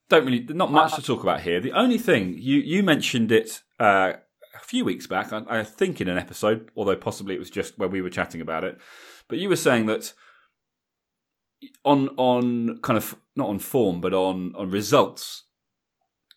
don't 0.09 0.25
really, 0.25 0.45
not 0.49 0.71
much 0.71 0.95
to 0.95 1.01
talk 1.01 1.23
about 1.23 1.41
here. 1.41 1.59
The 1.59 1.73
only 1.73 1.97
thing 1.97 2.35
you 2.37 2.57
you 2.57 2.83
mentioned 2.83 3.31
it 3.31 3.61
uh, 3.79 4.13
a 4.55 4.59
few 4.59 4.85
weeks 4.85 5.07
back, 5.07 5.33
I, 5.33 5.43
I, 5.47 5.63
think 5.63 6.01
in 6.01 6.07
an 6.07 6.17
episode, 6.17 6.69
although 6.75 6.95
possibly 6.95 7.35
it 7.35 7.39
was 7.39 7.49
just 7.49 7.77
where 7.77 7.89
we 7.89 8.01
were 8.01 8.09
chatting 8.09 8.41
about 8.41 8.63
it. 8.63 8.77
But 9.27 9.39
you 9.39 9.49
were 9.49 9.55
saying 9.55 9.87
that 9.87 10.13
on 11.83 12.09
on 12.17 12.79
kind 12.81 12.97
of 12.97 13.15
not 13.35 13.49
on 13.49 13.59
form, 13.59 14.01
but 14.01 14.13
on 14.13 14.53
on 14.55 14.71
results, 14.71 15.43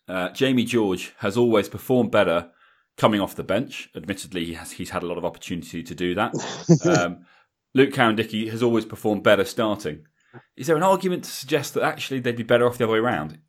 uh, 0.07 0.29
Jamie 0.29 0.65
George 0.65 1.13
has 1.19 1.37
always 1.37 1.69
performed 1.69 2.11
better 2.11 2.51
coming 2.97 3.21
off 3.21 3.35
the 3.35 3.43
bench. 3.43 3.89
Admittedly, 3.95 4.45
he 4.45 4.53
has, 4.53 4.73
he's 4.73 4.89
had 4.89 5.03
a 5.03 5.07
lot 5.07 5.17
of 5.17 5.25
opportunity 5.25 5.81
to 5.81 5.95
do 5.95 6.13
that. 6.15 6.33
um, 6.85 7.25
Luke 7.73 7.93
Cowan-Dickie 7.93 8.49
has 8.49 8.61
always 8.61 8.85
performed 8.85 9.23
better 9.23 9.45
starting. 9.45 10.05
Is 10.57 10.67
there 10.67 10.75
an 10.75 10.83
argument 10.83 11.23
to 11.23 11.31
suggest 11.31 11.73
that 11.73 11.83
actually 11.83 12.19
they'd 12.19 12.35
be 12.35 12.43
better 12.43 12.67
off 12.67 12.77
the 12.77 12.83
other 12.83 12.93
way 12.93 12.99
around? 12.99 13.39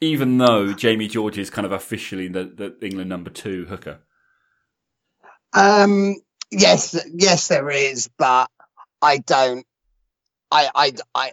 Even 0.00 0.38
though 0.38 0.72
Jamie 0.72 1.08
George 1.08 1.38
is 1.38 1.50
kind 1.50 1.66
of 1.66 1.72
officially 1.72 2.28
the, 2.28 2.44
the 2.44 2.86
England 2.86 3.08
number 3.08 3.30
two 3.30 3.64
hooker? 3.66 3.98
Um, 5.52 6.16
yes, 6.50 7.04
yes, 7.12 7.48
there 7.48 7.70
is, 7.70 8.08
but 8.18 8.50
I 9.02 9.18
don't. 9.18 9.66
I, 10.50 10.70
I, 10.74 10.92
I, 11.14 11.32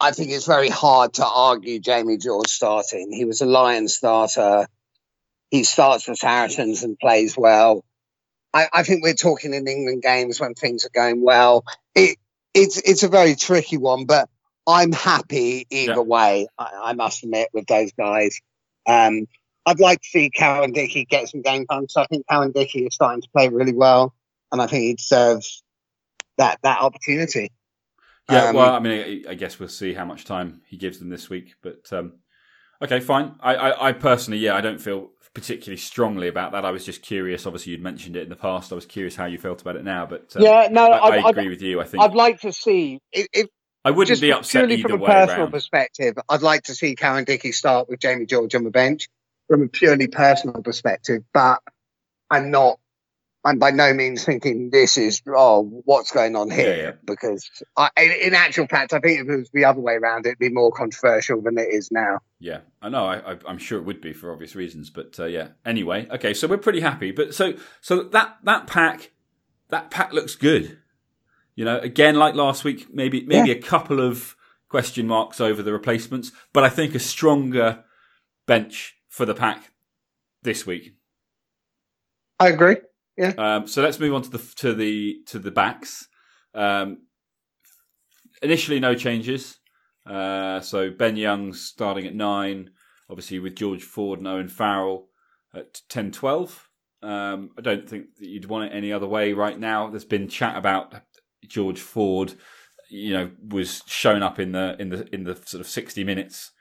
I 0.00 0.10
think 0.12 0.30
it's 0.30 0.46
very 0.46 0.68
hard 0.68 1.14
to 1.14 1.26
argue 1.26 1.78
Jamie 1.80 2.18
George 2.18 2.48
starting. 2.48 3.12
He 3.12 3.24
was 3.24 3.40
a 3.40 3.46
Lion 3.46 3.88
starter. 3.88 4.66
He 5.50 5.64
starts 5.64 6.04
for 6.04 6.14
Saracens 6.14 6.82
and 6.82 6.98
plays 6.98 7.36
well. 7.36 7.84
I, 8.52 8.68
I 8.72 8.82
think 8.84 9.02
we're 9.02 9.14
talking 9.14 9.52
in 9.52 9.66
England 9.66 10.02
games 10.02 10.40
when 10.40 10.54
things 10.54 10.84
are 10.84 10.90
going 10.94 11.22
well. 11.22 11.64
It, 11.94 12.18
it's 12.54 12.76
it's 12.78 13.02
a 13.02 13.08
very 13.08 13.34
tricky 13.34 13.76
one, 13.76 14.06
but 14.06 14.28
I'm 14.66 14.92
happy 14.92 15.66
either 15.70 15.92
yeah. 15.92 16.00
way. 16.00 16.48
I, 16.58 16.70
I, 16.84 16.92
must 16.94 17.22
admit 17.22 17.50
with 17.52 17.66
those 17.66 17.92
guys. 17.92 18.38
Um, 18.86 19.26
I'd 19.66 19.80
like 19.80 20.00
to 20.00 20.08
see 20.08 20.30
Cowan-Dickie 20.30 21.06
get 21.06 21.28
some 21.28 21.42
game 21.42 21.66
time. 21.66 21.88
So 21.88 22.02
I 22.02 22.06
think 22.06 22.26
Cowan-Dickie 22.30 22.86
is 22.86 22.94
starting 22.94 23.22
to 23.22 23.28
play 23.30 23.48
really 23.48 23.74
well, 23.74 24.14
and 24.52 24.60
I 24.60 24.66
think 24.66 24.82
he 24.84 24.94
deserves 24.94 25.62
that 26.38 26.58
that 26.62 26.80
opportunity. 26.80 27.52
Yeah, 28.30 28.48
um, 28.48 28.56
well, 28.56 28.72
I 28.74 28.78
mean, 28.78 29.24
I 29.28 29.34
guess 29.34 29.58
we'll 29.58 29.68
see 29.68 29.92
how 29.92 30.06
much 30.06 30.24
time 30.24 30.62
he 30.66 30.76
gives 30.76 30.98
them 30.98 31.10
this 31.10 31.28
week. 31.28 31.56
But 31.62 31.92
um, 31.92 32.14
okay, 32.82 33.00
fine. 33.00 33.34
I, 33.40 33.54
I, 33.54 33.88
I, 33.88 33.92
personally, 33.92 34.38
yeah, 34.38 34.56
I 34.56 34.62
don't 34.62 34.80
feel 34.80 35.10
particularly 35.34 35.76
strongly 35.76 36.28
about 36.28 36.52
that. 36.52 36.64
I 36.64 36.70
was 36.70 36.86
just 36.86 37.02
curious. 37.02 37.44
Obviously, 37.44 37.72
you'd 37.72 37.82
mentioned 37.82 38.16
it 38.16 38.22
in 38.22 38.30
the 38.30 38.36
past. 38.36 38.72
I 38.72 38.76
was 38.76 38.86
curious 38.86 39.14
how 39.14 39.26
you 39.26 39.36
felt 39.36 39.60
about 39.60 39.76
it 39.76 39.84
now. 39.84 40.06
But 40.06 40.34
um, 40.36 40.42
yeah, 40.42 40.68
no, 40.70 40.90
I, 40.90 41.18
I 41.18 41.28
agree 41.28 41.50
with 41.50 41.60
you. 41.60 41.80
I 41.80 41.84
think 41.84 42.02
I'd 42.02 42.14
like 42.14 42.40
to 42.40 42.52
see 42.52 43.00
if, 43.12 43.48
I 43.84 43.90
wouldn't 43.90 44.08
Just 44.08 44.22
be 44.22 44.32
upset 44.32 44.66
purely 44.66 44.82
from 44.82 44.92
a 44.92 45.04
personal 45.04 45.42
around. 45.42 45.50
perspective. 45.50 46.16
I'd 46.28 46.42
like 46.42 46.64
to 46.64 46.74
see 46.74 46.94
Cowan-Dickie 46.94 47.52
start 47.52 47.88
with 47.88 48.00
Jamie 48.00 48.24
George 48.24 48.54
on 48.54 48.64
the 48.64 48.70
bench 48.70 49.08
from 49.48 49.62
a 49.62 49.68
purely 49.68 50.06
personal 50.06 50.62
perspective, 50.62 51.22
but 51.32 51.60
I'm 52.30 52.50
not. 52.50 52.78
I'm 53.46 53.58
by 53.58 53.72
no 53.72 53.92
means 53.92 54.24
thinking 54.24 54.70
this 54.70 54.96
is 54.96 55.20
oh 55.28 55.82
what's 55.84 56.12
going 56.12 56.34
on 56.34 56.50
here 56.50 56.74
yeah, 56.74 56.82
yeah. 56.82 56.92
because 57.04 57.50
I, 57.76 57.90
in, 57.98 58.10
in, 58.28 58.34
actual 58.34 58.66
fact 58.66 58.94
I 58.94 59.00
think 59.00 59.20
if 59.20 59.28
it 59.28 59.36
was 59.36 59.50
the 59.50 59.66
other 59.66 59.82
way 59.82 59.96
around 59.96 60.24
it'd 60.24 60.38
be 60.38 60.48
more 60.48 60.72
controversial 60.72 61.42
than 61.42 61.58
it 61.58 61.68
is 61.70 61.92
now. 61.92 62.20
Yeah, 62.38 62.60
I 62.80 62.88
know. 62.88 63.04
I, 63.04 63.36
am 63.46 63.58
sure 63.58 63.78
it 63.78 63.84
would 63.84 64.00
be 64.00 64.14
for 64.14 64.32
obvious 64.32 64.56
reasons, 64.56 64.88
but 64.88 65.20
uh, 65.20 65.26
yeah. 65.26 65.48
Anyway, 65.66 66.08
okay, 66.10 66.32
so 66.32 66.48
we're 66.48 66.56
pretty 66.56 66.80
happy. 66.80 67.10
But 67.10 67.34
so 67.34 67.52
so 67.82 68.04
that 68.04 68.38
that 68.44 68.66
pack 68.66 69.10
that 69.68 69.90
pack 69.90 70.14
looks 70.14 70.36
good. 70.36 70.78
You 71.56 71.64
know, 71.64 71.78
again, 71.78 72.16
like 72.16 72.34
last 72.34 72.64
week, 72.64 72.92
maybe 72.92 73.24
maybe 73.24 73.50
yeah. 73.50 73.56
a 73.56 73.60
couple 73.60 74.00
of 74.00 74.36
question 74.68 75.06
marks 75.06 75.40
over 75.40 75.62
the 75.62 75.72
replacements, 75.72 76.32
but 76.52 76.64
I 76.64 76.68
think 76.68 76.94
a 76.94 76.98
stronger 76.98 77.84
bench 78.46 78.96
for 79.08 79.24
the 79.24 79.34
pack 79.34 79.70
this 80.42 80.66
week. 80.66 80.94
I 82.40 82.48
agree. 82.48 82.76
Yeah. 83.16 83.32
Um, 83.38 83.68
so 83.68 83.82
let's 83.82 84.00
move 84.00 84.14
on 84.14 84.22
to 84.22 84.30
the 84.30 84.52
to 84.56 84.74
the 84.74 85.20
to 85.26 85.38
the 85.38 85.52
backs. 85.52 86.08
Um, 86.54 87.06
initially, 88.42 88.80
no 88.80 88.94
changes. 88.94 89.58
Uh, 90.06 90.60
so 90.60 90.90
Ben 90.90 91.16
Youngs 91.16 91.60
starting 91.60 92.06
at 92.06 92.14
nine, 92.14 92.70
obviously 93.08 93.38
with 93.38 93.56
George 93.56 93.82
Ford 93.82 94.18
and 94.18 94.28
Owen 94.28 94.48
Farrell 94.48 95.08
at 95.54 95.80
10 95.88 96.10
12. 96.12 96.68
Um, 97.02 97.50
I 97.58 97.60
don't 97.60 97.88
think 97.88 98.16
that 98.18 98.26
you'd 98.26 98.46
want 98.46 98.70
it 98.70 98.76
any 98.76 98.92
other 98.92 99.06
way 99.06 99.32
right 99.32 99.58
now. 99.58 99.88
There's 99.88 100.04
been 100.04 100.28
chat 100.28 100.56
about 100.56 100.94
George 101.48 101.80
Ford, 101.80 102.34
you 102.90 103.12
know, 103.12 103.30
was 103.48 103.82
shown 103.86 104.22
up 104.22 104.38
in 104.38 104.52
the 104.52 104.76
in 104.78 104.90
the 104.90 105.14
in 105.14 105.24
the 105.24 105.36
sort 105.36 105.60
of 105.60 105.66
sixty 105.66 106.04
minutes, 106.04 106.52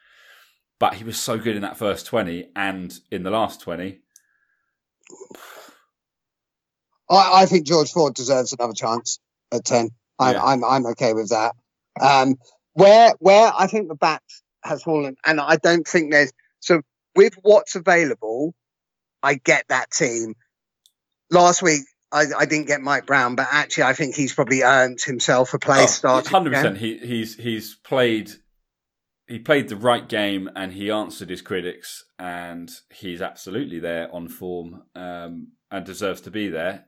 but 0.79 0.95
he 0.95 1.03
was 1.03 1.17
so 1.17 1.37
good 1.37 1.55
in 1.55 1.61
that 1.61 1.77
first 1.77 2.05
twenty 2.05 2.49
and 2.55 2.99
in 3.11 3.23
the 3.23 3.31
last 3.31 3.61
twenty. 3.61 4.01
I, 7.09 7.43
I 7.43 7.45
think 7.45 7.65
George 7.67 7.91
Ford 7.91 8.13
deserves 8.13 8.53
another 8.53 8.73
chance 8.73 9.19
at 9.51 9.65
ten. 9.65 9.89
I'm 10.19 10.35
yeah. 10.35 10.43
I'm, 10.43 10.63
I'm 10.63 10.85
okay 10.87 11.13
with 11.13 11.29
that. 11.29 11.55
Um, 11.99 12.35
where 12.73 13.13
where 13.19 13.51
I 13.57 13.67
think 13.67 13.87
the 13.87 13.95
back 13.95 14.21
has 14.63 14.83
fallen, 14.83 15.15
and 15.25 15.39
I 15.39 15.57
don't 15.57 15.87
think 15.87 16.11
there's 16.11 16.31
so 16.59 16.81
with 17.15 17.35
what's 17.41 17.75
available. 17.75 18.53
I 19.21 19.35
get 19.35 19.65
that 19.69 19.91
team. 19.91 20.35
Last 21.31 21.61
week, 21.61 21.83
I, 22.13 22.25
I, 22.39 22.45
didn't 22.45 22.67
get 22.67 22.81
Mike 22.81 23.05
Brown, 23.07 23.35
but 23.35 23.47
actually, 23.51 23.85
I 23.85 23.93
think 23.93 24.15
he's 24.15 24.33
probably 24.33 24.61
earned 24.61 25.01
himself 25.01 25.53
a 25.53 25.59
place 25.59 25.81
oh, 25.81 25.87
starting. 25.87 26.29
Hundred 26.29 26.53
percent. 26.53 26.77
He, 26.77 26.97
he's 26.99 27.35
he's 27.35 27.75
played 27.75 28.31
he 29.27 29.39
played 29.39 29.69
the 29.69 29.75
right 29.75 30.07
game 30.07 30.49
and 30.55 30.73
he 30.73 30.91
answered 30.91 31.29
his 31.29 31.41
critics, 31.41 32.03
and 32.19 32.71
he's 32.91 33.21
absolutely 33.21 33.79
there 33.79 34.13
on 34.13 34.27
form 34.27 34.83
um, 34.95 35.53
and 35.71 35.85
deserves 35.85 36.21
to 36.21 36.31
be 36.31 36.49
there. 36.49 36.85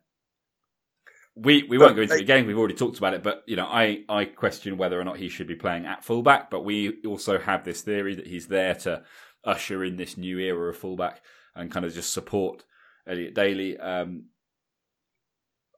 We 1.36 1.64
we 1.64 1.78
won't 1.78 1.96
go 1.96 2.04
into 2.04 2.16
it 2.16 2.22
again. 2.22 2.46
We've 2.46 2.58
already 2.58 2.76
talked 2.76 2.98
about 2.98 3.14
it, 3.14 3.24
but 3.24 3.44
you 3.46 3.56
know, 3.56 3.66
I 3.66 4.04
I 4.08 4.26
question 4.26 4.78
whether 4.78 5.00
or 5.00 5.04
not 5.04 5.18
he 5.18 5.30
should 5.30 5.48
be 5.48 5.56
playing 5.56 5.86
at 5.86 6.06
fullback. 6.06 6.50
But 6.50 6.64
we 6.64 7.02
also 7.06 7.40
have 7.40 7.66
this 7.66 7.82
theory 7.82 8.16
that 8.16 8.28
he's 8.28 8.48
there 8.48 8.76
to 8.76 9.04
usher 9.44 9.84
in 9.84 9.98
this 9.98 10.18
new 10.18 10.40
era 10.40 10.70
of 10.70 10.78
fullback 10.78 11.22
and 11.56 11.72
kind 11.72 11.86
of 11.86 11.94
just 11.94 12.14
support 12.14 12.64
Elliot 13.08 13.34
Daly. 13.34 13.78
Um, 13.78 14.26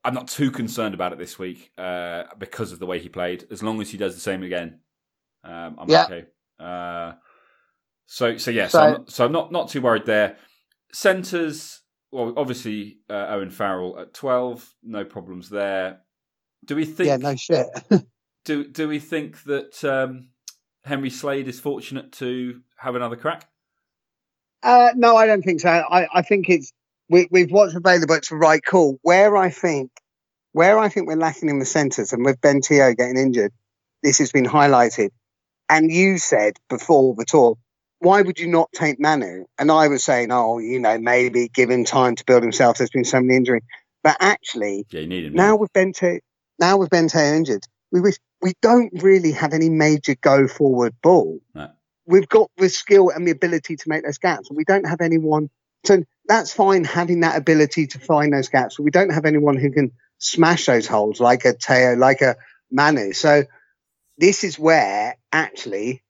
I'm 0.07 0.13
not 0.13 0.29
too 0.29 0.51
concerned 0.51 0.93
about 0.93 1.11
it 1.11 1.19
this 1.19 1.37
week 1.37 1.69
uh, 1.77 2.23
because 2.37 2.71
of 2.71 2.79
the 2.79 2.85
way 2.85 2.97
he 2.97 3.09
played. 3.09 3.45
As 3.51 3.61
long 3.61 3.81
as 3.81 3.89
he 3.91 3.97
does 3.97 4.15
the 4.15 4.21
same 4.21 4.41
again, 4.41 4.79
um, 5.43 5.75
I'm 5.77 5.89
Yeah. 5.89 6.05
okay. 6.05 6.25
Uh, 6.57 7.13
so 8.05 8.37
so 8.37 8.49
yeah, 8.49 8.69
so, 8.69 8.77
So- 8.79 8.83
I'm, 8.85 8.91
not, 8.93 9.11
so 9.11 9.25
I'm 9.25 9.31
not 9.33 9.51
not 9.51 9.67
too 9.69 9.81
worried 9.81 10.05
there. 10.05 10.37
Centers, 10.93 11.81
well, 12.09 12.33
obviously 12.37 12.99
uh, 13.09 13.25
Owen 13.31 13.49
Farrell 13.49 13.99
at 13.99 14.13
12, 14.13 14.73
no 14.81 15.03
problems 15.03 15.49
there. 15.49 15.99
Do 16.63 16.77
we 16.77 16.85
think? 16.85 17.07
yeah, 17.07 17.17
no 17.17 17.35
shit. 17.35 17.67
Do 18.45 18.63
do 18.65 18.87
we 18.87 18.99
think 18.99 19.43
that 19.43 19.83
um, 19.83 20.29
Henry 20.85 21.09
Slade 21.09 21.49
is 21.49 21.59
fortunate 21.59 22.13
to 22.13 22.61
have 22.77 22.95
another 22.95 23.17
crack? 23.17 23.49
Uh, 24.63 24.91
no, 24.95 25.17
I 25.17 25.25
don't 25.27 25.41
think 25.41 25.59
so. 25.59 25.67
I, 25.69 26.07
I 26.13 26.21
think 26.21 26.49
it's 26.49 26.71
we, 27.09 27.27
we've 27.31 27.51
what's 27.51 27.75
available. 27.75 28.15
It's 28.15 28.29
the 28.29 28.35
right 28.35 28.63
call. 28.63 28.99
Where 29.01 29.37
I 29.37 29.49
think, 29.49 29.91
where 30.51 30.79
I 30.79 30.89
think 30.89 31.07
we're 31.07 31.15
lacking 31.15 31.49
in 31.49 31.59
the 31.59 31.65
centres, 31.65 32.13
and 32.13 32.25
with 32.25 32.41
Ben 32.41 32.61
Te'o 32.61 32.95
getting 32.95 33.17
injured, 33.17 33.51
this 34.03 34.19
has 34.19 34.31
been 34.31 34.45
highlighted. 34.45 35.09
And 35.69 35.91
you 35.91 36.17
said 36.17 36.53
before 36.69 37.15
the 37.15 37.25
tour, 37.25 37.57
why 37.99 38.21
would 38.21 38.39
you 38.39 38.47
not 38.47 38.71
take 38.73 38.99
Manu? 38.99 39.45
And 39.57 39.71
I 39.71 39.87
was 39.87 40.03
saying, 40.03 40.31
oh, 40.31 40.59
you 40.59 40.79
know, 40.79 40.97
maybe 40.97 41.49
give 41.49 41.69
him 41.69 41.83
time 41.83 42.15
to 42.15 42.25
build 42.25 42.43
himself. 42.43 42.77
There's 42.77 42.89
been 42.89 43.03
so 43.03 43.19
many 43.19 43.35
injuries, 43.35 43.63
but 44.03 44.17
actually, 44.19 44.85
Yeah, 44.91 45.01
you 45.01 45.07
need 45.07 45.25
him 45.25 45.33
now 45.33 45.55
with 45.55 45.73
Ben 45.73 45.93
Te'o, 45.93 46.19
now 46.59 46.77
with 46.77 46.89
Ben 46.89 47.07
Te'o 47.07 47.35
injured, 47.35 47.65
we 47.91 48.01
wish 48.01 48.15
we 48.41 48.53
don't 48.61 48.91
really 49.01 49.31
have 49.31 49.53
any 49.53 49.69
major 49.69 50.15
go 50.21 50.47
forward 50.47 50.93
ball. 51.01 51.39
No. 51.55 51.69
We've 52.05 52.29
got 52.29 52.49
the 52.57 52.69
skill 52.69 53.09
and 53.09 53.27
the 53.27 53.31
ability 53.31 53.75
to 53.75 53.89
make 53.89 54.03
those 54.03 54.17
gaps, 54.17 54.49
and 54.49 54.57
we 54.57 54.63
don't 54.63 54.87
have 54.87 55.01
anyone. 55.01 55.49
So 55.87 56.03
that's 56.27 56.51
fine 56.53 56.83
having 56.83 57.21
that 57.21 57.37
ability 57.37 57.87
to 57.87 57.99
find 57.99 58.33
those 58.33 58.49
gaps, 58.49 58.75
but 58.77 58.83
we 58.83 58.91
don't 58.91 59.11
have 59.11 59.25
anyone 59.25 59.55
who 59.57 59.71
can 59.71 59.91
smash 60.17 60.65
those 60.65 60.85
holes 60.85 61.19
like 61.19 61.45
a 61.45 61.53
Te'o, 61.53 61.97
like 61.97 62.21
a 62.21 62.35
Manu. 62.69 63.13
So 63.13 63.43
this 64.17 64.43
is 64.43 64.59
where 64.59 65.15
actually 65.31 66.03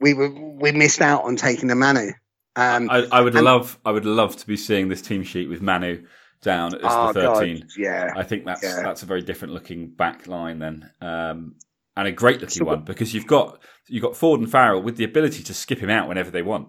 we 0.00 0.12
were 0.14 0.28
we 0.28 0.72
missed 0.72 1.00
out 1.00 1.24
on 1.24 1.36
taking 1.36 1.68
the 1.68 1.74
Manu. 1.74 2.12
Um, 2.54 2.90
I, 2.90 3.06
I 3.10 3.20
would 3.22 3.34
and- 3.34 3.44
love, 3.44 3.78
I 3.84 3.92
would 3.92 4.04
love 4.04 4.36
to 4.36 4.46
be 4.46 4.56
seeing 4.56 4.88
this 4.88 5.00
team 5.00 5.22
sheet 5.22 5.48
with 5.48 5.62
Manu 5.62 6.04
down 6.42 6.74
as 6.74 6.80
oh, 6.84 7.12
the 7.12 7.22
God, 7.22 7.38
thirteen. 7.38 7.66
yeah. 7.78 8.12
I 8.14 8.24
think 8.24 8.44
that's 8.44 8.62
Yeah. 8.62 8.82
that's 8.82 9.02
a 9.02 9.06
very 9.06 9.22
different 9.22 9.54
looking 9.54 9.88
back 9.88 10.26
line 10.26 10.58
then, 10.58 10.90
um, 11.00 11.54
and 11.96 12.08
a 12.08 12.12
great 12.12 12.40
looking 12.40 12.58
So- 12.58 12.64
one 12.66 12.84
because 12.84 13.14
you've 13.14 13.26
got 13.26 13.62
you've 13.88 14.02
got 14.02 14.16
Ford 14.16 14.40
and 14.40 14.50
Farrell 14.50 14.82
with 14.82 14.98
the 14.98 15.04
ability 15.04 15.42
to 15.44 15.54
skip 15.54 15.78
him 15.78 15.88
out 15.88 16.08
whenever 16.08 16.30
they 16.30 16.42
want. 16.42 16.68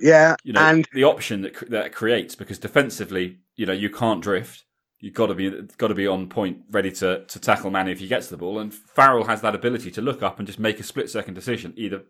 Yeah, 0.00 0.36
You 0.42 0.52
know, 0.52 0.60
and 0.60 0.86
the 0.92 1.04
option 1.04 1.42
that 1.42 1.70
that 1.70 1.92
creates 1.92 2.34
because 2.34 2.58
defensively, 2.58 3.38
you 3.56 3.66
know, 3.66 3.72
you 3.72 3.90
can't 3.90 4.22
drift. 4.22 4.64
You've 4.98 5.14
got 5.14 5.26
to 5.26 5.34
be 5.34 5.50
got 5.78 5.88
to 5.88 5.94
be 5.94 6.06
on 6.06 6.28
point, 6.28 6.58
ready 6.70 6.90
to 6.92 7.24
to 7.24 7.40
tackle 7.40 7.70
Manu 7.70 7.92
if 7.92 8.00
he 8.00 8.06
gets 8.06 8.28
the 8.28 8.36
ball. 8.36 8.58
And 8.58 8.72
Farrell 8.72 9.24
has 9.24 9.40
that 9.42 9.54
ability 9.54 9.90
to 9.92 10.02
look 10.02 10.22
up 10.22 10.38
and 10.38 10.46
just 10.46 10.58
make 10.58 10.78
a 10.80 10.82
split 10.82 11.10
second 11.10 11.34
decision. 11.34 11.72
Either 11.76 12.02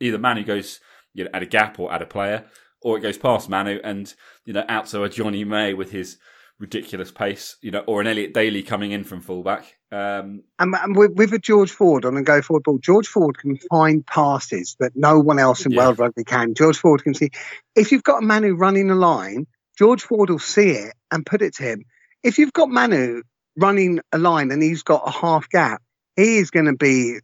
either 0.00 0.18
Manu 0.18 0.44
goes 0.44 0.80
you 1.14 1.24
know 1.24 1.30
at 1.32 1.42
a 1.42 1.46
gap 1.46 1.78
or 1.78 1.92
at 1.92 2.02
a 2.02 2.06
player, 2.06 2.44
or 2.80 2.96
it 2.96 3.02
goes 3.02 3.18
past 3.18 3.48
Manu 3.48 3.78
and 3.84 4.14
you 4.44 4.52
know 4.52 4.64
out 4.68 4.86
to 4.86 5.04
a 5.04 5.08
Jonny 5.08 5.44
May 5.44 5.74
with 5.74 5.92
his 5.92 6.18
ridiculous 6.58 7.10
pace, 7.10 7.56
you 7.60 7.70
know, 7.70 7.80
or 7.86 8.00
an 8.00 8.06
Elliot 8.06 8.32
Daly 8.32 8.62
coming 8.62 8.92
in 8.92 9.04
from 9.04 9.20
fullback. 9.20 9.76
Um, 9.92 10.42
And, 10.58 10.74
and 10.74 10.96
with, 10.96 11.12
with 11.12 11.32
a 11.34 11.38
George 11.38 11.70
Ford 11.72 12.04
on 12.06 12.16
a 12.16 12.22
go 12.22 12.42
forward 12.42 12.64
ball, 12.64 12.78
George 12.78 13.08
Ford 13.08 13.38
can 13.38 13.58
find 13.70 14.06
passes 14.06 14.76
that 14.80 14.92
no 14.96 15.20
one 15.20 15.38
else 15.38 15.66
in 15.66 15.72
Yeah. 15.72 15.78
world 15.80 15.98
rugby 15.98 16.24
can. 16.24 16.54
George 16.54 16.78
Ford 16.78 17.04
can 17.04 17.14
see. 17.14 17.30
If 17.76 17.92
you've 17.92 18.02
got 18.04 18.22
a 18.22 18.26
man 18.26 18.42
Manu 18.42 18.54
running 18.56 18.90
a 18.90 18.94
line, 18.96 19.46
George 19.78 20.02
Ford 20.02 20.30
will 20.30 20.38
see 20.38 20.70
it 20.70 20.94
and 21.10 21.26
put 21.26 21.42
it 21.42 21.54
to 21.56 21.64
him. 21.64 21.84
If 22.22 22.38
you've 22.38 22.52
got 22.52 22.70
Manu 22.70 23.22
running 23.56 24.00
a 24.12 24.18
line 24.18 24.50
and 24.50 24.62
he's 24.62 24.82
got 24.82 25.02
a 25.06 25.10
half 25.10 25.48
gap, 25.50 25.82
he 26.16 26.38
is 26.38 26.50
going 26.50 26.66
to 26.66 26.76
be 26.76 27.18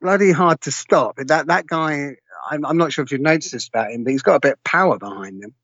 bloody 0.00 0.32
hard 0.32 0.60
to 0.62 0.72
stop. 0.72 1.16
That 1.18 1.48
that 1.48 1.66
guy, 1.66 2.16
I'm, 2.50 2.66
I'm 2.66 2.76
not 2.78 2.92
sure 2.92 3.04
if 3.04 3.12
you've 3.12 3.20
noticed 3.20 3.52
this 3.52 3.68
about 3.68 3.92
him, 3.92 4.04
but 4.04 4.12
he's 4.12 4.22
got 4.22 4.36
a 4.36 4.40
bit 4.40 4.52
of 4.54 4.64
power 4.64 4.98
behind 4.98 5.42
him. 5.42 5.54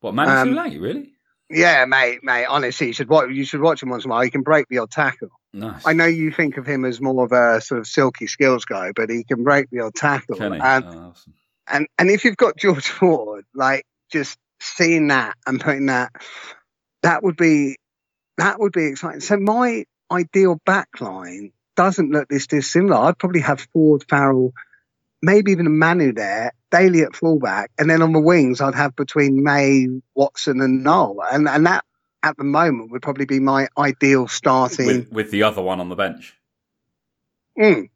what 0.00 0.14
Manu 0.14 0.32
Um, 0.32 0.54
Tuilagi, 0.54 0.80
really? 0.80 1.12
Yeah, 1.50 1.84
mate, 1.86 2.20
mate. 2.22 2.46
Honestly, 2.46 2.88
you 2.88 2.92
should 2.92 3.08
watch. 3.08 3.30
You 3.30 3.44
should 3.44 3.60
watch 3.60 3.82
him 3.82 3.88
once 3.90 4.04
in 4.04 4.10
a 4.10 4.14
while. 4.14 4.22
He 4.22 4.30
can 4.30 4.42
break 4.42 4.66
the 4.68 4.78
odd 4.78 4.90
tackle. 4.90 5.30
Nice. 5.58 5.86
I 5.86 5.92
know 5.92 6.06
you 6.06 6.30
think 6.30 6.56
of 6.56 6.66
him 6.66 6.84
as 6.84 7.00
more 7.00 7.24
of 7.24 7.32
a 7.32 7.60
sort 7.60 7.80
of 7.80 7.86
silky 7.86 8.26
skills 8.26 8.64
guy, 8.64 8.92
but 8.94 9.10
he 9.10 9.24
can 9.24 9.42
break 9.44 9.68
the 9.70 9.80
odd 9.80 9.94
tackle. 9.94 10.36
And, 10.42 10.84
Oh, 10.84 10.98
awesome. 11.10 11.34
and 11.66 11.86
and 11.98 12.10
if 12.10 12.24
you've 12.24 12.36
got 12.36 12.56
George 12.56 12.88
Ford, 12.98 13.44
like 13.54 13.84
just 14.12 14.38
seeing 14.60 15.08
that 15.08 15.36
and 15.46 15.60
putting 15.60 15.86
that, 15.86 16.12
that 17.02 17.22
would 17.22 17.36
be 17.36 17.76
that 18.38 18.60
would 18.60 18.72
be 18.72 18.86
exciting. 18.86 19.20
So 19.20 19.36
my 19.36 19.84
ideal 20.10 20.58
backline 20.66 21.52
doesn't 21.76 22.10
look 22.10 22.28
this 22.28 22.46
dissimilar. 22.46 22.96
I'd 22.96 23.18
probably 23.18 23.40
have 23.40 23.66
Ford, 23.72 24.04
Farrell, 24.08 24.52
maybe 25.22 25.52
even 25.52 25.66
a 25.66 25.70
Manu 25.70 26.12
there, 26.12 26.52
Daly 26.70 27.02
at 27.02 27.14
fullback, 27.16 27.70
and 27.78 27.88
then 27.90 28.02
on 28.02 28.12
the 28.12 28.20
wings 28.20 28.60
I'd 28.60 28.74
have 28.74 28.94
between 28.96 29.42
May, 29.42 29.86
Watson, 30.14 30.60
and 30.60 30.82
Nowell, 30.84 31.22
and 31.22 31.48
and 31.48 31.66
that 31.66 31.84
at 32.22 32.36
the 32.36 32.44
moment 32.44 32.90
would 32.90 33.02
probably 33.02 33.24
be 33.26 33.40
my 33.40 33.68
ideal 33.78 34.28
starting. 34.28 34.86
With, 34.86 35.12
with 35.12 35.30
the 35.30 35.42
other 35.44 35.62
one 35.62 35.80
on 35.80 35.88
the 35.88 35.96
bench. 35.96 36.34
Mm. 37.58 37.90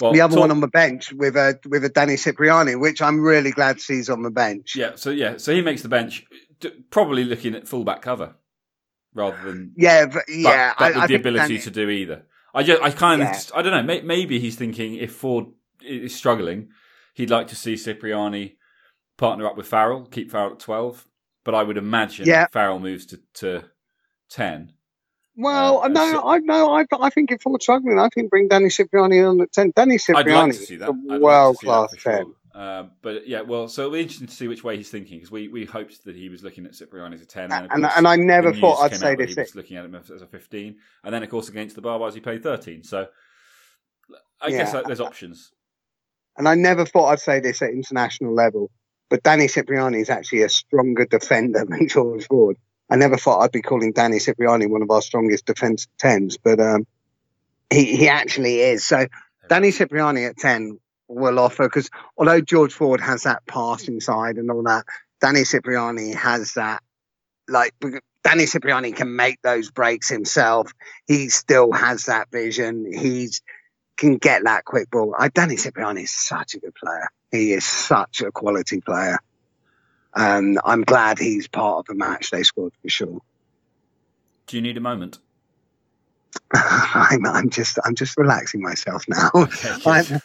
Well, 0.00 0.12
the 0.12 0.20
other 0.20 0.34
talk- 0.34 0.40
one 0.42 0.50
on 0.50 0.60
the 0.60 0.68
bench 0.68 1.12
with 1.12 1.36
a 1.36 1.58
with 1.66 1.84
a 1.84 1.88
Danny 1.88 2.16
Cipriani, 2.16 2.76
which 2.76 3.02
I'm 3.02 3.20
really 3.20 3.50
glad 3.50 3.78
to 3.78 3.82
see 3.82 3.94
he's 3.96 4.08
on 4.10 4.22
the 4.22 4.30
bench. 4.30 4.76
Yeah, 4.76 4.92
so 4.94 5.10
yeah, 5.10 5.38
so 5.38 5.52
he 5.52 5.60
makes 5.60 5.82
the 5.82 5.88
bench, 5.88 6.24
probably 6.90 7.24
looking 7.24 7.54
at 7.54 7.66
fullback 7.66 8.02
cover 8.02 8.36
rather 9.12 9.36
than 9.42 9.72
yeah, 9.76 10.06
but, 10.06 10.14
but, 10.14 10.24
yeah. 10.28 10.74
but 10.78 10.84
I, 10.84 10.88
with 10.90 10.96
I 10.98 11.06
the 11.08 11.14
ability 11.16 11.48
Danny- 11.54 11.60
to 11.60 11.70
do 11.70 11.90
either. 11.90 12.22
I 12.54 12.62
just, 12.62 12.80
I 12.82 12.90
kind 12.90 13.20
of, 13.22 13.28
Yeah. 13.28 13.32
just, 13.34 13.52
I 13.54 13.62
don't 13.62 13.72
know. 13.72 13.82
May, 13.82 14.00
maybe 14.00 14.38
he's 14.38 14.56
thinking 14.56 14.94
if 14.94 15.12
Ford 15.12 15.46
is 15.82 16.14
struggling, 16.14 16.68
he'd 17.14 17.30
like 17.30 17.48
to 17.48 17.56
see 17.56 17.76
Cipriani 17.76 18.56
partner 19.16 19.46
up 19.46 19.56
with 19.56 19.66
Farrell, 19.66 20.06
keep 20.06 20.30
Farrell 20.30 20.52
at 20.52 20.60
twelve. 20.60 21.07
But 21.48 21.54
I 21.54 21.62
would 21.62 21.78
imagine 21.78 22.26
Yeah. 22.26 22.46
Farrell 22.52 22.78
moves 22.78 23.06
to, 23.06 23.20
to 23.36 23.64
ten. 24.28 24.74
Well, 25.34 25.80
Uh, 25.82 25.88
no, 25.88 26.10
so- 26.12 26.28
I 26.28 26.38
no, 26.40 26.74
I, 26.76 26.84
I 27.00 27.08
think 27.08 27.32
if 27.32 27.40
Ford's 27.40 27.64
struggling, 27.64 27.98
I 27.98 28.10
think 28.10 28.28
bring 28.28 28.48
Danny 28.48 28.68
Cipriani 28.68 29.20
on 29.22 29.40
at 29.40 29.50
ten. 29.50 29.72
Danny 29.74 29.96
Cipriani, 29.96 30.30
I'd 30.30 30.42
like 30.44 30.52
to 30.52 30.58
see 30.58 30.76
that. 30.76 30.90
a 30.90 30.92
I'd 30.92 30.96
like 31.06 31.18
to 31.20 31.24
world 31.24 31.56
that 31.62 31.64
class 31.64 31.90
ten. 31.92 32.00
sure. 32.02 32.62
Um, 32.62 32.90
but 33.00 33.26
yeah, 33.26 33.40
well, 33.40 33.66
so 33.66 33.80
it'll 33.84 33.94
be 33.94 34.00
interesting 34.00 34.26
to 34.26 34.34
see 34.34 34.46
which 34.46 34.62
way 34.62 34.76
he's 34.76 34.90
thinking 34.90 35.16
because 35.20 35.30
we, 35.30 35.48
we 35.48 35.64
hoped 35.64 36.04
that 36.04 36.14
he 36.14 36.28
was 36.28 36.42
looking 36.44 36.66
at 36.66 36.74
Cipriani 36.74 37.14
as 37.14 37.22
a 37.22 37.26
ten, 37.26 37.50
and, 37.50 37.66
And, 37.72 37.86
and 37.86 38.06
I 38.06 38.16
never 38.16 38.52
thought 38.52 38.82
I'd 38.82 38.94
say 38.94 39.14
this. 39.14 39.34
He 39.34 39.40
was 39.40 39.54
looking 39.54 39.78
at 39.78 39.86
him 39.86 39.94
as 39.94 40.10
a 40.20 40.26
15, 40.26 40.76
and 41.04 41.14
then 41.14 41.22
of 41.22 41.30
course 41.30 41.48
against 41.48 41.76
the 41.76 41.80
Baa-Baas 41.80 42.12
he 42.12 42.20
played 42.20 42.42
13. 42.42 42.82
So 42.84 43.06
I 44.42 44.50
guess 44.50 44.68
Yeah. 44.72 44.76
like, 44.80 44.86
there's 44.86 45.00
options. 45.00 45.50
And 46.36 46.46
I 46.46 46.56
never 46.56 46.84
thought 46.84 47.06
I'd 47.06 47.20
say 47.20 47.40
this 47.40 47.62
at 47.62 47.70
international 47.70 48.34
level, 48.34 48.70
but 49.08 49.22
Danny 49.22 49.48
Cipriani 49.48 50.00
is 50.00 50.10
actually 50.10 50.42
a 50.42 50.48
stronger 50.48 51.04
defender 51.04 51.64
than 51.68 51.88
George 51.88 52.26
Ford. 52.26 52.56
I 52.90 52.96
never 52.96 53.16
thought 53.16 53.40
I'd 53.40 53.52
be 53.52 53.62
calling 53.62 53.92
Danny 53.92 54.18
Cipriani 54.18 54.66
one 54.66 54.82
of 54.82 54.90
our 54.90 55.02
strongest 55.02 55.46
defence 55.46 55.86
tens, 55.98 56.38
but 56.38 56.58
um, 56.58 56.86
he 57.70 57.96
he 57.96 58.08
actually 58.08 58.60
is. 58.60 58.86
So 58.86 59.06
Danny 59.48 59.72
Cipriani 59.72 60.24
at 60.24 60.36
10 60.38 60.78
will 61.08 61.38
offer 61.38 61.64
because 61.64 61.90
although 62.16 62.40
George 62.40 62.72
Ford 62.72 63.00
has 63.00 63.24
that 63.24 63.46
passing 63.46 64.00
side 64.00 64.36
and 64.36 64.50
all 64.50 64.62
that, 64.62 64.84
Danny 65.20 65.44
Cipriani 65.44 66.14
has 66.14 66.54
that 66.54 66.82
like 67.46 67.74
Danny 68.24 68.46
Cipriani 68.46 68.92
can 68.92 69.16
make 69.16 69.40
those 69.42 69.70
breaks 69.70 70.08
himself. 70.08 70.72
He 71.06 71.28
still 71.28 71.72
has 71.72 72.06
that 72.06 72.30
vision. 72.30 72.90
He's 72.92 73.42
can 73.98 74.16
get 74.16 74.44
that 74.44 74.64
quick 74.64 74.90
ball. 74.90 75.14
I, 75.18 75.28
Danny 75.28 75.56
Cipriani 75.56 76.04
is 76.04 76.10
such 76.10 76.54
a 76.54 76.60
good 76.60 76.74
player. 76.74 77.08
He 77.30 77.52
is 77.52 77.66
such 77.66 78.22
a 78.22 78.30
quality 78.32 78.80
player. 78.80 79.18
And 80.14 80.58
I'm 80.64 80.82
glad 80.82 81.18
he's 81.18 81.48
part 81.48 81.80
of 81.80 81.86
the 81.86 81.94
match 81.94 82.30
they 82.30 82.42
scored 82.44 82.72
for 82.80 82.88
sure. 82.88 83.20
Do 84.46 84.56
you 84.56 84.62
need 84.62 84.78
a 84.78 84.80
moment? 84.80 85.18
I'm, 86.54 87.26
I'm 87.26 87.50
just 87.50 87.78
I'm 87.84 87.94
just 87.94 88.16
relaxing 88.16 88.62
myself 88.62 89.04
now. 89.08 89.30
Okay, 89.34 89.74
I. 89.86 90.20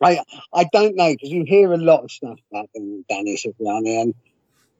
I 0.00 0.22
I 0.54 0.64
don't 0.72 0.94
know 0.94 1.12
because 1.12 1.30
you 1.30 1.42
hear 1.44 1.72
a 1.72 1.76
lot 1.76 2.04
of 2.04 2.12
stuff 2.12 2.38
about 2.52 2.68
Danny 3.08 3.36
Cipriani, 3.36 4.00
and 4.00 4.14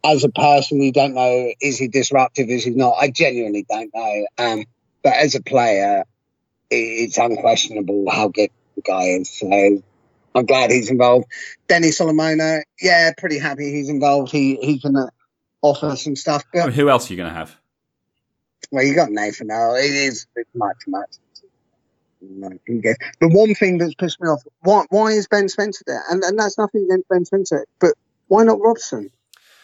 as 0.04 0.22
a 0.22 0.28
person, 0.28 0.80
you 0.80 0.92
don't 0.92 1.14
know 1.14 1.52
is 1.60 1.78
he 1.78 1.88
disruptive, 1.88 2.48
is 2.48 2.64
he 2.64 2.70
not? 2.70 2.94
I 3.00 3.10
genuinely 3.10 3.66
don't 3.68 3.90
know. 3.92 4.26
Um, 4.38 4.64
but 5.02 5.14
as 5.14 5.34
a 5.34 5.42
player, 5.42 6.04
it's 6.70 7.18
unquestionable 7.18 8.04
how 8.10 8.28
good 8.28 8.50
the 8.76 8.82
guy 8.82 9.04
is. 9.04 9.30
So 9.30 9.82
I'm 10.34 10.46
glad 10.46 10.70
he's 10.70 10.90
involved. 10.90 11.26
Denny 11.68 11.90
Solomona, 11.90 12.60
yeah, 12.80 13.12
pretty 13.16 13.38
happy 13.38 13.72
he's 13.72 13.88
involved. 13.88 14.30
He 14.32 14.56
he 14.56 14.78
can 14.78 14.96
uh, 14.96 15.08
offer 15.62 15.96
some 15.96 16.16
stuff. 16.16 16.44
I 16.54 16.58
mean, 16.66 16.72
who 16.72 16.88
else 16.88 17.08
are 17.10 17.12
you 17.12 17.16
going 17.16 17.30
to 17.30 17.34
have? 17.34 17.56
well, 18.70 18.84
you 18.84 18.94
got 18.94 19.10
Nathan 19.10 19.46
now. 19.46 19.74
It 19.74 19.90
is 19.90 20.26
it's 20.36 20.50
much, 20.54 20.76
much. 20.86 21.10
No, 22.20 22.50
you 22.66 22.82
get- 22.82 22.98
The 23.20 23.28
one 23.28 23.54
thing 23.54 23.78
that's 23.78 23.94
pissed 23.94 24.20
me 24.20 24.28
off, 24.28 24.42
why, 24.60 24.84
why 24.90 25.12
is 25.12 25.28
Ben 25.28 25.48
Spencer 25.48 25.84
there? 25.86 26.02
And, 26.10 26.22
and 26.24 26.38
that's 26.38 26.58
nothing 26.58 26.84
against 26.84 27.08
Ben 27.08 27.24
Spencer, 27.24 27.64
but 27.80 27.94
why 28.26 28.42
not 28.44 28.60
Robson? 28.60 29.10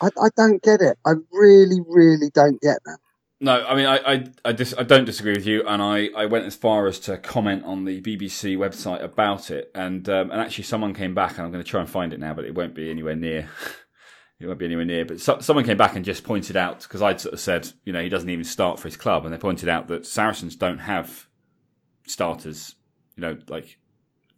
I, 0.00 0.08
I 0.20 0.28
don't 0.36 0.62
get 0.62 0.80
it. 0.80 0.96
I 1.04 1.14
really, 1.32 1.80
really 1.86 2.30
don't 2.32 2.60
get 2.60 2.78
that. 2.86 2.98
No, 3.40 3.64
I 3.64 3.74
mean, 3.74 3.86
I 3.86 3.96
I 3.96 4.24
I, 4.44 4.52
dis- 4.52 4.74
I 4.78 4.84
don't 4.84 5.04
disagree 5.04 5.34
with 5.34 5.46
you, 5.46 5.66
and 5.66 5.82
I, 5.82 6.08
I 6.16 6.26
went 6.26 6.46
as 6.46 6.54
far 6.54 6.86
as 6.86 6.98
to 7.00 7.18
comment 7.18 7.64
on 7.64 7.84
the 7.84 8.00
BBC 8.00 8.56
website 8.56 9.02
about 9.02 9.50
it, 9.50 9.70
and 9.74 10.08
um, 10.08 10.30
and 10.30 10.40
actually 10.40 10.64
someone 10.64 10.94
came 10.94 11.14
back, 11.14 11.32
and 11.32 11.40
I'm 11.40 11.52
going 11.52 11.62
to 11.62 11.68
try 11.68 11.80
and 11.80 11.90
find 11.90 12.12
it 12.12 12.20
now, 12.20 12.32
but 12.32 12.44
it 12.44 12.54
won't 12.54 12.74
be 12.74 12.90
anywhere 12.90 13.16
near. 13.16 13.48
it 14.40 14.46
won't 14.46 14.58
be 14.58 14.66
anywhere 14.66 14.84
near. 14.84 15.04
But 15.04 15.20
so, 15.20 15.40
someone 15.40 15.64
came 15.64 15.76
back 15.76 15.96
and 15.96 16.04
just 16.04 16.24
pointed 16.24 16.56
out 16.56 16.82
because 16.82 17.02
I'd 17.02 17.20
sort 17.20 17.34
of 17.34 17.40
said, 17.40 17.68
you 17.84 17.92
know, 17.92 18.02
he 18.02 18.08
doesn't 18.08 18.30
even 18.30 18.44
start 18.44 18.78
for 18.78 18.88
his 18.88 18.96
club, 18.96 19.24
and 19.24 19.34
they 19.34 19.38
pointed 19.38 19.68
out 19.68 19.88
that 19.88 20.06
Saracens 20.06 20.54
don't 20.54 20.78
have 20.78 21.26
starters, 22.06 22.76
you 23.16 23.22
know, 23.22 23.36
like 23.48 23.78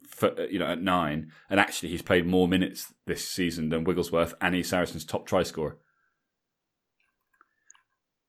for, 0.07 0.33
you 0.49 0.57
know 0.57 0.65
at 0.65 0.81
nine, 0.81 1.31
and 1.49 1.59
actually 1.59 1.89
he's 1.89 2.01
played 2.01 2.25
more 2.25 2.47
minutes 2.47 2.93
this 3.05 3.27
season 3.27 3.69
than 3.69 3.83
Wigglesworth, 3.83 4.33
and 4.41 4.55
he's 4.55 4.69
Saracens' 4.69 5.05
top 5.05 5.27
try 5.27 5.43
scorer. 5.43 5.77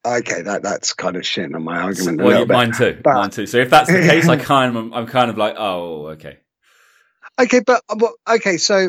Okay, 0.09 0.43
that 0.43 0.63
that's 0.63 0.95
kind 0.95 1.17
of 1.17 1.27
shit 1.27 1.55
on 1.55 1.63
my 1.63 1.81
argument. 1.81 2.23
Well, 2.23 2.47
mine 2.47 2.73
too, 2.73 2.99
but, 3.03 3.15
mine 3.15 3.31
too. 3.31 3.47
So 3.47 3.59
if 3.59 3.71
that's 3.71 3.91
the 3.91 4.01
case, 4.01 4.29
I 4.29 4.37
kind 4.43 4.77
of 4.77 4.93
I'm 4.93 5.07
kind 5.07 5.31
of 5.31 5.37
like, 5.37 5.55
oh, 5.59 6.09
okay. 6.09 6.39
Okay, 7.41 7.61
but 7.61 7.83
okay, 8.29 8.57
so 8.57 8.89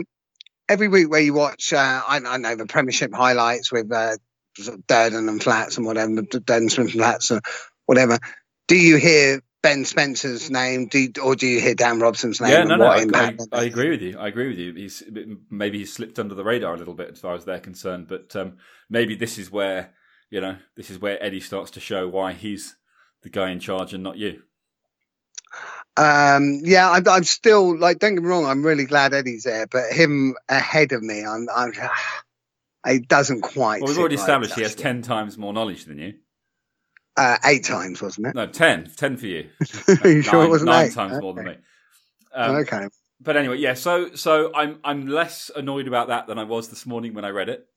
every 0.68 0.88
week 0.88 1.10
where 1.10 1.22
you 1.22 1.34
watch, 1.34 1.74
uh, 1.74 1.78
I, 2.08 2.20
I, 2.26 2.38
know 2.38 2.56
the 2.56 2.66
Premiership 2.66 3.14
highlights 3.14 3.72
with 3.72 3.92
uh, 3.92 4.18
Durden 4.88 5.30
and 5.30 5.44
Flats 5.44 5.78
and 5.78 5.86
whatever, 5.86 6.22
Durden 6.22 6.70
Smith 6.70 6.88
and 6.88 6.94
Flats 6.94 7.32
or 7.32 7.42
whatever. 7.86 8.18
Do 8.68 8.76
you 8.76 8.98
hear 8.98 9.42
Ben 9.62 9.84
Spencer's 9.84 10.50
name, 10.50 10.88
do 10.88 11.00
you, 11.00 11.12
or 11.22 11.36
do 11.36 11.46
you 11.46 11.60
hear 11.60 11.76
Dan 11.76 12.00
Robson's 12.00 12.40
name? 12.40 12.52
Yeah, 12.52 12.64
no, 12.64 12.78
no, 12.78 12.86
I, 12.86 13.06
I, 13.14 13.36
I, 13.52 13.64
agree 13.66 13.90
with 13.90 14.02
you. 14.02 14.18
I 14.18 14.28
agree 14.28 14.48
with 14.48 14.58
you. 14.58 14.74
He's 14.74 15.04
maybe 15.50 15.80
he's 15.80 15.92
slipped 15.92 16.18
under 16.18 16.34
the 16.34 16.44
radar 16.44 16.74
a 16.74 16.78
little 16.78 16.94
bit 16.94 17.10
as 17.12 17.20
far 17.20 17.36
as 17.36 17.46
they're 17.46 17.60
concerned, 17.60 18.08
but 18.08 18.36
um, 18.36 18.58
maybe 18.90 19.16
this 19.16 19.38
is 19.38 19.52
where 19.52 19.94
you 20.30 20.42
know 20.42 20.58
this 20.76 20.90
is 20.90 21.00
where 21.00 21.22
Eddie 21.24 21.40
starts 21.40 21.72
to 21.72 21.80
show 21.80 22.08
why 22.08 22.34
he's 22.34 22.76
the 23.22 23.30
guy 23.30 23.52
in 23.52 23.60
charge 23.60 23.94
and 23.94 24.04
not 24.04 24.18
you. 24.18 24.42
Um, 25.98 26.62
yeah, 26.64 26.90
I'm, 26.90 27.08
I'm, 27.08 27.24
still 27.24 27.78
like. 27.78 28.00
Don't 28.00 28.16
get 28.16 28.24
me 28.24 28.30
wrong. 28.30 28.46
I'm 28.46 28.66
really 28.66 28.86
glad 28.86 29.14
Eddie's 29.14 29.44
there, 29.44 29.68
but 29.68 29.92
him 29.92 30.36
ahead 30.48 30.94
of 30.94 31.04
me, 31.04 31.26
I'm. 31.26 31.48
I'm 31.54 31.74
it 32.86 33.08
doesn't 33.08 33.42
quite. 33.42 33.82
Well, 33.82 33.90
we've 33.90 34.00
already 34.00 34.16
established 34.16 34.54
he 34.54 34.62
has 34.62 34.76
ten 34.76 35.02
times 35.02 35.38
more 35.38 35.52
knowledge 35.52 35.86
than 35.86 35.98
you. 35.98 36.14
Uh, 37.18 37.38
eight 37.44 37.66
times, 37.66 38.02
wasn't 38.02 38.28
it? 38.28 38.36
No, 38.36 38.48
ten. 38.48 38.90
Ten 38.96 39.18
for 39.18 39.28
you. 39.28 39.50
you 40.06 40.22
sure 40.22 40.46
it 40.46 40.50
wasn't 40.50 40.70
nine 40.70 40.88
eight? 40.88 40.94
times 40.94 41.14
okay. 41.14 41.22
more 41.22 41.34
than 41.34 41.46
me. 41.46 41.56
Um, 42.34 42.56
okay. 42.58 42.88
But 43.20 43.36
anyway, 43.36 43.58
yeah. 43.58 43.74
So, 43.74 44.16
so 44.16 44.54
I'm 44.56 44.80
I'm 44.86 45.08
less 45.08 45.52
annoyed 45.54 45.88
about 45.88 46.08
that 46.08 46.28
than 46.28 46.40
I 46.40 46.44
was 46.44 46.70
this 46.70 46.86
morning 46.86 47.14
when 47.14 47.26
I 47.26 47.30
read 47.30 47.50
it. 47.50 47.68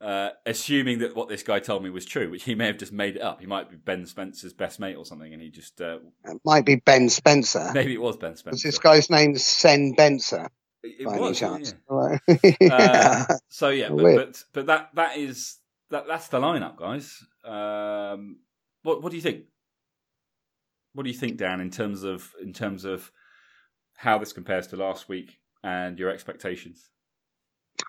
Uh, 0.00 0.30
assuming 0.46 1.00
that 1.00 1.14
what 1.14 1.28
this 1.28 1.42
guy 1.42 1.58
told 1.58 1.84
me 1.84 1.90
was 1.90 2.06
true, 2.06 2.30
which 2.30 2.44
he 2.44 2.54
may 2.54 2.66
have 2.66 2.78
just 2.78 2.92
made 2.92 3.16
it 3.16 3.22
up. 3.22 3.38
He 3.38 3.46
might 3.46 3.68
be 3.68 3.76
Ben 3.76 4.06
Spencer's 4.06 4.54
best 4.54 4.80
mate 4.80 4.96
or 4.96 5.04
something, 5.04 5.30
and 5.30 5.42
he 5.42 5.50
just 5.50 5.78
uh, 5.78 5.98
it 6.24 6.40
might 6.42 6.64
be 6.64 6.76
Ben 6.76 7.10
Spencer. 7.10 7.70
Maybe 7.74 7.92
it 7.92 8.00
was 8.00 8.16
Ben 8.16 8.34
Spencer. 8.34 8.54
Was 8.54 8.62
this 8.62 8.78
guy's 8.78 9.10
name 9.10 9.36
Sen 9.36 9.94
Benser? 9.94 10.48
It, 10.82 11.02
it 11.02 11.06
was, 11.06 11.38
chance. 11.38 11.74
Yeah. 11.90 12.18
yeah. 12.60 13.26
Uh, 13.28 13.34
so 13.50 13.68
yeah, 13.68 13.90
but, 13.90 14.16
but, 14.16 14.44
but 14.54 14.66
that 14.66 14.90
that 14.94 15.18
is 15.18 15.58
that 15.90 16.06
that's 16.06 16.28
the 16.28 16.40
lineup, 16.40 16.76
guys. 16.76 17.22
Um, 17.44 18.38
what 18.82 19.02
what 19.02 19.10
do 19.10 19.16
you 19.16 19.22
think? 19.22 19.44
What 20.94 21.04
do 21.04 21.10
you 21.10 21.16
think, 21.16 21.36
Dan, 21.36 21.60
in 21.60 21.70
terms 21.70 22.04
of 22.04 22.32
in 22.42 22.54
terms 22.54 22.86
of 22.86 23.12
how 23.96 24.16
this 24.16 24.32
compares 24.32 24.66
to 24.68 24.76
last 24.76 25.08
week 25.08 25.40
and 25.62 25.98
your 25.98 26.08
expectations? 26.10 26.89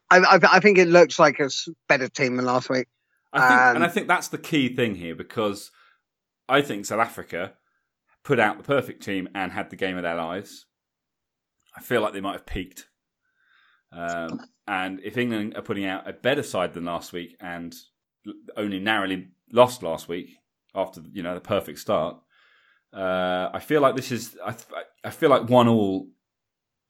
I, 0.09 0.17
I, 0.19 0.39
I 0.53 0.59
think 0.59 0.77
it 0.77 0.87
looks 0.87 1.19
like 1.19 1.39
a 1.39 1.49
better 1.87 2.09
team 2.09 2.35
than 2.35 2.45
last 2.45 2.69
week. 2.69 2.87
I 3.33 3.39
think, 3.39 3.61
um, 3.61 3.75
and 3.77 3.85
I 3.85 3.87
think 3.87 4.07
that's 4.07 4.27
the 4.27 4.37
key 4.37 4.75
thing 4.75 4.95
here 4.95 5.15
because 5.15 5.71
I 6.49 6.61
think 6.61 6.85
South 6.85 6.99
Africa 6.99 7.53
put 8.23 8.39
out 8.39 8.57
the 8.57 8.63
perfect 8.63 9.03
team 9.03 9.29
and 9.33 9.51
had 9.51 9.69
the 9.69 9.75
game 9.75 9.97
of 9.97 10.03
their 10.03 10.15
lives. 10.15 10.65
I 11.75 11.81
feel 11.81 12.01
like 12.01 12.13
they 12.13 12.21
might 12.21 12.33
have 12.33 12.45
peaked. 12.45 12.87
Um, 13.93 14.41
and 14.67 14.99
if 15.03 15.17
England 15.17 15.55
are 15.55 15.61
putting 15.61 15.85
out 15.85 16.09
a 16.09 16.13
better 16.13 16.43
side 16.43 16.73
than 16.73 16.85
last 16.85 17.13
week 17.13 17.35
and 17.39 17.73
only 18.57 18.79
narrowly 18.79 19.29
lost 19.51 19.81
last 19.81 20.07
week, 20.07 20.37
after 20.75 21.01
you 21.11 21.23
know 21.23 21.33
the 21.33 21.41
perfect 21.41 21.79
start. 21.79 22.17
Uh, 22.93 23.49
I 23.53 23.59
feel 23.59 23.81
like 23.81 23.95
this 23.95 24.11
is. 24.11 24.37
I, 24.45 24.55
I 25.03 25.09
feel 25.09 25.29
like 25.29 25.49
one 25.49 25.67
all 25.67 26.07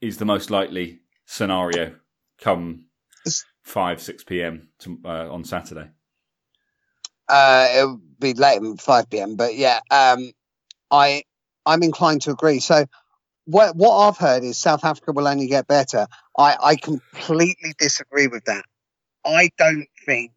is 0.01 0.17
the 0.17 0.25
most 0.25 0.49
likely 0.49 1.01
scenario 1.25 1.95
come 2.39 2.87
five 3.63 4.01
six 4.01 4.23
p.m. 4.23 4.69
To, 4.79 4.99
uh, 5.05 5.29
on 5.31 5.43
Saturday. 5.43 5.89
Uh, 7.27 7.67
it'll 7.77 8.01
be 8.19 8.33
than 8.33 8.77
five 8.77 9.09
p.m. 9.09 9.35
But 9.35 9.55
yeah, 9.55 9.79
um, 9.89 10.31
I 10.89 11.23
I'm 11.65 11.83
inclined 11.83 12.23
to 12.23 12.31
agree. 12.31 12.59
So 12.59 12.85
what 13.45 13.75
what 13.75 13.97
I've 13.97 14.17
heard 14.17 14.43
is 14.43 14.57
South 14.57 14.83
Africa 14.83 15.11
will 15.11 15.27
only 15.27 15.47
get 15.47 15.67
better. 15.67 16.07
I 16.37 16.57
I 16.61 16.75
completely 16.75 17.73
disagree 17.77 18.27
with 18.27 18.45
that. 18.45 18.65
I 19.25 19.49
don't 19.57 19.87
think 20.05 20.31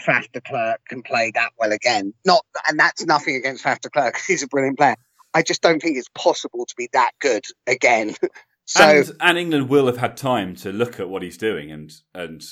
Faf 0.00 0.30
de 0.32 0.40
Klerk 0.40 0.80
can 0.88 1.02
play 1.02 1.32
that 1.34 1.52
well 1.58 1.72
again. 1.72 2.14
Not, 2.24 2.44
and 2.68 2.78
that's 2.78 3.04
nothing 3.04 3.36
against 3.36 3.64
Faf 3.64 3.80
de 3.80 3.90
Klerk. 3.90 4.18
He's 4.26 4.42
a 4.42 4.48
brilliant 4.48 4.78
player. 4.78 4.96
I 5.32 5.42
just 5.42 5.62
don't 5.62 5.80
think 5.80 5.96
it's 5.96 6.08
possible 6.14 6.66
to 6.66 6.74
be 6.76 6.88
that 6.92 7.12
good 7.20 7.44
again. 7.66 8.14
so, 8.70 8.84
and, 8.84 9.12
and, 9.20 9.38
England 9.38 9.68
will 9.68 9.86
have 9.86 9.96
had 9.96 10.16
time 10.16 10.54
to 10.56 10.72
look 10.72 11.00
at 11.00 11.08
what 11.08 11.22
he's 11.22 11.36
doing 11.36 11.72
and 11.72 11.90
and 12.14 12.42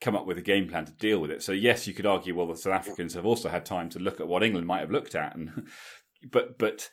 come 0.00 0.14
up 0.14 0.26
with 0.26 0.38
a 0.38 0.42
game 0.42 0.68
plan 0.68 0.84
to 0.84 0.92
deal 0.92 1.18
with 1.18 1.30
it. 1.30 1.42
So 1.42 1.52
yes, 1.52 1.86
you 1.86 1.94
could 1.94 2.06
argue, 2.06 2.36
well, 2.36 2.46
the 2.46 2.56
South 2.56 2.74
Africans 2.74 3.14
have 3.14 3.26
also 3.26 3.48
had 3.48 3.64
time 3.64 3.88
to 3.90 3.98
look 3.98 4.20
at 4.20 4.28
what 4.28 4.42
England 4.42 4.66
might 4.66 4.80
have 4.80 4.90
looked 4.90 5.14
at, 5.14 5.34
and 5.34 5.68
but 6.30 6.58
but 6.58 6.88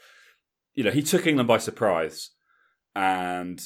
you 0.73 0.83
know 0.83 0.91
he 0.91 1.03
took 1.03 1.27
England 1.27 1.47
by 1.47 1.59
surprise, 1.59 2.31
and 2.95 3.61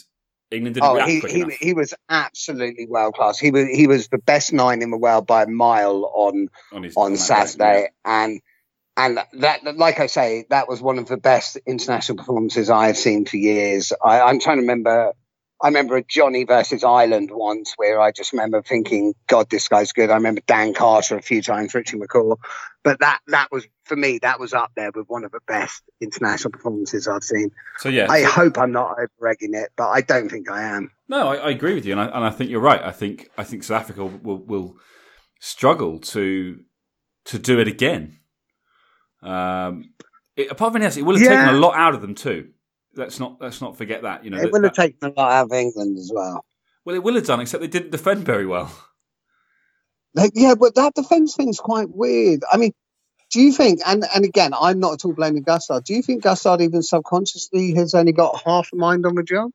England 0.51 0.76
didn't 0.76 0.89
oh, 0.89 1.05
he, 1.05 1.20
he, 1.22 1.45
he, 1.60 1.74
was 1.74 1.93
absolutely 2.10 2.86
world 2.88 3.14
class. 3.14 3.39
He 3.39 3.51
was 3.51 3.68
he 3.70 3.88
was 3.88 4.10
the 4.10 4.18
best 4.18 4.51
nine 4.51 4.82
in 4.82 4.91
the 4.91 4.97
world 4.97 5.26
by 5.26 5.43
a 5.43 5.47
mile 5.47 6.12
on 6.14 6.49
on, 6.74 6.84
his, 6.84 6.95
on 6.97 7.16
Saturday, 7.16 7.89
yeah. 8.05 8.24
and 8.24 8.41
and 8.98 9.20
that 9.34 9.78
like 9.78 10.00
I 10.00 10.08
say, 10.08 10.45
that 10.50 10.68
was 10.68 10.82
one 10.82 10.98
of 10.98 11.08
the 11.08 11.18
best 11.18 11.58
international 11.68 12.18
performances 12.18 12.70
I 12.70 12.88
have 12.88 12.98
seen 12.98 13.26
for 13.26 13.38
years. 13.38 13.93
I, 14.04 14.22
I'm 14.22 14.39
trying 14.39 14.58
to 14.58 14.62
remember 14.62 15.14
I 15.62 15.68
remember 15.68 15.98
a 15.98 16.04
Johnny 16.04 16.43
versus 16.43 16.84
Ireland 16.84 17.30
once 17.32 17.74
where 17.78 18.00
I 18.00 18.12
just 18.12 18.32
remember 18.32 18.62
thinking, 18.62 19.16
God, 19.28 19.50
this 19.50 19.68
guy's 19.68 19.91
good. 19.91 20.12
I 20.12 20.16
remember 20.16 20.41
Dan 20.45 20.74
Carter 20.74 21.18
a 21.18 21.22
few 21.22 21.41
times, 21.41 21.74
Richie 21.74 21.98
McCaw. 21.98 22.38
But 22.84 23.00
that 23.00 23.20
that 23.28 23.52
was 23.52 23.66
for 23.86 23.95
me, 23.95 24.20
that 24.20 24.39
was 24.39 24.54
up 24.54 24.72
there 24.76 24.91
with 24.93 25.08
one 25.08 25.24
of 25.24 25.32
the 25.32 25.39
best 25.48 25.84
international 26.02 26.52
performances 26.52 27.08
I've 27.08 27.24
seen. 27.24 27.52
So 27.78 27.89
yeah. 27.89 28.08
I 28.10 28.24
so, 28.24 28.30
hope 28.30 28.58
I'm 28.58 28.72
not 28.72 28.98
overegging 28.98 29.54
it, 29.54 29.72
but 29.76 29.89
I 29.89 30.02
don't 30.02 30.30
think 30.30 30.50
I 30.50 30.64
am. 30.64 30.91
No, 31.08 31.28
I, 31.30 31.36
I 31.36 31.50
agree 31.52 31.74
with 31.74 31.86
you, 31.86 31.93
and 31.93 32.02
I, 32.02 32.06
and 32.06 32.24
I 32.24 32.30
think 32.30 32.50
you're 32.50 32.62
right. 32.62 32.82
I 32.82 32.91
think 32.91 33.30
I 33.38 33.43
think 33.43 33.64
South 33.64 33.82
Africa 33.82 34.06
will 34.06 34.43
will 34.43 34.76
struggle 35.39 36.00
to 36.00 36.60
to 37.26 37.39
do 37.39 37.60
it 37.60 37.68
again. 37.68 38.20
Um, 39.22 39.91
it, 40.36 40.51
apart 40.51 40.74
from 40.74 40.82
else, 40.82 40.97
it 40.97 41.03
will 41.03 41.15
have 41.15 41.24
yeah. 41.24 41.45
taken 41.45 41.55
a 41.55 41.59
lot 41.59 41.76
out 41.76 41.95
of 41.95 42.01
them 42.01 42.15
too 42.15 42.49
let's 42.97 43.20
not 43.20 43.38
let's 43.39 43.61
not 43.61 43.78
forget 43.78 44.01
that. 44.01 44.26
You 44.26 44.32
know, 44.32 44.38
it 44.38 44.41
that, 44.43 44.51
will 44.51 44.63
have 44.63 44.74
taken 44.74 44.97
a 45.03 45.07
lot 45.09 45.32
out 45.32 45.45
of 45.45 45.53
England 45.53 45.97
as 45.97 46.11
well. 46.13 46.43
Well, 46.84 46.95
it 46.95 47.03
will 47.03 47.15
have 47.15 47.26
done, 47.26 47.39
except 47.39 47.61
they 47.61 47.68
didn't 47.68 47.91
defend 47.91 48.26
very 48.26 48.45
well. 48.45 48.72
Like, 50.13 50.32
yeah, 50.36 50.55
but 50.55 50.76
that 50.76 50.95
defence 50.95 51.36
thing 51.36 51.49
is 51.49 51.59
quite 51.59 51.89
weird. 51.89 52.43
I 52.51 52.57
mean, 52.57 52.74
do 53.32 53.41
you 53.41 53.51
think? 53.51 53.82
And 53.86 54.03
and 54.13 54.26
again, 54.26 54.53
I'm 54.59 54.80
not 54.80 54.93
at 54.93 55.05
all 55.05 55.13
blaming 55.13 55.43
Gustard. 55.43 55.84
Do 55.84 55.93
you 55.93 56.01
think 56.01 56.24
Gustard 56.24 56.61
even 56.61 56.82
subconsciously 56.82 57.76
has 57.76 57.93
only 57.93 58.13
got 58.13 58.41
half 58.43 58.70
a 58.74 58.76
mind 58.76 59.05
on 59.05 59.15
the 59.15 59.24
job? 59.24 59.51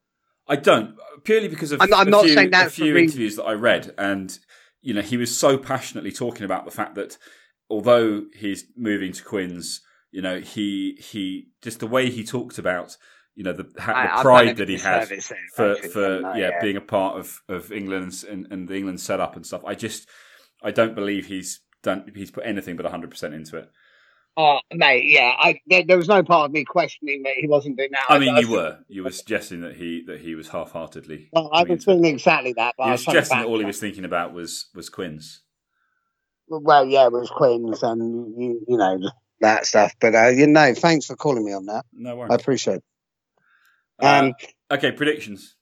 I 0.46 0.56
don't, 0.56 0.96
purely 1.24 1.48
because 1.48 1.72
of 1.72 1.80
I'm, 1.80 1.94
I'm 1.94 2.10
not 2.10 2.24
few, 2.24 2.34
saying 2.34 2.50
that 2.50 2.66
a 2.66 2.70
few 2.70 2.96
interviews 2.96 3.36
that 3.36 3.44
I 3.44 3.52
read, 3.52 3.94
and 3.96 4.36
you 4.82 4.92
know, 4.92 5.00
he 5.00 5.16
was 5.16 5.36
so 5.36 5.56
passionately 5.56 6.12
talking 6.12 6.44
about 6.44 6.64
the 6.64 6.70
fact 6.70 6.96
that 6.96 7.16
although 7.72 8.26
he's 8.34 8.66
moving 8.76 9.12
to 9.12 9.24
Quins, 9.24 9.80
you 10.10 10.20
know, 10.20 10.40
he 10.40 10.98
he 11.00 11.48
just 11.62 11.80
the 11.80 11.86
way 11.86 12.10
he 12.10 12.22
talked 12.22 12.58
about 12.58 12.98
you 13.34 13.42
know 13.42 13.54
the, 13.54 13.66
ha- 13.80 14.16
the 14.16 14.22
pride 14.22 14.58
that 14.58 14.68
he 14.68 14.76
has 14.76 15.32
for 15.56 15.74
for 15.76 16.20
yeah, 16.20 16.36
yeah, 16.36 16.60
being 16.60 16.76
a 16.76 16.82
part 16.82 17.18
of 17.18 17.40
of 17.48 17.72
England's 17.72 18.22
and, 18.24 18.46
and 18.50 18.68
the 18.68 18.76
England 18.76 19.00
setup 19.00 19.36
and 19.36 19.46
stuff. 19.46 19.64
I 19.64 19.74
just 19.74 20.08
I 20.62 20.70
don't 20.70 20.94
believe 20.94 21.26
he's 21.26 21.60
done 21.82 22.12
he's 22.14 22.30
put 22.30 22.44
anything 22.44 22.76
but 22.76 22.84
hundred 22.86 23.10
percent 23.10 23.32
into 23.34 23.56
it. 23.56 23.70
Oh, 24.34 24.60
mate, 24.72 25.04
yeah, 25.04 25.34
I, 25.38 25.60
there, 25.66 25.84
there, 25.86 25.98
was 25.98 26.08
no 26.08 26.22
part 26.22 26.46
of 26.46 26.52
me 26.52 26.64
questioning 26.64 27.22
that 27.24 27.34
he 27.36 27.46
wasn't 27.46 27.76
doing 27.76 27.90
that. 27.92 28.06
I, 28.08 28.16
I 28.16 28.18
mean, 28.18 28.34
I, 28.34 28.40
you 28.40 28.50
were, 28.50 28.78
you 28.88 29.04
were 29.04 29.10
suggesting 29.10 29.60
that 29.60 29.76
he 29.76 30.04
that 30.06 30.22
he 30.22 30.34
was 30.34 30.48
half-heartedly. 30.48 31.28
Well, 31.34 31.50
I 31.52 31.64
was 31.64 31.84
thinking 31.84 32.06
exactly 32.06 32.54
that. 32.54 32.74
But 32.78 32.84
you 32.84 32.90
were 32.92 32.96
suggesting 32.96 33.40
that 33.40 33.46
all 33.46 33.58
he 33.58 33.66
was 33.66 33.78
thinking 33.78 34.06
about 34.06 34.32
was 34.32 34.70
was 34.74 34.88
Quins. 34.88 35.42
Well, 36.60 36.86
yeah, 36.86 37.06
it 37.06 37.12
was 37.12 37.30
Quins 37.30 37.82
and 37.82 38.34
you, 38.40 38.64
you 38.68 38.76
know 38.76 38.98
that 39.40 39.66
stuff. 39.66 39.94
But 40.00 40.14
uh, 40.14 40.28
you 40.28 40.46
know, 40.46 40.74
thanks 40.74 41.06
for 41.06 41.16
calling 41.16 41.44
me 41.44 41.52
on 41.52 41.66
that. 41.66 41.84
No 41.92 42.16
worries. 42.16 42.30
I 42.30 42.34
appreciate 42.34 42.76
it. 42.78 44.04
Um, 44.04 44.34
okay, 44.70 44.92
predictions. 44.92 45.54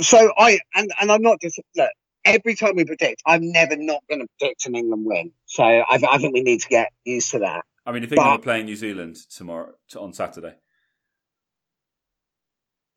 So 0.00 0.32
I 0.36 0.58
and 0.74 0.90
and 1.00 1.10
I'm 1.10 1.22
not 1.22 1.40
just 1.40 1.60
look. 1.76 1.90
every 2.24 2.54
time 2.54 2.76
we 2.76 2.84
predict, 2.84 3.22
I'm 3.24 3.50
never 3.52 3.76
not 3.76 4.02
going 4.08 4.20
to 4.20 4.26
predict 4.38 4.66
an 4.66 4.74
England 4.74 5.04
win. 5.06 5.32
So 5.46 5.62
I, 5.62 5.84
I, 5.90 6.18
think 6.18 6.34
we 6.34 6.42
need 6.42 6.60
to 6.60 6.68
get 6.68 6.92
used 7.04 7.30
to 7.30 7.38
that. 7.40 7.64
I 7.86 7.92
mean, 7.92 8.02
if 8.02 8.12
England 8.12 8.28
but, 8.28 8.40
are 8.40 8.42
playing 8.42 8.66
New 8.66 8.76
Zealand 8.76 9.16
tomorrow 9.30 9.72
on 9.96 10.12
Saturday, 10.12 10.54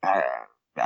uh, 0.04 0.22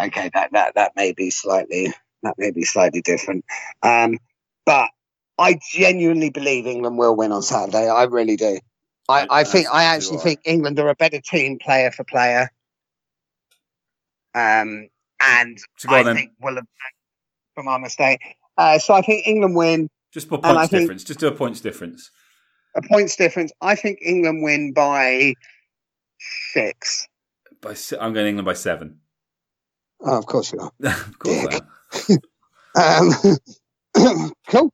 okay, 0.06 0.30
that 0.34 0.52
that 0.52 0.76
that 0.76 0.92
may 0.96 1.14
be 1.14 1.30
slightly 1.30 1.94
that 2.24 2.36
may 2.38 2.52
be 2.52 2.64
slightly 2.64 3.02
different. 3.02 3.46
Um, 3.82 4.20
but 4.66 4.90
I 5.38 5.60
genuinely 5.72 6.30
believe 6.30 6.68
England 6.68 6.98
will 6.98 7.16
win 7.16 7.32
on 7.32 7.42
Saturday. 7.42 7.90
I 7.90 8.04
really 8.04 8.36
do. 8.36 8.60
I, 9.10 9.28
I 9.30 9.44
think 9.44 9.68
I 9.72 9.84
actually 9.86 10.20
think 10.20 10.42
England 10.46 10.80
are 10.80 10.90
a 10.90 10.96
better 10.96 11.20
team, 11.20 11.60
player 11.60 11.92
for 11.92 12.04
player. 12.04 12.50
Um, 14.34 14.88
and 15.20 15.58
I 15.88 16.04
then. 16.04 16.16
think 16.16 16.32
will 16.42 16.56
have 16.56 16.66
from 17.56 17.68
our 17.68 17.80
mistake. 17.80 18.22
Uh, 18.58 18.80
so 18.80 18.94
I 18.94 19.02
think 19.02 19.28
England 19.28 19.56
win. 19.56 19.90
Just 20.14 20.30
for 20.30 20.38
points 20.38 20.70
difference. 20.70 21.04
Just 21.04 21.20
do 21.20 21.28
a 21.28 21.32
points 21.32 21.62
difference. 21.62 22.12
A 22.76 22.82
points 22.82 23.16
difference. 23.16 23.52
I 23.62 23.76
think 23.76 24.00
England 24.02 24.44
win 24.44 24.74
by 24.74 25.34
six. 26.52 27.08
By 27.62 27.76
I'm 28.00 28.14
going 28.14 28.28
England 28.28 28.46
by 28.46 28.54
seven. 28.54 29.00
Oh, 30.02 30.18
of 30.18 30.26
course 30.26 30.54
you 30.54 30.60
are. 30.60 30.72
of 30.84 31.20
course 31.20 31.62
um, 32.76 33.38
cool. 34.48 34.74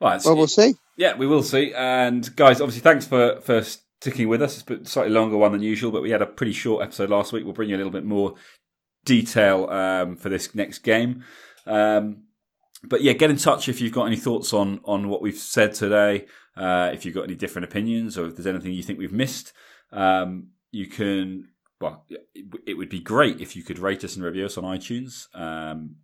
Right, 0.00 0.20
well, 0.24 0.36
we'll 0.36 0.46
see. 0.46 0.74
Yeah, 0.96 1.16
we 1.16 1.26
will 1.26 1.42
see. 1.42 1.72
And 1.74 2.34
guys, 2.36 2.60
obviously, 2.60 2.82
thanks 2.82 3.06
for 3.06 3.40
for 3.40 3.62
sticking 3.62 4.28
with 4.28 4.42
us. 4.42 4.54
It's 4.54 4.62
been 4.62 4.82
a 4.82 4.86
slightly 4.86 5.12
longer 5.12 5.36
one 5.36 5.52
than 5.52 5.62
usual, 5.62 5.90
but 5.90 6.02
we 6.02 6.10
had 6.10 6.22
a 6.22 6.26
pretty 6.26 6.52
short 6.52 6.84
episode 6.84 7.10
last 7.10 7.32
week. 7.32 7.44
We'll 7.44 7.54
bring 7.54 7.70
you 7.70 7.76
a 7.76 7.78
little 7.78 7.92
bit 7.92 8.04
more 8.04 8.34
detail 9.04 9.68
um, 9.70 10.16
for 10.16 10.28
this 10.28 10.54
next 10.54 10.80
game. 10.80 11.24
Um, 11.66 12.24
but 12.84 13.02
yeah, 13.02 13.12
get 13.12 13.30
in 13.30 13.36
touch 13.36 13.68
if 13.68 13.80
you've 13.80 13.92
got 13.92 14.06
any 14.06 14.16
thoughts 14.16 14.52
on 14.52 14.80
on 14.84 15.08
what 15.08 15.22
we've 15.22 15.36
said 15.36 15.74
today. 15.74 16.26
Uh, 16.56 16.90
if 16.92 17.04
you've 17.04 17.14
got 17.14 17.24
any 17.24 17.34
different 17.34 17.64
opinions, 17.64 18.18
or 18.18 18.26
if 18.26 18.36
there's 18.36 18.46
anything 18.46 18.72
you 18.72 18.82
think 18.82 18.98
we've 18.98 19.12
missed, 19.12 19.52
um, 19.92 20.48
you 20.70 20.86
can. 20.86 21.48
Well, 21.80 22.04
it, 22.08 22.46
it, 22.66 22.74
would 22.74 22.88
be 22.88 22.98
great 22.98 23.40
if 23.40 23.54
you 23.54 23.62
could 23.62 23.78
rate 23.78 24.02
us 24.02 24.16
and 24.16 24.24
review 24.24 24.46
us 24.46 24.58
on 24.58 24.64
iTunes. 24.64 25.26
Um, 25.32 25.94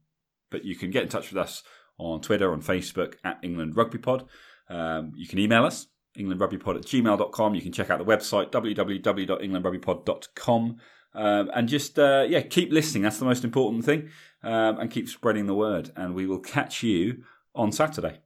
but 0.49 0.65
you 0.65 0.77
can 0.77 0.93
get 0.93 1.03
in 1.03 1.09
touch 1.09 1.31
with 1.31 1.39
us 1.43 1.65
on 1.99 2.21
Twitter, 2.21 2.53
on 2.53 2.63
Facebook 2.63 3.15
at 3.25 3.39
England 3.43 3.77
Rugby 3.77 3.99
Pod. 3.99 4.25
Um, 4.69 5.13
you 5.15 5.29
can 5.29 5.39
email 5.39 5.65
us 5.65 5.87
englandrugbypod 6.19 6.77
at 6.77 6.83
gmail.com. 6.83 7.55
You 7.55 7.63
can 7.63 7.73
check 7.73 7.91
out 7.91 7.99
the 7.99 8.05
website 8.05 8.51
www.englandrugbypod.com. 8.51 10.77
Um, 11.17 11.49
and 11.55 11.69
just 11.69 11.97
uh, 11.99 12.27
yeah, 12.29 12.41
keep 12.41 12.73
listening. 12.73 13.05
That's 13.05 13.19
the 13.19 13.25
most 13.25 13.45
important 13.45 13.85
thing, 13.85 14.11
um, 14.43 14.81
and 14.81 14.91
keep 14.91 15.09
spreading 15.09 15.47
the 15.47 15.55
word. 15.55 15.93
And 15.95 16.13
we 16.15 16.27
will 16.27 16.41
catch 16.41 16.83
you 16.83 17.23
on 17.55 17.71
Saturday. 17.71 18.19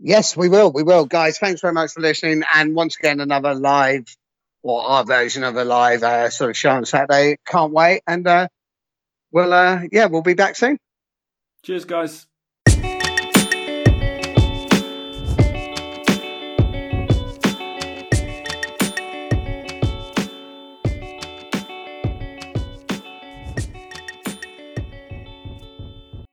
Yes, 0.00 0.36
we 0.36 0.48
will. 0.48 0.72
We 0.72 0.82
will, 0.82 1.06
guys. 1.06 1.38
Thanks 1.38 1.60
very 1.60 1.72
much 1.72 1.92
for 1.92 2.00
listening. 2.00 2.42
And 2.52 2.74
once 2.74 2.96
again, 2.96 3.20
another 3.20 3.54
live 3.54 4.04
or 4.62 4.82
our 4.82 5.04
version 5.04 5.44
of 5.44 5.56
a 5.56 5.64
live 5.64 6.02
uh, 6.02 6.28
sort 6.28 6.50
of 6.50 6.56
show 6.56 6.70
on 6.70 6.84
Saturday. 6.84 7.38
Can't 7.46 7.72
wait. 7.72 8.02
And 8.06 8.26
uh, 8.26 8.48
we'll 9.30 9.52
uh, 9.52 9.82
yeah, 9.92 10.06
we'll 10.06 10.22
be 10.22 10.34
back 10.34 10.56
soon. 10.56 10.78
Cheers, 11.66 11.84
guys. 11.84 12.25